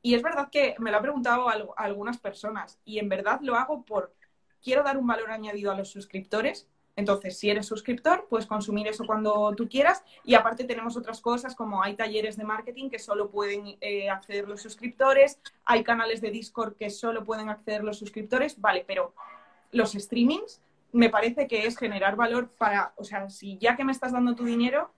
Y 0.01 0.13
es 0.13 0.21
verdad 0.21 0.49
que 0.51 0.75
me 0.77 0.91
lo 0.91 0.97
ha 0.97 1.01
preguntado 1.01 1.49
a 1.49 1.55
algunas 1.77 2.19
personas 2.19 2.79
y 2.85 2.99
en 2.99 3.09
verdad 3.09 3.39
lo 3.41 3.55
hago 3.55 3.83
por, 3.83 4.13
quiero 4.65 4.81
dar 4.83 4.97
un 4.97 5.05
valor 5.05 5.31
añadido 5.31 5.71
a 5.71 5.77
los 5.77 5.89
suscriptores. 5.89 6.67
Entonces, 6.97 7.37
si 7.37 7.49
eres 7.49 7.67
suscriptor, 7.67 8.25
puedes 8.29 8.47
consumir 8.47 8.87
eso 8.87 9.05
cuando 9.05 9.53
tú 9.55 9.69
quieras. 9.69 10.03
Y 10.23 10.33
aparte 10.33 10.63
tenemos 10.63 10.97
otras 10.97 11.21
cosas 11.21 11.53
como 11.53 11.83
hay 11.83 11.95
talleres 11.95 12.35
de 12.35 12.45
marketing 12.45 12.89
que 12.89 12.97
solo 12.97 13.29
pueden 13.29 13.77
eh, 13.79 14.09
acceder 14.09 14.47
los 14.47 14.61
suscriptores, 14.61 15.39
hay 15.65 15.83
canales 15.83 16.19
de 16.21 16.31
Discord 16.31 16.75
que 16.75 16.89
solo 16.89 17.23
pueden 17.23 17.49
acceder 17.49 17.83
los 17.83 17.99
suscriptores. 17.99 18.59
Vale, 18.59 18.83
pero 18.87 19.13
los 19.71 19.91
streamings 19.91 20.61
me 20.93 21.09
parece 21.09 21.47
que 21.47 21.67
es 21.67 21.77
generar 21.77 22.15
valor 22.15 22.47
para, 22.47 22.93
o 22.95 23.03
sea, 23.03 23.29
si 23.29 23.57
ya 23.59 23.75
que 23.75 23.83
me 23.83 23.91
estás 23.91 24.13
dando 24.13 24.33
tu 24.33 24.45
dinero, 24.45 24.89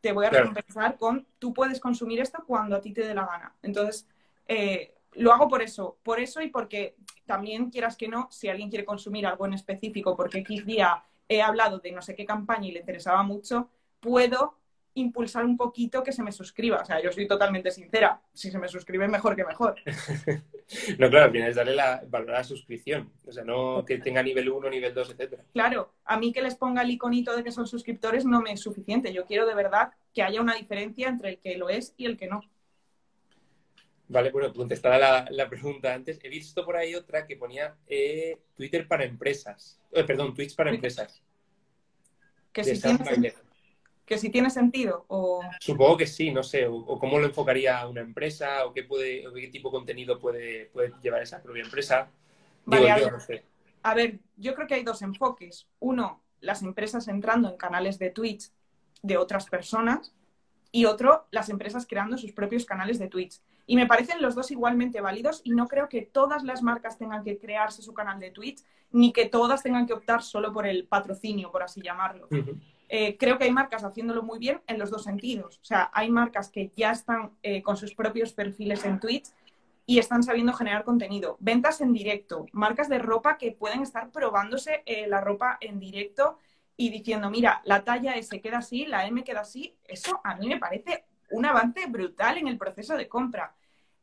te 0.00 0.12
voy 0.12 0.26
a 0.26 0.30
recompensar 0.30 0.96
con, 0.96 1.26
tú 1.38 1.52
puedes 1.52 1.80
consumir 1.80 2.20
esto 2.20 2.44
cuando 2.46 2.76
a 2.76 2.80
ti 2.80 2.92
te 2.92 3.04
dé 3.06 3.14
la 3.14 3.26
gana. 3.26 3.52
Entonces, 3.62 4.06
eh, 4.48 4.94
lo 5.14 5.32
hago 5.32 5.48
por 5.48 5.62
eso, 5.62 5.98
por 6.02 6.20
eso 6.20 6.40
y 6.40 6.48
porque 6.48 6.96
también 7.26 7.70
quieras 7.70 7.96
que 7.96 8.08
no, 8.08 8.28
si 8.30 8.48
alguien 8.48 8.70
quiere 8.70 8.84
consumir 8.84 9.26
algo 9.26 9.46
en 9.46 9.54
específico, 9.54 10.16
porque 10.16 10.38
X 10.38 10.66
día 10.66 11.04
he 11.28 11.42
hablado 11.42 11.78
de 11.78 11.92
no 11.92 12.02
sé 12.02 12.14
qué 12.14 12.24
campaña 12.24 12.68
y 12.68 12.72
le 12.72 12.80
interesaba 12.80 13.22
mucho, 13.22 13.70
puedo 14.00 14.58
impulsar 14.94 15.44
un 15.44 15.56
poquito 15.56 16.02
que 16.02 16.12
se 16.12 16.22
me 16.22 16.32
suscriba. 16.32 16.80
O 16.82 16.84
sea, 16.84 17.02
yo 17.02 17.10
soy 17.12 17.26
totalmente 17.26 17.70
sincera. 17.70 18.20
Si 18.32 18.50
se 18.50 18.58
me 18.58 18.68
suscribe, 18.68 19.08
mejor 19.08 19.34
que 19.36 19.44
mejor. 19.44 19.76
no, 20.98 21.10
claro, 21.10 21.26
al 21.26 21.32
final 21.32 21.48
es 21.48 21.56
darle 21.56 21.74
la, 21.74 22.02
valor 22.08 22.30
a 22.30 22.38
la 22.38 22.44
suscripción. 22.44 23.10
O 23.26 23.32
sea, 23.32 23.44
no 23.44 23.84
que 23.86 23.98
tenga 23.98 24.22
nivel 24.22 24.50
1, 24.50 24.70
nivel 24.70 24.92
2, 24.92 25.10
etcétera. 25.10 25.44
Claro, 25.52 25.94
a 26.04 26.18
mí 26.18 26.32
que 26.32 26.42
les 26.42 26.56
ponga 26.56 26.82
el 26.82 26.90
iconito 26.90 27.34
de 27.34 27.42
que 27.42 27.52
son 27.52 27.66
suscriptores 27.66 28.24
no 28.24 28.42
me 28.42 28.52
es 28.52 28.60
suficiente. 28.60 29.12
Yo 29.12 29.24
quiero 29.24 29.46
de 29.46 29.54
verdad 29.54 29.92
que 30.12 30.22
haya 30.22 30.40
una 30.40 30.54
diferencia 30.54 31.08
entre 31.08 31.30
el 31.30 31.38
que 31.38 31.56
lo 31.56 31.68
es 31.68 31.94
y 31.96 32.06
el 32.06 32.16
que 32.16 32.26
no. 32.26 32.42
Vale, 34.08 34.30
bueno, 34.30 34.52
contestada 34.52 34.98
la, 34.98 35.26
la 35.30 35.48
pregunta 35.48 35.94
antes, 35.94 36.18
he 36.22 36.28
visto 36.28 36.64
por 36.64 36.76
ahí 36.76 36.94
otra 36.94 37.26
que 37.26 37.36
ponía 37.36 37.76
eh, 37.86 38.38
Twitter 38.54 38.86
para 38.86 39.04
empresas. 39.04 39.80
Eh, 39.92 40.04
perdón, 40.04 40.34
Twitch 40.34 40.54
para 40.54 40.70
empresas. 40.70 41.22
Que 42.52 42.64
si 42.64 42.80
tiene 42.80 43.34
que 44.04 44.18
si 44.18 44.30
tiene 44.30 44.50
sentido 44.50 45.04
o... 45.08 45.40
Supongo 45.60 45.96
que 45.96 46.06
sí, 46.06 46.30
no 46.30 46.42
sé, 46.42 46.66
o, 46.66 46.98
cómo 46.98 47.18
lo 47.18 47.26
enfocaría 47.26 47.86
una 47.86 48.00
empresa, 48.00 48.66
o 48.66 48.72
qué, 48.72 48.82
puede, 48.82 49.24
qué 49.34 49.48
tipo 49.48 49.70
de 49.70 49.72
contenido 49.72 50.18
puede, 50.18 50.66
puede 50.66 50.92
llevar 51.00 51.22
esa 51.22 51.42
propia 51.42 51.62
empresa. 51.62 52.10
Vale, 52.64 52.90
a, 52.90 52.96
ver, 52.96 53.44
a 53.82 53.94
ver, 53.94 54.18
yo 54.36 54.54
creo 54.54 54.66
que 54.66 54.74
hay 54.74 54.82
dos 54.82 55.02
enfoques. 55.02 55.66
Uno, 55.78 56.22
las 56.40 56.62
empresas 56.62 57.08
entrando 57.08 57.48
en 57.48 57.56
canales 57.56 57.98
de 57.98 58.10
Twitch 58.10 58.50
de 59.02 59.16
otras 59.16 59.48
personas 59.48 60.12
y 60.70 60.84
otro, 60.84 61.26
las 61.30 61.48
empresas 61.48 61.86
creando 61.86 62.18
sus 62.18 62.32
propios 62.32 62.64
canales 62.64 62.98
de 62.98 63.08
Twitch. 63.08 63.40
Y 63.66 63.76
me 63.76 63.86
parecen 63.86 64.20
los 64.20 64.34
dos 64.34 64.50
igualmente 64.50 65.00
válidos 65.00 65.40
y 65.44 65.50
no 65.50 65.68
creo 65.68 65.88
que 65.88 66.02
todas 66.02 66.42
las 66.42 66.62
marcas 66.62 66.98
tengan 66.98 67.22
que 67.22 67.38
crearse 67.38 67.82
su 67.82 67.94
canal 67.94 68.18
de 68.18 68.30
Twitch 68.30 68.62
ni 68.90 69.12
que 69.12 69.26
todas 69.26 69.62
tengan 69.62 69.86
que 69.86 69.94
optar 69.94 70.22
solo 70.22 70.52
por 70.52 70.66
el 70.66 70.86
patrocinio, 70.86 71.50
por 71.50 71.62
así 71.62 71.80
llamarlo. 71.80 72.28
Eh, 72.88 73.16
creo 73.16 73.38
que 73.38 73.44
hay 73.44 73.52
marcas 73.52 73.84
haciéndolo 73.84 74.22
muy 74.22 74.38
bien 74.38 74.60
en 74.66 74.78
los 74.78 74.90
dos 74.90 75.04
sentidos. 75.04 75.58
O 75.62 75.64
sea, 75.64 75.90
hay 75.94 76.10
marcas 76.10 76.50
que 76.50 76.72
ya 76.76 76.92
están 76.92 77.30
eh, 77.42 77.62
con 77.62 77.76
sus 77.76 77.94
propios 77.94 78.34
perfiles 78.34 78.84
en 78.84 79.00
Twitch 79.00 79.30
y 79.86 79.98
están 79.98 80.22
sabiendo 80.22 80.52
generar 80.52 80.84
contenido. 80.84 81.36
Ventas 81.40 81.80
en 81.80 81.92
directo, 81.92 82.46
marcas 82.52 82.88
de 82.88 82.98
ropa 82.98 83.38
que 83.38 83.52
pueden 83.52 83.82
estar 83.82 84.10
probándose 84.10 84.82
eh, 84.84 85.06
la 85.08 85.20
ropa 85.20 85.56
en 85.60 85.80
directo 85.80 86.38
y 86.76 86.90
diciendo, 86.90 87.30
mira, 87.30 87.62
la 87.64 87.82
talla 87.82 88.14
S 88.14 88.40
queda 88.40 88.58
así, 88.58 88.86
la 88.86 89.06
M 89.06 89.24
queda 89.24 89.40
así. 89.40 89.74
Eso 89.84 90.20
a 90.22 90.36
mí 90.36 90.48
me 90.48 90.58
parece 90.58 91.04
un 91.32 91.44
avance 91.44 91.86
brutal 91.86 92.38
en 92.38 92.48
el 92.48 92.58
proceso 92.58 92.96
de 92.96 93.08
compra. 93.08 93.54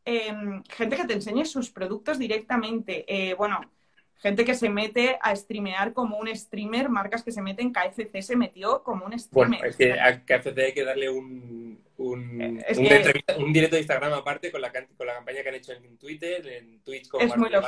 Em, 0.05 0.63
gente 0.63 0.95
que 0.95 1.05
te 1.05 1.13
enseñe 1.13 1.45
sus 1.45 1.69
productos 1.69 2.17
directamente. 2.19 3.05
bueno, 3.37 3.61
gente 4.19 4.43
que 4.43 4.53
se 4.53 4.69
mete 4.69 5.17
a 5.21 5.35
streamear 5.35 5.93
como 5.93 6.17
un 6.17 6.33
streamer, 6.35 6.89
marcas 6.89 7.23
que 7.23 7.31
se 7.31 7.41
meten, 7.41 7.71
KFC 7.71 8.21
se 8.21 8.35
metió 8.35 8.83
como 8.83 9.05
un 9.05 9.17
streamer. 9.17 9.59
Bueno, 9.59 9.69
es 9.69 9.75
que 9.75 9.93
a 9.93 10.25
KFC 10.25 10.57
hay 10.57 10.73
que 10.73 10.83
darle 10.83 11.09
un, 11.09 11.81
un, 11.97 12.63
un, 13.37 13.53
directo 13.53 13.75
de 13.75 13.81
Instagram 13.81 14.13
aparte 14.13 14.51
con 14.51 14.61
la, 14.61 14.71
con 14.71 15.07
la 15.07 15.15
campaña 15.15 15.41
que 15.41 15.49
han 15.49 15.55
hecho 15.55 15.73
en 15.73 15.97
Twitter, 15.97 16.45
en 16.47 16.81
Twitch 16.81 17.07
con 17.07 17.21
es 17.21 17.35
muy 17.35 17.49
loco. 17.49 17.67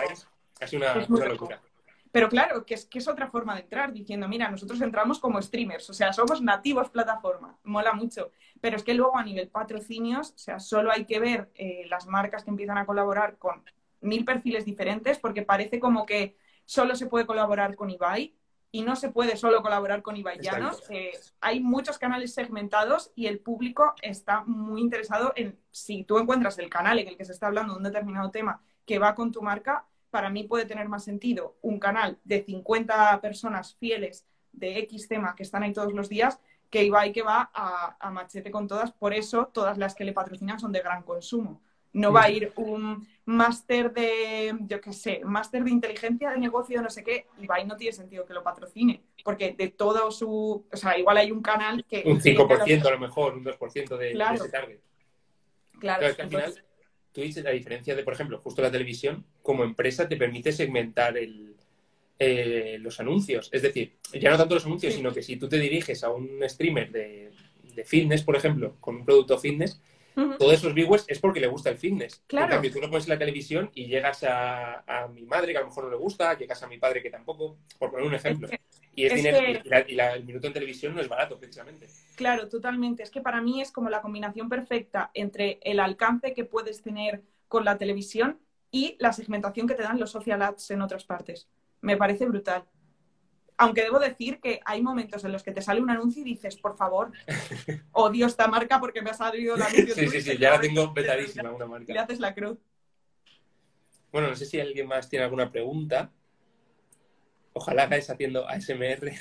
Una, 0.73 1.05
una 1.09 1.25
locura. 1.25 1.61
Pero 2.11 2.27
claro, 2.29 2.65
que 2.65 2.73
es, 2.73 2.85
que 2.85 2.99
es 2.99 3.07
otra 3.07 3.29
forma 3.29 3.55
de 3.55 3.61
entrar, 3.61 3.93
diciendo, 3.93 4.27
mira, 4.27 4.49
nosotros 4.51 4.81
entramos 4.81 5.19
como 5.19 5.41
streamers, 5.41 5.89
o 5.89 5.93
sea, 5.93 6.11
somos 6.11 6.41
nativos 6.41 6.89
plataforma, 6.89 7.57
mola 7.63 7.93
mucho. 7.93 8.31
Pero 8.59 8.75
es 8.75 8.83
que 8.83 8.93
luego 8.93 9.17
a 9.17 9.23
nivel 9.23 9.47
patrocinios, 9.47 10.31
o 10.31 10.37
sea, 10.37 10.59
solo 10.59 10.91
hay 10.91 11.05
que 11.05 11.19
ver 11.19 11.49
eh, 11.55 11.85
las 11.89 12.07
marcas 12.07 12.43
que 12.43 12.49
empiezan 12.49 12.77
a 12.77 12.85
colaborar 12.85 13.37
con 13.37 13.63
mil 14.01 14.25
perfiles 14.25 14.65
diferentes, 14.65 15.19
porque 15.19 15.43
parece 15.43 15.79
como 15.79 16.05
que 16.05 16.35
solo 16.65 16.95
se 16.95 17.07
puede 17.07 17.25
colaborar 17.25 17.75
con 17.75 17.89
Ibai 17.89 18.35
y 18.71 18.83
no 18.83 18.95
se 18.95 19.09
puede 19.09 19.35
solo 19.35 19.61
colaborar 19.61 20.01
con 20.01 20.15
Ibai 20.15 20.39
Llanos. 20.39 20.83
Eh, 20.89 21.11
hay 21.39 21.59
muchos 21.59 21.97
canales 21.97 22.33
segmentados 22.33 23.11
y 23.15 23.27
el 23.27 23.39
público 23.39 23.93
está 24.01 24.43
muy 24.45 24.81
interesado 24.81 25.33
en, 25.35 25.59
si 25.71 26.03
tú 26.03 26.17
encuentras 26.17 26.57
el 26.59 26.69
canal 26.69 26.99
en 26.99 27.09
el 27.09 27.17
que 27.17 27.25
se 27.25 27.33
está 27.33 27.47
hablando 27.47 27.73
de 27.73 27.77
un 27.77 27.83
determinado 27.83 28.31
tema 28.31 28.61
que 28.85 28.99
va 28.99 29.13
con 29.13 29.31
tu 29.31 29.41
marca, 29.41 29.85
para 30.11 30.29
mí 30.29 30.43
puede 30.43 30.65
tener 30.65 30.87
más 30.87 31.03
sentido 31.03 31.55
un 31.61 31.79
canal 31.79 32.19
de 32.23 32.43
50 32.43 33.19
personas 33.21 33.75
fieles 33.75 34.25
de 34.51 34.77
X 34.79 35.07
tema 35.07 35.35
que 35.35 35.43
están 35.43 35.63
ahí 35.63 35.73
todos 35.73 35.93
los 35.93 36.09
días 36.09 36.39
que 36.69 36.83
Ibai 36.83 37.11
que 37.11 37.21
va 37.21 37.51
a, 37.53 37.97
a 37.99 38.11
machete 38.11 38.49
con 38.49 38.67
todas. 38.67 38.91
Por 38.91 39.13
eso 39.13 39.49
todas 39.53 39.77
las 39.77 39.93
que 39.93 40.05
le 40.05 40.13
patrocinan 40.13 40.59
son 40.59 40.71
de 40.71 40.79
gran 40.79 41.03
consumo. 41.03 41.61
No 41.93 42.13
va 42.13 42.23
a 42.23 42.29
ir 42.29 42.53
un 42.55 43.05
máster 43.25 43.91
de, 43.91 44.55
yo 44.61 44.79
qué 44.79 44.93
sé, 44.93 45.21
máster 45.25 45.63
de 45.63 45.71
inteligencia 45.71 46.31
de 46.31 46.37
negocio, 46.37 46.81
no 46.81 46.89
sé 46.89 47.03
qué, 47.03 47.27
y 47.37 47.47
va 47.47 47.61
no 47.65 47.75
tiene 47.75 47.91
sentido 47.91 48.25
que 48.25 48.33
lo 48.33 48.43
patrocine, 48.43 49.03
porque 49.25 49.51
de 49.51 49.67
todo 49.67 50.09
su, 50.09 50.65
o 50.71 50.77
sea, 50.77 50.97
igual 50.97 51.17
hay 51.17 51.33
un 51.33 51.41
canal 51.41 51.83
que... 51.85 52.03
Un 52.05 52.21
5% 52.21 52.85
a 52.85 52.91
lo 52.91 52.99
mejor, 52.99 53.35
un 53.35 53.43
2% 53.43 53.97
de, 53.97 54.13
de, 54.13 54.23
ese 54.33 54.49
target. 54.49 54.79
Claro. 55.79 56.07
es 56.07 56.15
que 56.15 56.21
al 56.21 56.29
final, 56.29 56.63
Twitch, 57.11 57.37
a 57.37 57.49
diferencia 57.51 57.95
de, 57.95 58.03
por 58.03 58.13
ejemplo, 58.13 58.39
justo 58.39 58.61
la 58.61 58.71
televisión, 58.71 59.25
como 59.41 59.63
empresa 59.63 60.07
te 60.07 60.17
permite 60.17 60.51
segmentar 60.51 61.17
el, 61.17 61.55
eh, 62.19 62.77
los 62.79 62.99
anuncios. 62.99 63.49
Es 63.51 63.61
decir, 63.61 63.93
ya 64.13 64.31
no 64.31 64.37
tanto 64.37 64.55
los 64.55 64.65
anuncios, 64.65 64.93
sino 64.93 65.11
que 65.13 65.23
si 65.23 65.37
tú 65.37 65.49
te 65.49 65.57
diriges 65.57 66.03
a 66.03 66.11
un 66.11 66.39
streamer 66.47 66.91
de, 66.91 67.31
de 67.75 67.83
fitness, 67.83 68.23
por 68.23 68.35
ejemplo, 68.35 68.75
con 68.79 68.97
un 68.97 69.05
producto 69.05 69.37
fitness, 69.37 69.81
todos 70.37 70.53
esos 70.53 70.73
viewers 70.73 71.05
es 71.07 71.19
porque 71.19 71.39
le 71.39 71.47
gusta 71.47 71.69
el 71.69 71.77
fitness. 71.77 72.21
Claro. 72.27 72.47
En 72.47 72.51
cambio, 72.51 72.71
tú 72.71 72.79
lo 72.79 72.89
pones 72.89 73.05
en 73.05 73.11
la 73.11 73.17
televisión 73.17 73.71
y 73.73 73.87
llegas 73.87 74.23
a, 74.27 75.09
mi 75.13 75.23
madre, 75.23 75.51
que 75.51 75.57
a 75.57 75.61
lo 75.61 75.67
mejor 75.67 75.85
no 75.85 75.89
le 75.89 75.97
gusta, 75.97 76.37
llegas 76.37 76.61
a 76.63 76.67
mi 76.67 76.77
padre, 76.77 77.01
que 77.01 77.09
tampoco, 77.09 77.57
por 77.79 77.91
poner 77.91 78.05
un 78.05 78.13
ejemplo. 78.13 78.49
Y, 78.95 79.05
es 79.05 79.23
y, 79.23 79.99
el 79.99 80.25
minuto 80.25 80.47
en 80.47 80.53
televisión 80.53 80.93
no 80.93 81.01
es 81.01 81.07
barato, 81.07 81.37
precisamente. 81.39 81.87
Claro, 82.15 82.49
totalmente. 82.49 83.03
Es 83.03 83.09
que 83.09 83.21
para 83.21 83.41
mí 83.41 83.61
es 83.61 83.71
como 83.71 83.89
la 83.89 84.01
combinación 84.01 84.49
perfecta 84.49 85.11
entre 85.13 85.59
el 85.61 85.79
alcance 85.79 86.33
que 86.33 86.43
puedes 86.43 86.81
tener 86.81 87.21
con 87.47 87.63
la 87.63 87.77
televisión 87.77 88.39
y 88.69 88.95
la 88.99 89.13
segmentación 89.13 89.67
que 89.67 89.75
te 89.75 89.83
dan 89.83 89.99
los 89.99 90.11
social 90.11 90.41
ads 90.41 90.71
en 90.71 90.81
otras 90.81 91.05
partes. 91.05 91.47
Me 91.81 91.97
parece 91.97 92.25
brutal. 92.25 92.65
Aunque 93.57 93.83
debo 93.83 93.99
decir 93.99 94.39
que 94.39 94.59
hay 94.65 94.81
momentos 94.81 95.23
en 95.23 95.31
los 95.31 95.43
que 95.43 95.51
te 95.51 95.61
sale 95.61 95.81
un 95.81 95.89
anuncio 95.89 96.21
y 96.21 96.25
dices, 96.25 96.57
por 96.57 96.75
favor, 96.75 97.11
odio 97.91 98.25
esta 98.25 98.47
marca 98.47 98.79
porque 98.79 99.01
me 99.01 99.11
ha 99.11 99.13
salido 99.13 99.55
la 99.55 99.65
anuncio. 99.65 99.95
sí, 99.95 100.07
sí, 100.07 100.21
sí, 100.21 100.37
ya 100.37 100.51
la 100.51 100.61
tengo 100.61 100.91
vetadísima 100.93 101.51
una 101.51 101.65
marca. 101.65 101.93
Le 101.93 101.99
haces 101.99 102.19
la 102.19 102.33
cruz. 102.33 102.57
Bueno, 104.11 104.29
no 104.29 104.35
sé 104.35 104.45
si 104.45 104.59
alguien 104.59 104.87
más 104.87 105.07
tiene 105.07 105.23
alguna 105.23 105.49
pregunta. 105.49 106.11
Ojalá 107.53 107.83
hagáis 107.83 108.09
haciendo 108.09 108.47
ASMR. 108.47 109.11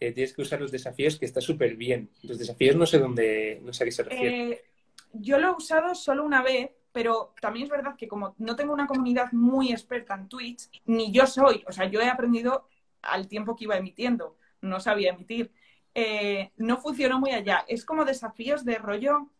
Eh, 0.00 0.12
tienes 0.12 0.34
que 0.34 0.42
usar 0.42 0.60
los 0.60 0.72
desafíos, 0.72 1.18
que 1.18 1.26
está 1.26 1.40
súper 1.40 1.76
bien. 1.76 2.10
Los 2.22 2.38
desafíos 2.38 2.76
no 2.76 2.86
sé 2.86 2.98
dónde, 2.98 3.60
no 3.62 3.72
sé 3.72 3.84
a 3.84 3.86
qué 3.86 3.92
se 3.92 4.02
refiere. 4.02 4.50
Eh, 4.50 4.64
yo 5.12 5.38
lo 5.38 5.48
he 5.48 5.50
usado 5.52 5.94
solo 5.94 6.24
una 6.24 6.42
vez, 6.42 6.70
pero 6.92 7.34
también 7.40 7.64
es 7.64 7.70
verdad 7.70 7.96
que 7.96 8.08
como 8.08 8.34
no 8.38 8.56
tengo 8.56 8.72
una 8.72 8.86
comunidad 8.86 9.32
muy 9.32 9.72
experta 9.72 10.14
en 10.14 10.28
Twitch, 10.28 10.68
ni 10.86 11.12
yo 11.12 11.26
soy, 11.26 11.64
o 11.66 11.72
sea, 11.72 11.86
yo 11.86 12.00
he 12.00 12.08
aprendido 12.08 12.68
al 13.02 13.28
tiempo 13.28 13.54
que 13.54 13.64
iba 13.64 13.76
emitiendo, 13.76 14.36
no 14.60 14.80
sabía 14.80 15.10
emitir. 15.10 15.52
Eh, 15.94 16.50
no 16.56 16.78
funcionó 16.78 17.20
muy 17.20 17.30
allá. 17.30 17.64
Es 17.68 17.84
como 17.84 18.04
desafíos 18.04 18.64
de 18.64 18.78
rollo. 18.78 19.30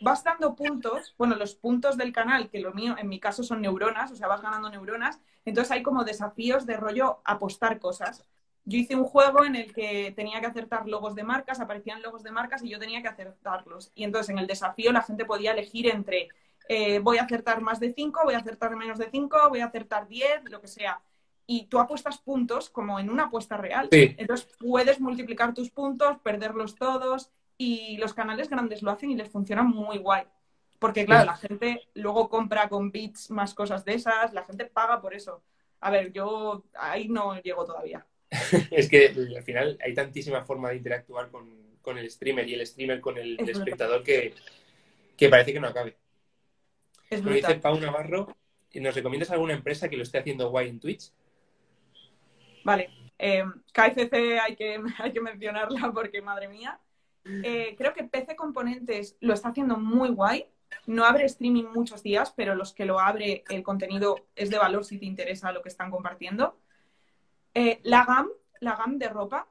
Vas 0.00 0.24
dando 0.24 0.54
puntos, 0.54 1.14
bueno, 1.18 1.34
los 1.36 1.54
puntos 1.54 1.96
del 1.96 2.12
canal, 2.12 2.48
que 2.50 2.60
lo 2.60 2.72
mío, 2.72 2.96
en 2.98 3.08
mi 3.08 3.20
caso 3.20 3.42
son 3.42 3.62
neuronas, 3.62 4.10
o 4.12 4.16
sea, 4.16 4.28
vas 4.28 4.42
ganando 4.42 4.70
neuronas, 4.70 5.20
entonces 5.44 5.72
hay 5.72 5.82
como 5.82 6.04
desafíos 6.04 6.66
de 6.66 6.76
rollo 6.76 7.20
apostar 7.24 7.78
cosas. 7.78 8.24
Yo 8.64 8.78
hice 8.78 8.96
un 8.96 9.04
juego 9.04 9.44
en 9.44 9.56
el 9.56 9.72
que 9.72 10.12
tenía 10.14 10.40
que 10.40 10.46
acertar 10.46 10.86
logos 10.86 11.14
de 11.14 11.24
marcas, 11.24 11.58
aparecían 11.60 12.02
logos 12.02 12.22
de 12.22 12.30
marcas 12.30 12.62
y 12.62 12.68
yo 12.68 12.78
tenía 12.78 13.00
que 13.00 13.08
acertarlos. 13.08 13.92
Y 13.94 14.04
entonces 14.04 14.28
en 14.28 14.38
el 14.38 14.46
desafío 14.46 14.92
la 14.92 15.02
gente 15.02 15.24
podía 15.24 15.52
elegir 15.52 15.88
entre 15.88 16.28
eh, 16.68 16.98
voy 16.98 17.16
a 17.16 17.22
acertar 17.22 17.62
más 17.62 17.80
de 17.80 17.94
5, 17.94 18.20
voy 18.24 18.34
a 18.34 18.38
acertar 18.38 18.76
menos 18.76 18.98
de 18.98 19.08
5, 19.10 19.48
voy 19.48 19.60
a 19.60 19.66
acertar 19.66 20.06
10, 20.06 20.50
lo 20.50 20.60
que 20.60 20.68
sea. 20.68 21.00
Y 21.46 21.64
tú 21.68 21.78
apuestas 21.78 22.18
puntos 22.18 22.68
como 22.68 23.00
en 23.00 23.08
una 23.08 23.24
apuesta 23.24 23.56
real. 23.56 23.88
Entonces 23.90 24.46
puedes 24.58 25.00
multiplicar 25.00 25.54
tus 25.54 25.70
puntos, 25.70 26.18
perderlos 26.18 26.74
todos 26.74 27.30
y 27.58 27.96
los 27.96 28.14
canales 28.14 28.48
grandes 28.48 28.82
lo 28.82 28.92
hacen 28.92 29.10
y 29.10 29.16
les 29.16 29.28
funciona 29.28 29.64
muy 29.64 29.98
guay. 29.98 30.22
Porque 30.78 31.04
claro, 31.04 31.26
la 31.26 31.36
gente 31.36 31.88
luego 31.94 32.28
compra 32.28 32.68
con 32.68 32.92
bits 32.92 33.30
más 33.30 33.52
cosas 33.52 33.84
de 33.84 33.94
esas, 33.94 34.32
la 34.32 34.44
gente 34.44 34.64
paga 34.64 35.00
por 35.00 35.12
eso. 35.12 35.42
A 35.80 35.90
ver, 35.90 36.12
yo 36.12 36.64
ahí 36.74 37.08
no 37.08 37.40
llego 37.42 37.64
todavía. 37.64 38.06
es 38.70 38.88
que 38.88 39.08
al 39.08 39.42
final 39.42 39.76
hay 39.84 39.92
tantísima 39.92 40.44
forma 40.44 40.70
de 40.70 40.76
interactuar 40.76 41.30
con, 41.30 41.68
el 41.98 42.10
streamer 42.10 42.46
y 42.46 42.54
el 42.54 42.66
streamer 42.66 43.00
con 43.00 43.16
el, 43.16 43.40
espectador 43.48 44.04
que, 44.04 44.34
parece 45.28 45.52
que 45.52 45.60
no 45.60 45.68
acabe. 45.68 45.96
Es 47.10 47.24
dice 47.24 47.54
Pau 47.56 47.80
Navarro, 47.80 48.36
¿nos 48.74 48.94
recomiendas 48.94 49.30
alguna 49.30 49.54
empresa 49.54 49.88
que 49.88 49.96
lo 49.96 50.02
esté 50.02 50.18
haciendo 50.18 50.50
guay 50.50 50.68
en 50.68 50.78
Twitch? 50.78 51.10
Vale, 52.62 52.90
eh, 53.18 53.42
KFC 53.72 54.38
hay 54.38 54.54
que, 54.54 54.78
hay 54.98 55.12
que 55.12 55.20
mencionarla 55.20 55.90
porque, 55.92 56.20
madre 56.20 56.48
mía, 56.48 56.78
eh, 57.42 57.74
creo 57.76 57.92
que 57.92 58.04
PC 58.04 58.36
Componentes 58.36 59.16
lo 59.20 59.34
está 59.34 59.48
haciendo 59.48 59.76
muy 59.76 60.10
guay. 60.10 60.46
No 60.86 61.04
abre 61.04 61.24
streaming 61.24 61.64
muchos 61.74 62.02
días, 62.02 62.32
pero 62.36 62.54
los 62.54 62.72
que 62.72 62.84
lo 62.84 63.00
abre, 63.00 63.44
el 63.48 63.62
contenido 63.62 64.26
es 64.34 64.50
de 64.50 64.58
valor 64.58 64.84
si 64.84 64.98
te 64.98 65.06
interesa 65.06 65.52
lo 65.52 65.62
que 65.62 65.68
están 65.68 65.90
compartiendo. 65.90 66.58
Eh, 67.54 67.80
la 67.84 68.04
GAM, 68.04 68.28
la 68.60 68.76
GAM 68.76 68.98
de 68.98 69.08
ropa, 69.08 69.48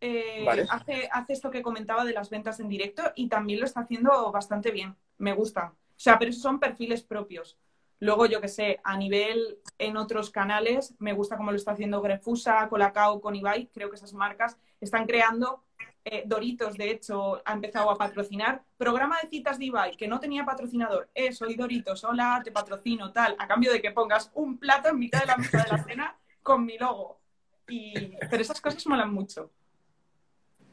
eh, 0.00 0.46
hace, 0.70 1.08
hace 1.10 1.32
esto 1.32 1.50
que 1.50 1.62
comentaba 1.62 2.04
de 2.04 2.12
las 2.12 2.30
ventas 2.30 2.60
en 2.60 2.68
directo 2.68 3.02
y 3.16 3.28
también 3.28 3.60
lo 3.60 3.66
está 3.66 3.80
haciendo 3.80 4.30
bastante 4.30 4.70
bien. 4.70 4.96
Me 5.16 5.32
gusta. 5.32 5.72
O 5.74 6.00
sea, 6.00 6.18
pero 6.18 6.30
esos 6.30 6.42
son 6.42 6.60
perfiles 6.60 7.02
propios. 7.02 7.58
Luego, 8.00 8.26
yo 8.26 8.40
que 8.40 8.48
sé, 8.48 8.78
a 8.84 8.96
nivel 8.96 9.58
en 9.78 9.96
otros 9.96 10.30
canales, 10.30 10.94
me 11.00 11.12
gusta 11.12 11.36
cómo 11.36 11.50
lo 11.50 11.56
está 11.56 11.72
haciendo 11.72 12.00
Grefusa, 12.00 12.68
Colacao, 12.68 13.20
con 13.20 13.34
Ibai. 13.34 13.68
Creo 13.74 13.90
que 13.90 13.96
esas 13.96 14.12
marcas 14.12 14.56
están 14.80 15.06
creando. 15.06 15.64
Eh, 16.10 16.22
Doritos, 16.24 16.74
de 16.78 16.90
hecho, 16.90 17.42
ha 17.44 17.52
empezado 17.52 17.90
a 17.90 17.98
patrocinar. 17.98 18.62
Programa 18.78 19.18
de 19.22 19.28
citas 19.28 19.58
de 19.58 19.66
Ibai, 19.66 19.94
que 19.94 20.08
no 20.08 20.18
tenía 20.18 20.46
patrocinador. 20.46 21.10
Eh, 21.14 21.32
soy 21.32 21.54
Doritos, 21.54 22.02
hola, 22.02 22.40
te 22.42 22.50
patrocino, 22.50 23.12
tal. 23.12 23.36
A 23.38 23.46
cambio 23.46 23.70
de 23.70 23.82
que 23.82 23.90
pongas 23.90 24.30
un 24.34 24.56
plato 24.56 24.88
en 24.88 24.98
mitad 24.98 25.20
de 25.20 25.26
la 25.26 25.36
mesa 25.36 25.62
de 25.62 25.68
la 25.70 25.84
cena 25.84 26.18
con 26.42 26.64
mi 26.64 26.78
logo. 26.78 27.20
Y... 27.68 28.16
Pero 28.30 28.40
esas 28.40 28.58
cosas 28.58 28.86
molan 28.86 29.12
mucho. 29.12 29.50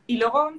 Y 0.07 0.15
luego, 0.15 0.53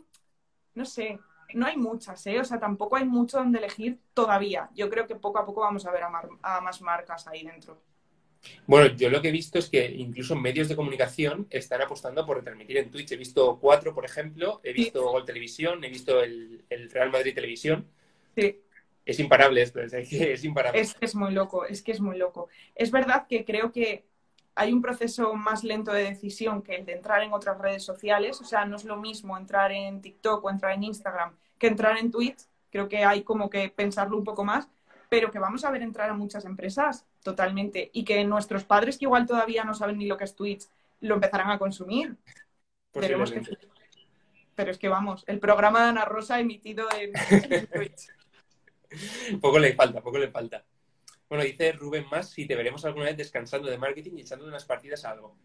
no 0.74 0.84
sé, 0.84 1.18
no 1.54 1.64
hay 1.64 1.78
muchas, 1.78 2.26
¿eh? 2.26 2.38
O 2.38 2.44
sea, 2.44 2.60
tampoco 2.60 2.96
hay 2.96 3.06
mucho 3.06 3.38
donde 3.38 3.58
elegir 3.58 3.98
todavía. 4.12 4.68
Yo 4.74 4.90
creo 4.90 5.06
que 5.06 5.16
poco 5.16 5.38
a 5.38 5.46
poco 5.46 5.62
vamos 5.62 5.86
a 5.86 5.90
ver 5.90 6.02
a, 6.02 6.60
más 6.60 6.82
marcas 6.82 7.26
ahí 7.28 7.44
dentro. 7.44 7.80
Bueno, 8.66 8.94
yo 8.96 9.10
lo 9.10 9.22
que 9.22 9.28
he 9.28 9.32
visto 9.32 9.58
es 9.58 9.68
que 9.68 9.86
incluso 9.86 10.34
medios 10.36 10.68
de 10.68 10.76
comunicación 10.76 11.46
están 11.50 11.82
apostando 11.82 12.26
por 12.26 12.38
retransmitir 12.38 12.78
en 12.78 12.90
Twitch. 12.90 13.12
He 13.12 13.16
visto 13.16 13.58
cuatro, 13.60 13.94
por 13.94 14.04
ejemplo, 14.04 14.60
he 14.64 14.72
visto 14.72 15.02
Gol 15.10 15.24
Televisión, 15.24 15.82
he 15.84 15.88
visto 15.88 16.22
el, 16.22 16.64
Real 16.90 17.10
Madrid 17.10 17.34
Televisión. 17.34 17.86
Sí. 18.36 18.60
Es 19.04 19.20
imparable 19.20 19.62
esto, 19.62 19.80
es, 19.80 19.92
es 19.92 20.44
imparable. 20.44 20.80
Es, 20.80 20.96
es 21.00 21.14
muy 21.14 21.32
loco, 21.32 21.64
es 21.64 21.82
que 21.82 21.92
es 21.92 22.00
muy 22.00 22.18
loco. 22.18 22.48
Es 22.74 22.90
verdad 22.90 23.26
que 23.28 23.44
creo 23.44 23.70
que 23.70 24.04
hay 24.56 24.72
un 24.72 24.82
proceso 24.82 25.34
más 25.34 25.62
lento 25.62 25.92
de 25.92 26.02
decisión 26.02 26.62
que 26.62 26.76
el 26.76 26.86
de 26.86 26.94
entrar 26.94 27.22
en 27.22 27.32
otras 27.32 27.58
redes 27.58 27.84
sociales. 27.84 28.40
O 28.40 28.44
sea, 28.44 28.64
no 28.64 28.76
es 28.76 28.84
lo 28.84 28.96
mismo 28.96 29.36
entrar 29.36 29.70
en 29.70 30.00
TikTok 30.00 30.44
o 30.44 30.50
entrar 30.50 30.72
en 30.72 30.82
Instagram 30.82 31.36
que 31.58 31.68
entrar 31.68 31.96
en 31.98 32.10
Twitch. 32.10 32.40
Creo 32.70 32.88
que 32.88 33.04
hay 33.04 33.22
como 33.22 33.50
que 33.50 33.68
pensarlo 33.68 34.16
un 34.16 34.24
poco 34.24 34.44
más, 34.44 34.68
pero 35.08 35.30
que 35.30 35.38
vamos 35.38 35.64
a 35.64 35.70
ver 35.70 35.82
entrar 35.82 36.10
a 36.10 36.14
muchas 36.14 36.44
empresas 36.46 37.06
totalmente 37.26 37.90
y 37.92 38.04
que 38.04 38.22
nuestros 38.24 38.62
padres 38.62 38.98
que 38.98 39.04
igual 39.04 39.26
todavía 39.26 39.64
no 39.64 39.74
saben 39.74 39.98
ni 39.98 40.06
lo 40.06 40.16
que 40.16 40.22
es 40.22 40.36
Twitch 40.36 40.68
lo 41.00 41.16
empezarán 41.16 41.50
a 41.50 41.58
consumir. 41.58 42.16
Pero 42.92 44.70
es 44.70 44.78
que 44.78 44.88
vamos, 44.88 45.24
el 45.26 45.40
programa 45.40 45.82
de 45.82 45.88
Ana 45.88 46.04
Rosa 46.04 46.38
emitido 46.38 46.86
en, 46.92 47.10
en 47.50 47.66
Twitch. 47.66 48.08
poco 49.40 49.58
le 49.58 49.74
falta, 49.74 50.00
poco 50.00 50.18
le 50.18 50.30
falta. 50.30 50.64
Bueno, 51.28 51.42
dice 51.42 51.72
Rubén 51.72 52.06
más 52.08 52.30
si 52.30 52.46
te 52.46 52.54
veremos 52.54 52.84
alguna 52.84 53.06
vez 53.06 53.16
descansando 53.16 53.68
de 53.68 53.76
marketing 53.76 54.12
y 54.16 54.20
echando 54.20 54.46
unas 54.46 54.64
partidas 54.64 55.04
a 55.04 55.10
algo. 55.10 55.36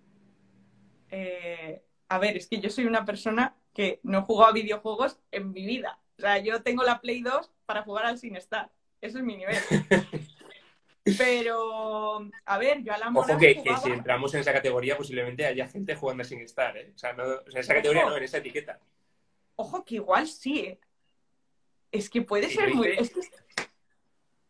Eh, 1.10 1.82
a 2.10 2.20
ver, 2.20 2.38
es 2.38 2.48
que 2.48 2.60
yo 2.60 2.70
soy 2.70 2.86
una 2.86 3.06
persona 3.06 3.56
que 3.74 4.00
no 4.04 4.20
he 4.20 4.22
jugado 4.22 4.52
a 4.52 4.54
videojuegos 4.54 5.18
en 5.32 5.52
mi 5.52 5.66
vida. 5.66 6.00
O 6.20 6.22
sea, 6.22 6.38
yo 6.38 6.62
tengo 6.62 6.84
la 6.84 7.02
Play 7.02 7.24
2 7.24 7.52
para 7.66 7.82
jugar 7.82 8.06
al 8.06 8.20
Sinestar. 8.20 8.70
Eso 9.02 9.18
es 9.18 9.24
mi 9.24 9.36
nivel. 9.36 9.58
Pero, 11.04 12.30
a 12.46 12.58
ver, 12.60 12.84
yo 12.84 12.94
a 12.94 12.98
la 12.98 13.10
Ojo 13.10 13.38
que, 13.38 13.64
si 13.84 13.90
entramos 13.90 14.34
en 14.36 14.42
esa 14.42 14.54
categoría, 14.54 14.96
posiblemente 14.96 15.46
haya 15.46 15.68
gente 15.68 15.96
jugando 15.96 16.22
a 16.22 16.26
Sinestar, 16.26 16.78
¿eh? 16.78 16.92
O 16.96 16.98
sea, 16.98 17.14
no, 17.14 17.24
en 17.24 17.58
esa 17.58 17.74
categoría 17.74 18.06
no, 18.06 18.18
en 18.18 18.24
esa 18.24 18.38
etiqueta. 18.38 18.80
Ojo 19.56 19.84
que 19.84 19.96
igual 19.96 20.28
sí, 20.28 20.60
¿eh? 20.60 20.80
Es 21.92 22.10
que 22.10 22.22
puede 22.22 22.50
ser 22.50 22.74
muy... 22.74 22.96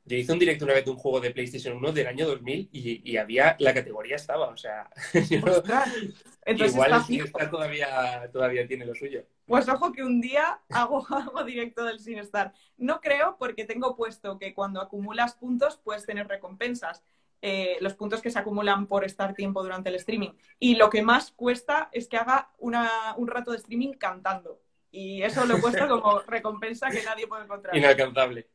Yo 0.03 0.17
hice 0.17 0.33
un 0.33 0.39
directo 0.39 0.65
una 0.65 0.73
vez 0.73 0.83
de 0.83 0.91
un 0.91 0.97
juego 0.97 1.21
de 1.21 1.31
PlayStation 1.31 1.77
1 1.77 1.91
del 1.93 2.07
año 2.07 2.27
2000 2.27 2.69
y, 2.71 3.17
había, 3.17 3.55
la 3.59 3.73
categoría 3.73 4.15
estaba, 4.15 4.47
o 4.47 4.57
sea, 4.57 4.89
igual 5.29 7.03
está 7.07 7.49
todavía, 7.49 8.29
todavía 8.33 8.67
tiene 8.67 8.85
lo 8.85 8.95
suyo. 8.95 9.23
Pues 9.51 9.67
ojo 9.67 9.91
que 9.91 10.01
un 10.01 10.21
día 10.21 10.61
hago 10.69 11.05
algo 11.09 11.43
directo 11.43 11.83
del 11.83 11.99
Sinestar. 11.99 12.53
No 12.77 13.01
creo 13.01 13.35
porque 13.37 13.65
tengo 13.65 13.97
puesto 13.97 14.39
que 14.39 14.53
cuando 14.53 14.79
acumulas 14.79 15.35
puntos 15.35 15.77
puedes 15.83 16.05
tener 16.05 16.29
recompensas. 16.29 17.03
Eh, 17.41 17.77
los 17.81 17.95
puntos 17.95 18.21
que 18.21 18.31
se 18.31 18.39
acumulan 18.39 18.87
por 18.87 19.03
estar 19.03 19.33
tiempo 19.33 19.61
durante 19.61 19.89
el 19.89 19.95
streaming. 19.95 20.29
Y 20.57 20.75
lo 20.75 20.89
que 20.89 21.01
más 21.01 21.31
cuesta 21.31 21.89
es 21.91 22.07
que 22.07 22.15
haga 22.15 22.51
una, 22.59 23.13
un 23.17 23.27
rato 23.27 23.51
de 23.51 23.57
streaming 23.57 23.91
cantando. 23.93 24.61
Y 24.89 25.21
eso 25.23 25.45
lo 25.45 25.57
he 25.57 25.61
puesto 25.61 25.85
como 25.89 26.19
recompensa 26.19 26.89
que 26.89 27.03
nadie 27.03 27.27
puede 27.27 27.43
encontrar. 27.43 27.75
Inalcanzable 27.75 28.47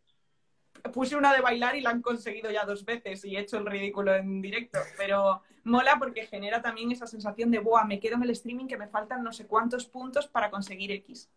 puse 0.88 1.16
una 1.16 1.32
de 1.34 1.40
bailar 1.40 1.76
y 1.76 1.80
la 1.80 1.90
han 1.90 2.02
conseguido 2.02 2.50
ya 2.50 2.64
dos 2.64 2.84
veces 2.84 3.24
y 3.24 3.36
he 3.36 3.40
hecho 3.40 3.58
el 3.58 3.66
ridículo 3.66 4.14
en 4.14 4.40
directo, 4.42 4.78
pero 4.96 5.42
mola 5.64 5.96
porque 5.98 6.26
genera 6.26 6.62
también 6.62 6.92
esa 6.92 7.06
sensación 7.06 7.50
de, 7.50 7.58
¡buah! 7.58 7.84
Me 7.84 8.00
quedo 8.00 8.16
en 8.16 8.22
el 8.22 8.30
streaming 8.30 8.66
que 8.66 8.76
me 8.76 8.88
faltan 8.88 9.22
no 9.22 9.32
sé 9.32 9.46
cuántos 9.46 9.86
puntos 9.86 10.26
para 10.28 10.50
conseguir 10.50 10.92
X. 10.92 11.28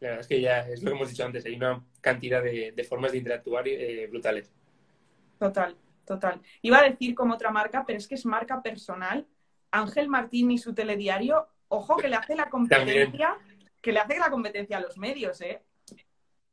La 0.00 0.08
verdad 0.08 0.20
es 0.20 0.26
que 0.26 0.40
ya 0.40 0.60
es 0.68 0.82
lo 0.82 0.90
que 0.90 0.96
hemos 0.96 1.08
dicho 1.08 1.24
antes, 1.24 1.44
hay 1.46 1.54
una 1.54 1.82
cantidad 2.00 2.42
de, 2.42 2.86
formas 2.88 3.12
de 3.12 3.18
interactuar 3.18 3.66
eh, 3.66 4.06
brutales. 4.08 4.52
Total, 5.38 5.76
total. 6.04 6.40
Iba 6.62 6.78
a 6.78 6.88
decir 6.88 7.14
como 7.14 7.34
otra 7.34 7.50
marca, 7.50 7.84
pero 7.86 7.98
es 7.98 8.06
que 8.06 8.14
es 8.14 8.26
marca 8.26 8.62
personal. 8.62 9.26
Ángel 9.70 10.08
Martín 10.08 10.50
y 10.50 10.58
su 10.58 10.74
telediario, 10.74 11.48
ojo 11.68 11.96
que 11.96 12.08
le 12.08 12.16
hace 12.16 12.36
la 12.36 12.50
competencia, 12.50 13.38
que 13.80 13.92
le 13.92 14.00
hace 14.00 14.18
la 14.18 14.30
competencia 14.30 14.76
a 14.76 14.80
los 14.80 14.98
medios, 14.98 15.40
¿eh? 15.40 15.62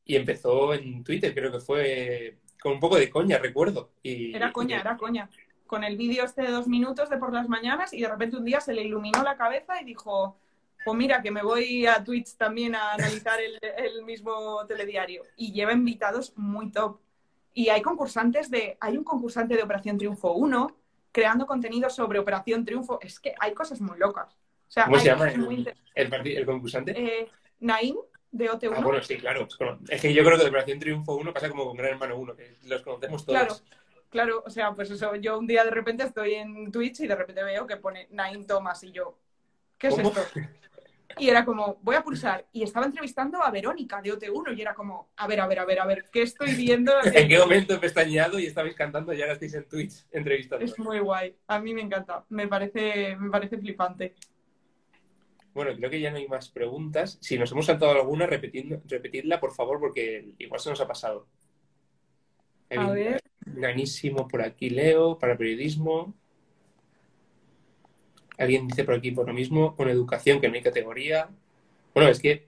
Y 0.06 0.16
empezó 0.16 0.74
en 0.74 1.04
Twitter, 1.04 1.34
creo 1.34 1.52
que 1.52 1.60
fue 1.60 2.38
con 2.62 2.74
un 2.74 2.80
poco 2.80 2.98
de 2.98 3.10
coña, 3.10 3.38
recuerdo. 3.38 3.92
Y, 4.02 4.36
era 4.36 4.52
coña, 4.52 4.80
era 4.80 4.98
coña. 4.98 5.30
Con 5.68 5.84
el 5.84 5.98
vídeo 5.98 6.24
este 6.24 6.44
de 6.44 6.52
dos 6.52 6.68
minutos 6.68 7.10
de 7.10 7.18
por 7.18 7.34
las 7.34 7.50
mañanas 7.50 7.94
y 7.94 8.02
de 8.02 8.08
repente 8.08 8.38
un 8.38 8.46
día 8.46 8.62
se 8.62 8.74
le 8.74 8.84
iluminó 8.84 9.24
la 9.24 9.36
cabeza 9.36 9.82
y 9.82 9.86
dijo, 9.86 10.38
pues 10.86 10.98
mira, 10.98 11.22
que 11.22 11.32
me 11.32 11.42
voy 11.42 11.86
a 11.86 12.04
Twitch 12.04 12.36
también 12.36 12.76
a 12.76 12.94
analizar 12.94 13.40
el, 13.42 14.04
mismo 14.04 14.66
telediario. 14.68 15.24
Y 15.36 15.52
lleva 15.52 15.74
invitados 15.74 16.34
muy 16.36 16.72
top. 16.72 17.00
Y 17.54 17.70
hay 17.70 17.82
concursantes 17.82 18.50
de, 18.50 18.78
hay 18.80 18.98
un 18.98 19.04
concursante 19.04 19.56
de 19.56 19.64
Operación 19.64 19.98
Triunfo 19.98 20.34
1 20.34 20.76
creando 21.12 21.46
contenido 21.46 21.90
sobre 21.90 22.20
Operación 22.20 22.66
Triunfo. 22.66 23.00
Es 23.02 23.20
que 23.20 23.34
hay 23.40 23.54
cosas 23.54 23.80
muy 23.82 23.98
locas. 23.98 24.36
¿Cómo 24.86 24.98
se 24.98 25.06
llama 25.06 25.30
el, 25.30 26.46
concursante? 26.46 26.94
Eh, 26.98 27.30
Naim 27.60 27.96
de 28.34 28.50
OT1. 28.50 28.74
Ah, 28.76 28.82
bueno, 28.82 29.02
sí, 29.02 29.18
claro. 29.18 29.48
Es 29.88 30.02
que 30.02 30.14
yo 30.14 30.24
creo 30.24 30.38
que 30.38 30.44
de 30.44 30.50
Operación 30.50 30.80
Triunfo 30.80 31.16
1 31.16 31.34
pasa 31.34 31.50
como 31.50 31.66
con 31.66 31.78
Gran 31.78 31.92
Hermano 31.92 32.18
1, 32.18 32.36
que 32.36 32.58
los 32.66 32.82
conocemos 32.82 33.26
todos. 33.26 33.40
Claro, 33.40 33.56
claro. 34.10 34.44
O 34.46 34.50
sea, 34.50 34.74
pues 34.74 34.90
eso, 34.90 35.16
yo 35.16 35.38
un 35.38 35.48
día 35.48 35.64
de 35.64 35.72
repente 35.72 36.04
estoy 36.04 36.34
en 36.34 36.72
Twitch 36.72 37.02
y 37.02 37.08
de 37.08 37.16
repente 37.16 37.44
veo 37.44 37.68
que 37.68 37.78
pone 37.78 38.08
Nine 38.10 38.46
Thomas 38.46 38.84
y 38.84 38.92
yo, 38.92 39.20
¿qué 39.78 39.88
es 39.88 39.98
esto? 40.00 40.22
Y 41.20 41.30
era 41.30 41.46
como, 41.46 41.78
voy 41.84 41.96
a 41.96 42.04
pulsar. 42.04 42.48
Y 42.52 42.64
estaba 42.64 42.88
entrevistando 42.88 43.44
a 43.44 43.52
Verónica 43.52 44.02
de 44.02 44.14
OT1 44.14 44.58
y 44.58 44.62
era 44.62 44.74
como, 44.74 45.10
a 45.16 45.28
ver, 45.28 45.42
a 45.42 45.46
ver, 45.46 45.60
a 45.60 45.66
ver, 45.66 45.80
a 45.80 45.86
ver, 45.86 46.06
¿qué 46.12 46.24
estoy 46.24 46.56
viendo? 46.56 46.92
¿En 47.14 47.28
qué 47.28 47.38
momento 47.38 47.76
he 47.76 47.78
pestañeado 47.78 48.40
y 48.40 48.48
estabais 48.48 48.74
cantando 48.74 49.14
y 49.14 49.22
ahora 49.22 49.34
estáis 49.34 49.54
en 49.54 49.68
Twitch 49.68 50.06
entrevistando? 50.12 50.66
Es 50.66 50.78
muy 50.80 50.98
guay. 50.98 51.36
A 51.46 51.60
mí 51.60 51.72
me 51.76 51.82
encanta. 51.82 52.26
Me 52.30 52.48
parece, 52.48 53.16
me 53.16 53.30
parece 53.30 53.60
flipante. 53.60 54.16
Bueno, 55.54 55.76
creo 55.76 55.90
que 55.90 56.00
ya 56.00 56.12
no 56.12 56.18
hay 56.18 56.28
más 56.28 56.50
preguntas. 56.50 57.18
Si 57.22 57.38
nos 57.38 57.52
hemos 57.52 57.68
saltado 57.68 57.92
alguna, 57.92 58.26
repetidla, 58.26 59.40
por 59.40 59.54
favor, 59.54 59.80
porque 59.80 60.34
igual 60.40 60.60
se 60.60 60.70
nos 60.70 60.82
ha 60.82 60.88
pasado. 60.88 61.28
A 62.70 62.90
ver. 62.90 63.22
Ganísimo 63.46 64.28
por 64.28 64.42
aquí, 64.42 64.70
Leo, 64.70 65.20
para 65.20 65.38
periodismo. 65.38 66.14
Alguien 68.38 68.68
dice 68.68 68.84
por 68.84 68.96
aquí 68.96 69.12
por 69.12 69.28
lo 69.28 69.34
mismo, 69.34 69.76
con 69.76 69.90
educación, 69.90 70.42
que 70.42 70.50
no 70.50 70.56
hay 70.56 70.62
categoría. 70.64 71.30
Bueno, 71.94 72.10
es 72.10 72.20
que 72.20 72.48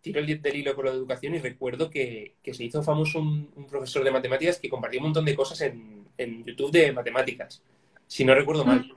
tiro 0.00 0.20
el 0.20 0.42
del 0.42 0.56
hilo 0.56 0.74
con 0.74 0.84
la 0.84 0.90
educación 0.90 1.34
y 1.34 1.38
recuerdo 1.38 1.88
que, 1.88 2.34
se 2.44 2.64
hizo 2.64 2.82
famoso 2.82 3.20
un, 3.20 3.66
profesor 3.70 4.04
de 4.04 4.10
matemáticas 4.10 4.58
que 4.58 4.68
compartió 4.68 5.00
un 5.00 5.06
montón 5.06 5.24
de 5.24 5.34
cosas 5.34 5.60
en, 5.62 6.02
YouTube 6.44 6.70
de 6.70 6.92
matemáticas, 6.92 7.62
si 8.06 8.24
no 8.24 8.34
recuerdo 8.34 8.64
mal. 8.64 8.94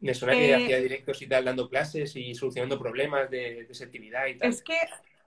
Me 0.00 0.14
suena 0.14 0.34
que 0.34 0.54
hacía 0.54 0.78
directos 0.78 1.20
y 1.22 1.26
tal, 1.26 1.44
dando 1.44 1.68
clases 1.68 2.14
y 2.16 2.34
solucionando 2.34 2.78
problemas 2.78 3.30
de, 3.30 3.66
de 3.66 4.30
y 4.30 4.38
tal. 4.38 4.48
Es 4.48 4.62
que 4.62 4.78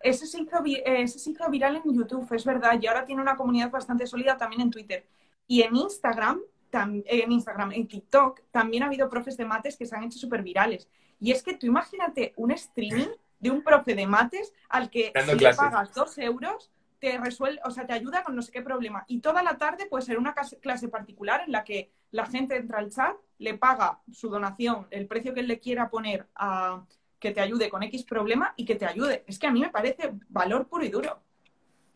ese 0.02 0.26
se, 0.26 0.42
hizo, 0.42 0.64
ese 0.66 1.20
se 1.20 1.32
hizo 1.32 1.50
viral 1.50 1.76
en 1.78 1.94
YouTube, 1.94 2.28
es 2.34 2.46
verdad, 2.46 2.80
y 2.82 2.88
ahora 2.88 3.06
tiene 3.06 3.22
una 3.22 3.36
comunidad 3.36 3.70
bastante 3.70 4.08
sólida 4.08 4.38
también 4.38 4.62
en 4.62 4.72
Twitter. 4.72 5.06
Y 5.48 5.62
en 5.62 5.76
Instagram, 5.76 6.42
en 6.72 7.32
Instagram, 7.32 7.72
en 7.74 7.88
TikTok, 7.88 8.42
también 8.52 8.84
ha 8.84 8.86
habido 8.88 9.10
profes 9.10 9.38
de 9.38 9.46
mates 9.46 9.76
que 9.76 9.86
se 9.86 9.96
han 9.96 10.04
hecho 10.04 10.20
súper 10.20 10.42
virales. 10.42 10.88
Y 11.20 11.32
es 11.32 11.44
que 11.44 11.54
tú 11.54 11.68
imagínate 11.68 12.34
un 12.38 12.52
streaming 12.52 13.10
de 13.40 13.52
un 13.52 13.64
profe 13.64 13.96
de 13.96 14.08
mates 14.08 14.54
al 14.70 14.90
que 14.90 15.12
si 15.26 15.36
le 15.36 15.54
pagas 15.54 15.94
dos 15.94 16.18
euros, 16.18 16.72
te 17.00 17.18
resuelve, 17.18 17.60
o 17.66 17.72
sea, 17.72 17.86
te 17.86 17.94
ayuda 17.94 18.24
con 18.24 18.36
no 18.36 18.42
sé 18.42 18.52
qué 18.52 18.62
problema. 18.62 19.04
Y 19.08 19.20
toda 19.20 19.44
la 19.44 19.58
tarde 19.58 19.88
puede 19.88 20.06
ser 20.06 20.18
una 20.18 20.34
clase 20.34 20.88
particular 20.88 21.44
en 21.46 21.52
la 21.52 21.64
que 21.64 21.92
la 22.12 22.26
gente 22.26 22.56
entra 22.56 22.80
al 22.80 22.92
chat, 22.92 23.16
le 23.40 23.58
paga 23.58 24.02
su 24.12 24.30
donación, 24.30 24.88
el 24.92 25.08
precio 25.08 25.34
que 25.34 25.40
él 25.40 25.48
le 25.48 25.60
quiera 25.60 25.90
poner 25.90 26.28
a 26.36 26.86
que 27.20 27.32
te 27.32 27.40
ayude 27.40 27.70
con 27.70 27.84
X 27.84 28.04
problema 28.04 28.54
y 28.58 28.66
que 28.66 28.76
te 28.76 28.86
ayude. 28.86 29.24
Es 29.28 29.38
que 29.38 29.48
a 29.48 29.52
mí 29.52 29.62
me 29.62 29.70
parece 29.70 30.12
valor 30.30 30.68
puro 30.68 30.84
y 30.84 30.90
duro. 30.90 31.22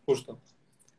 Justo. 0.05 0.39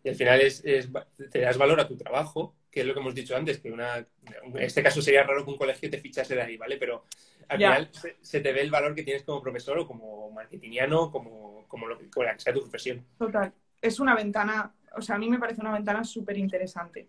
Y 0.02 0.08
al 0.08 0.16
final 0.16 0.40
es, 0.40 0.62
te 0.62 1.40
das 1.40 1.56
valor 1.56 1.80
a 1.80 1.88
tu 1.88 1.96
trabajo, 1.96 2.54
que 2.70 2.80
es 2.80 2.86
lo 2.86 2.92
que 2.92 3.00
hemos 3.00 3.14
dicho 3.14 3.36
antes, 3.36 3.58
que 3.58 3.70
una, 3.70 3.98
en 3.98 4.58
este 4.58 4.82
caso 4.82 5.00
sería 5.00 5.22
raro 5.22 5.44
que 5.44 5.50
un 5.50 5.56
colegio 5.56 5.90
te 5.90 5.98
fichase 5.98 6.34
de 6.34 6.42
ahí, 6.42 6.56
¿vale? 6.56 6.76
Pero 6.76 7.04
al 7.48 7.58
final 7.58 7.90
se, 8.20 8.40
te 8.40 8.52
ve 8.52 8.60
el 8.60 8.70
valor 8.70 8.94
que 8.94 9.02
tienes 9.02 9.22
como 9.22 9.40
profesor 9.40 9.78
o 9.78 9.86
como 9.86 10.30
marketingiano, 10.30 11.10
como, 11.10 11.64
como, 11.68 11.86
lo, 11.86 11.98
como 12.10 12.24
la 12.24 12.34
que 12.34 12.40
sea 12.40 12.52
tu 12.52 12.60
profesión. 12.60 13.04
Total. 13.18 13.52
Es 13.80 14.00
una 14.00 14.14
ventana, 14.14 14.74
o 14.96 15.00
sea, 15.00 15.16
a 15.16 15.18
mí 15.18 15.28
me 15.28 15.38
parece 15.38 15.60
una 15.60 15.72
ventana 15.72 16.04
súper 16.04 16.36
interesante. 16.36 17.08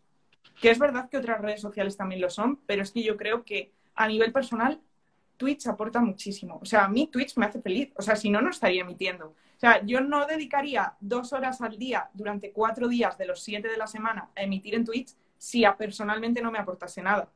Que 0.59 0.71
es 0.71 0.79
verdad 0.79 1.09
que 1.09 1.17
otras 1.17 1.41
redes 1.41 1.61
sociales 1.61 1.97
también 1.97 2.21
lo 2.21 2.29
son, 2.29 2.57
pero 2.65 2.81
es 2.81 2.91
que 2.91 3.03
yo 3.03 3.17
creo 3.17 3.43
que 3.43 3.71
a 3.95 4.07
nivel 4.07 4.31
personal 4.31 4.81
Twitch 5.37 5.67
aporta 5.67 6.01
muchísimo. 6.01 6.59
O 6.61 6.65
sea, 6.65 6.85
a 6.85 6.89
mí 6.89 7.07
Twitch 7.07 7.37
me 7.37 7.45
hace 7.45 7.61
feliz. 7.61 7.91
O 7.95 8.01
sea, 8.01 8.15
si 8.15 8.29
no, 8.29 8.41
no 8.41 8.49
estaría 8.49 8.81
emitiendo. 8.81 9.27
O 9.27 9.59
sea, 9.59 9.83
yo 9.85 10.01
no 10.01 10.25
dedicaría 10.25 10.95
dos 10.99 11.33
horas 11.33 11.61
al 11.61 11.77
día 11.77 12.09
durante 12.13 12.51
cuatro 12.51 12.87
días 12.87 13.17
de 13.17 13.25
los 13.25 13.41
siete 13.41 13.67
de 13.67 13.77
la 13.77 13.87
semana 13.87 14.29
a 14.35 14.43
emitir 14.43 14.75
en 14.75 14.85
Twitch 14.85 15.15
si 15.37 15.65
a 15.65 15.77
personalmente 15.77 16.41
no 16.41 16.51
me 16.51 16.59
aportase 16.59 17.01
nada. 17.01 17.29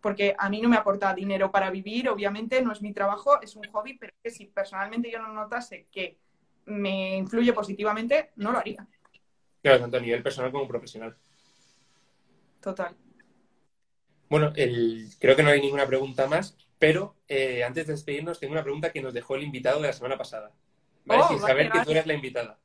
Porque 0.00 0.34
a 0.36 0.48
mí 0.50 0.60
no 0.60 0.68
me 0.68 0.76
aporta 0.76 1.14
dinero 1.14 1.52
para 1.52 1.70
vivir, 1.70 2.08
obviamente 2.08 2.60
no 2.60 2.72
es 2.72 2.82
mi 2.82 2.92
trabajo, 2.92 3.40
es 3.40 3.54
un 3.54 3.64
hobby, 3.70 3.96
pero 3.96 4.12
que 4.22 4.30
si 4.30 4.46
personalmente 4.46 5.10
yo 5.10 5.20
no 5.20 5.32
notase 5.32 5.86
que 5.92 6.18
me 6.66 7.16
influye 7.16 7.52
positivamente, 7.52 8.30
no 8.36 8.52
lo 8.52 8.58
haría. 8.58 8.86
Claro, 9.62 9.80
tanto 9.80 9.96
a 9.98 10.00
nivel 10.00 10.22
personal 10.22 10.50
como 10.50 10.66
profesional. 10.66 11.16
Total. 12.62 12.96
Bueno, 14.30 14.52
creo 15.18 15.36
que 15.36 15.42
no 15.42 15.50
hay 15.50 15.60
ninguna 15.60 15.86
pregunta 15.86 16.26
más, 16.26 16.56
pero 16.78 17.16
eh, 17.28 17.64
antes 17.64 17.86
de 17.86 17.92
despedirnos 17.92 18.40
tengo 18.40 18.52
una 18.52 18.62
pregunta 18.62 18.92
que 18.92 19.02
nos 19.02 19.12
dejó 19.12 19.34
el 19.34 19.42
invitado 19.42 19.80
de 19.80 19.88
la 19.88 19.92
semana 19.92 20.16
pasada. 20.16 20.52
¿Vale? 21.04 21.22
Oh, 21.24 21.28
Sin 21.28 21.40
saber 21.40 21.70
que 21.70 21.80
tú 21.80 21.90
eres 21.90 22.06
la 22.06 22.14
invitada. 22.14 22.58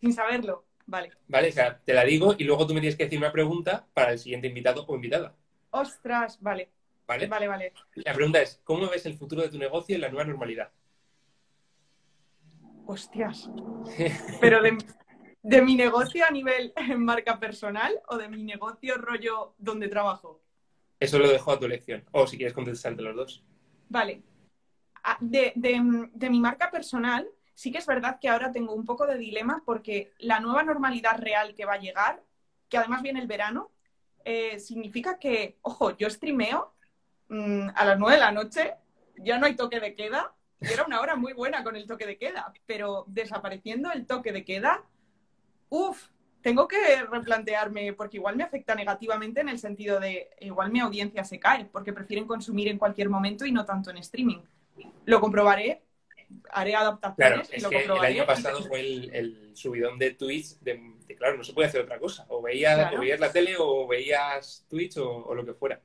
Sin 0.00 0.12
saberlo, 0.12 0.66
vale. 0.86 1.12
Vale, 1.28 1.48
o 1.48 1.52
sea, 1.52 1.78
te 1.78 1.94
la 1.94 2.04
digo 2.04 2.34
y 2.36 2.44
luego 2.44 2.66
tú 2.66 2.74
me 2.74 2.80
tienes 2.80 2.96
que 2.96 3.04
decir 3.04 3.18
una 3.18 3.32
pregunta 3.32 3.86
para 3.94 4.12
el 4.12 4.18
siguiente 4.18 4.48
invitado 4.48 4.84
o 4.86 4.94
invitada. 4.96 5.34
Ostras, 5.70 6.38
vale. 6.42 6.70
¿Vale? 7.06 7.26
Vale, 7.26 7.48
vale. 7.48 7.72
La 7.94 8.12
pregunta 8.12 8.42
es, 8.42 8.60
¿cómo 8.64 8.88
ves 8.90 9.06
el 9.06 9.16
futuro 9.16 9.42
de 9.42 9.48
tu 9.48 9.58
negocio 9.58 9.94
en 9.94 10.02
la 10.02 10.08
nueva 10.10 10.24
normalidad? 10.24 10.70
Hostias. 12.86 13.48
Pero 14.40 14.60
de, 14.62 14.76
de 15.42 15.62
mi 15.62 15.76
negocio 15.76 16.24
a 16.26 16.30
nivel 16.30 16.72
marca 16.96 17.38
personal 17.38 18.00
o 18.08 18.16
de 18.16 18.28
mi 18.28 18.42
negocio 18.42 18.96
rollo 18.96 19.54
donde 19.58 19.88
trabajo. 19.88 20.40
Eso 21.00 21.18
lo 21.18 21.28
dejo 21.28 21.52
a 21.52 21.58
tu 21.58 21.66
elección. 21.66 22.04
O 22.12 22.26
si 22.26 22.36
quieres 22.36 22.54
contestar 22.54 22.96
de 22.96 23.02
los 23.02 23.16
dos. 23.16 23.44
Vale. 23.88 24.22
Ah, 25.04 25.16
de, 25.20 25.52
mi 26.28 26.40
marca 26.40 26.70
personal, 26.70 27.28
sí 27.54 27.70
que 27.70 27.78
es 27.78 27.86
verdad 27.86 28.18
que 28.20 28.28
ahora 28.28 28.52
tengo 28.52 28.74
un 28.74 28.84
poco 28.84 29.06
de 29.06 29.16
dilema 29.16 29.62
porque 29.64 30.12
la 30.18 30.40
nueva 30.40 30.62
normalidad 30.62 31.18
real 31.18 31.54
que 31.54 31.64
va 31.64 31.74
a 31.74 31.80
llegar, 31.80 32.22
que 32.68 32.78
además 32.78 33.02
viene 33.02 33.20
el 33.20 33.28
verano, 33.28 33.70
eh, 34.24 34.58
significa 34.58 35.18
que, 35.18 35.56
ojo, 35.62 35.96
yo 35.96 36.10
streameo 36.10 36.74
mm, 37.28 37.68
a 37.74 37.84
las 37.84 37.98
nueve 37.98 38.16
de 38.16 38.20
la 38.20 38.32
noche, 38.32 38.74
ya 39.16 39.38
no 39.38 39.46
hay 39.46 39.54
toque 39.54 39.80
de 39.80 39.94
queda, 39.94 40.34
y 40.60 40.66
era 40.66 40.84
una 40.84 41.00
hora 41.00 41.14
muy 41.14 41.32
buena 41.32 41.62
con 41.62 41.76
el 41.76 41.86
toque 41.86 42.06
de 42.06 42.18
queda, 42.18 42.52
pero 42.66 43.04
desapareciendo 43.06 43.92
el 43.92 44.06
toque 44.06 44.32
de 44.32 44.44
queda, 44.44 44.84
uff, 45.70 46.08
tengo 46.42 46.68
que 46.68 47.02
replantearme, 47.10 47.92
porque 47.92 48.16
igual 48.16 48.36
me 48.36 48.44
afecta 48.44 48.74
negativamente 48.74 49.40
en 49.40 49.48
el 49.48 49.58
sentido 49.58 49.98
de, 50.00 50.30
igual 50.40 50.70
mi 50.70 50.80
audiencia 50.80 51.24
se 51.24 51.38
cae, 51.38 51.64
porque 51.66 51.92
prefieren 51.92 52.26
consumir 52.26 52.68
en 52.68 52.78
cualquier 52.78 53.08
momento 53.08 53.44
y 53.44 53.52
no 53.52 53.64
tanto 53.64 53.90
en 53.90 53.98
streaming. 53.98 54.38
Lo 55.04 55.20
comprobaré, 55.20 55.82
haré 56.50 56.74
adaptaciones. 56.74 57.48
Claro, 57.48 57.70
es 57.70 57.86
que 57.86 57.92
el 57.92 58.04
año 58.04 58.26
pasado 58.26 58.62
fue 58.62 58.80
el, 58.80 59.50
subidón 59.54 59.98
de 59.98 60.12
Twitch, 60.12 60.58
de, 60.60 60.80
claro, 61.16 61.36
no 61.36 61.44
se 61.44 61.52
puede 61.52 61.68
hacer 61.68 61.80
otra 61.80 61.98
cosa. 61.98 62.24
O 62.28 62.40
veías, 62.40 62.96
veías 62.98 63.18
la 63.18 63.32
tele 63.32 63.56
o 63.58 63.86
veías 63.88 64.64
Twitch 64.68 64.98
o, 64.98 65.34
lo 65.34 65.44
que 65.44 65.54
fuera. 65.54 65.80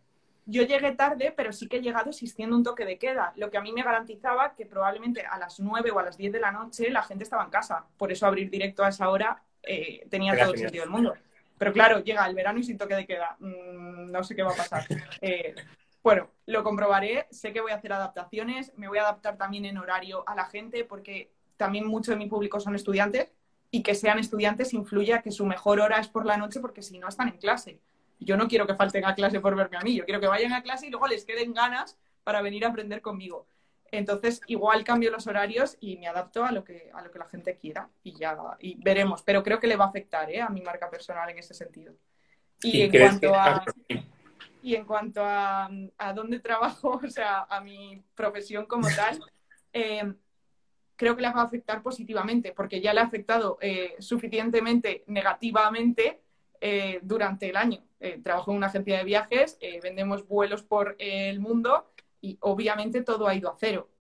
Yo 0.45 0.63
llegué 0.63 0.91
tarde, 0.91 1.33
pero 1.35 1.53
sí 1.53 1.67
que 1.67 1.77
he 1.77 1.81
llegado 1.81 2.09
existiendo 2.09 2.55
un 2.55 2.63
toque 2.63 2.85
de 2.85 2.97
queda, 2.97 3.31
lo 3.37 3.49
que 3.49 3.57
a 3.57 3.61
mí 3.61 3.71
me 3.71 3.81
garantizaba 3.81 4.55
que 4.55 4.65
probablemente 4.65 5.21
a 5.21 5.39
las 5.39 5.59
9 5.61 5.91
o 5.91 5.99
a 5.99 6.03
las 6.03 6.17
10 6.17 6.33
de 6.33 6.39
la 6.41 6.51
noche 6.51 6.89
la 6.89 7.01
gente 7.01 7.23
estaba 7.23 7.45
en 7.45 7.49
casa. 7.49 7.87
Por 7.97 8.11
eso 8.11 8.27
abrir 8.27 8.49
directo 8.49 8.83
a 8.83 8.89
esa 8.89 9.09
hora 9.09 9.41
eh, 9.63 10.05
tenía 10.09 10.37
todo 10.37 10.53
el 10.53 10.59
sentido 10.59 10.83
del 10.83 10.91
mundo. 10.91 11.13
Pero 11.57 11.71
claro, 11.71 11.99
llega 12.03 12.25
el 12.25 12.35
verano 12.35 12.59
y 12.59 12.63
sin 12.63 12.77
toque 12.77 12.95
de 12.95 13.05
queda. 13.05 13.37
Mm, 13.39 14.11
no 14.11 14.23
sé 14.23 14.35
qué 14.35 14.43
va 14.43 14.51
a 14.51 14.55
pasar. 14.55 14.85
Eh, 15.21 15.55
bueno, 16.03 16.29
lo 16.47 16.63
comprobaré. 16.63 17.27
Sé 17.31 17.53
que 17.53 17.61
voy 17.61 17.71
a 17.71 17.75
hacer 17.75 17.93
adaptaciones. 17.93 18.73
Me 18.75 18.89
voy 18.89 18.97
a 18.97 19.03
adaptar 19.03 19.37
también 19.37 19.65
en 19.65 19.77
horario 19.77 20.27
a 20.27 20.35
la 20.35 20.45
gente 20.45 20.83
porque 20.83 21.31
también 21.55 21.87
mucho 21.87 22.11
de 22.11 22.17
mi 22.17 22.27
público 22.27 22.59
son 22.59 22.75
estudiantes 22.75 23.31
y 23.71 23.83
que 23.83 23.95
sean 23.95 24.19
estudiantes 24.19 24.73
influye 24.73 25.13
a 25.13 25.21
que 25.21 25.31
su 25.31 25.45
mejor 25.45 25.79
hora 25.79 25.99
es 25.99 26.09
por 26.09 26.25
la 26.25 26.35
noche 26.35 26.59
porque 26.59 26.81
si 26.81 26.99
no 26.99 27.07
están 27.07 27.29
en 27.29 27.37
clase. 27.37 27.79
Yo 28.19 28.35
no 28.35 28.47
quiero 28.47 28.67
que 28.67 28.75
falten 28.75 29.05
a 29.05 29.15
clase 29.15 29.39
por 29.39 29.55
verme 29.55 29.77
a 29.77 29.81
mí. 29.81 29.95
Yo 29.95 30.05
quiero 30.05 30.19
que 30.19 30.27
vayan 30.27 30.53
a 30.53 30.61
clase 30.61 30.87
y 30.87 30.89
luego 30.89 31.07
les 31.07 31.23
queden 31.23 31.53
ganas 31.53 31.97
para 32.23 32.41
venir 32.41 32.65
a 32.65 32.69
aprender 32.69 33.01
conmigo. 33.01 33.47
Entonces, 33.93 34.41
igual 34.47 34.83
cambio 34.83 35.11
los 35.11 35.27
horarios 35.27 35.77
y 35.79 35.97
me 35.97 36.07
adapto 36.07 36.43
a 36.43 36.51
lo 36.51 36.63
que, 36.63 36.89
a 36.95 37.03
lo 37.03 37.11
que 37.11 37.19
la 37.19 37.29
gente 37.29 37.57
quiera 37.57 37.87
y 38.01 38.17
ya 38.17 38.35
y 38.57 38.81
veremos. 38.83 39.21
Pero 39.21 39.43
creo 39.43 39.59
que 39.59 39.67
le 39.67 39.75
va 39.75 39.85
a 39.85 39.89
afectar 39.89 40.31
¿eh? 40.31 40.41
a 40.41 40.49
mi 40.49 40.61
marca 40.61 40.89
personal 40.89 41.29
en 41.29 41.37
ese 41.37 41.53
sentido. 41.53 41.93
Y, 42.63 42.81
en 42.81 42.91
cuanto, 42.91 43.35
a, 43.35 43.63
y 44.63 44.73
en 44.73 44.85
cuanto 44.85 45.21
a, 45.23 45.69
dónde 46.15 46.39
trabajo, 46.39 46.99
o 47.05 47.07
sea, 47.07 47.41
a 47.41 47.61
mi 47.61 48.03
profesión 48.15 48.65
como 48.65 48.87
tal, 48.95 49.19
em, 49.73 50.17
creo 50.95 51.15
que 51.15 51.21
le 51.21 51.29
va 51.29 51.41
a 51.41 51.45
afectar 51.45 51.83
positivamente, 51.83 52.51
porque 52.51 52.81
ya 52.81 52.95
le 52.95 53.01
ha 53.01 53.03
afectado 53.03 53.59
eh, 53.61 53.95
suficientemente 53.99 55.03
negativamente 55.05 56.19
eh, 56.59 56.99
durante 57.03 57.47
el 57.47 57.57
año. 57.57 57.83
trabajo 58.23 58.49
en 58.49 58.57
una 58.57 58.67
agencia 58.67 58.97
de 58.97 59.03
viajes, 59.03 59.59
vendemos 59.83 60.27
vuelos 60.27 60.63
por 60.63 60.95
el 60.97 61.39
mundo 61.39 61.92
y 62.23 62.39
obviamente 62.41 63.03
todo 63.03 63.27
ha 63.27 63.35
ido 63.35 63.51
a 63.51 63.57
cero. 63.59 63.91